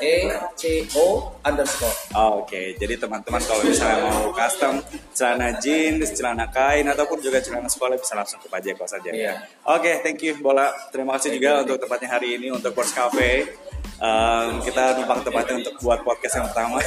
E 0.04 0.14
C 0.54 0.62
O 0.94 1.34
underscore. 1.42 1.96
Oke, 2.14 2.78
jadi 2.78 2.94
teman-teman 3.00 3.42
kalau 3.42 3.62
misalnya 3.66 4.06
mau 4.06 4.30
custom 4.30 4.78
celana 5.16 5.56
jeans, 5.58 6.14
celana 6.14 6.46
kain 6.52 6.86
ataupun 6.86 7.18
juga 7.18 7.42
celana 7.42 7.66
sekolah 7.66 7.98
bisa 7.98 8.14
langsung 8.14 8.38
ke 8.38 8.46
Pak 8.46 8.60
Jeko 8.62 8.84
saja. 8.86 9.10
Iya. 9.10 9.42
Oke, 9.66 10.04
thank 10.04 10.22
you 10.22 10.38
Bola. 10.38 10.70
Terima 10.94 11.18
kasih 11.18 11.34
juga 11.34 11.66
untuk 11.66 11.80
tempatnya 11.82 12.08
hari 12.20 12.38
ini 12.38 12.54
untuk 12.54 12.70
Course 12.76 12.94
Cafe. 12.94 13.48
Um, 13.95 14.61
kita 14.61 14.99
numpang 14.99 15.22
tempatnya 15.22 15.55
untuk 15.64 15.74
buat 15.80 16.01
podcast 16.03 16.35
yang 16.37 16.47
pertama. 16.51 16.82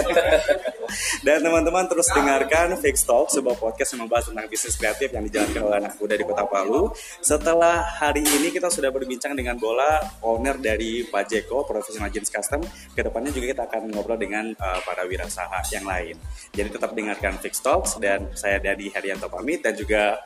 Dan 1.25 1.43
teman-teman 1.43 1.87
terus 1.87 2.07
dengarkan 2.11 2.75
Fix 2.79 3.03
Talk, 3.07 3.31
sebuah 3.31 3.57
podcast 3.57 3.95
yang 3.95 4.05
membahas 4.05 4.29
tentang 4.29 4.47
bisnis 4.47 4.75
kreatif 4.75 5.09
yang 5.11 5.23
dijalankan 5.25 5.61
oleh 5.65 5.77
anak 5.81 5.93
muda 5.97 6.15
di 6.15 6.25
Kota 6.27 6.43
Palu. 6.45 6.91
Setelah 7.23 7.83
hari 7.83 8.23
ini 8.23 8.51
kita 8.51 8.67
sudah 8.67 8.91
berbincang 8.91 9.33
dengan 9.33 9.55
Bola, 9.55 10.03
owner 10.21 10.59
dari 10.59 11.07
Pak 11.07 11.25
Jeko, 11.31 11.63
Professional 11.63 12.11
Jeans 12.11 12.29
Custom. 12.29 12.61
Ke 12.93 13.01
depannya 13.07 13.31
juga 13.31 13.45
kita 13.55 13.63
akan 13.71 13.81
ngobrol 13.91 14.19
dengan 14.19 14.51
uh, 14.55 14.79
para 14.83 15.07
wirausaha 15.07 15.63
yang 15.73 15.87
lain. 15.87 16.15
Jadi 16.53 16.69
tetap 16.69 16.91
dengarkan 16.91 17.39
Fix 17.39 17.59
Talks 17.63 17.97
dan 17.97 18.29
saya 18.35 18.59
Dadi 18.59 18.91
Herianto 18.91 19.31
pamit 19.31 19.63
dan 19.63 19.73
juga 19.73 20.21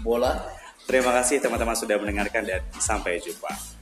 Bola 0.00 0.60
terima 0.88 1.12
kasih 1.20 1.38
teman-teman 1.38 1.76
sudah 1.76 1.96
mendengarkan 2.00 2.42
dan 2.42 2.62
sampai 2.80 3.20
jumpa. 3.20 3.79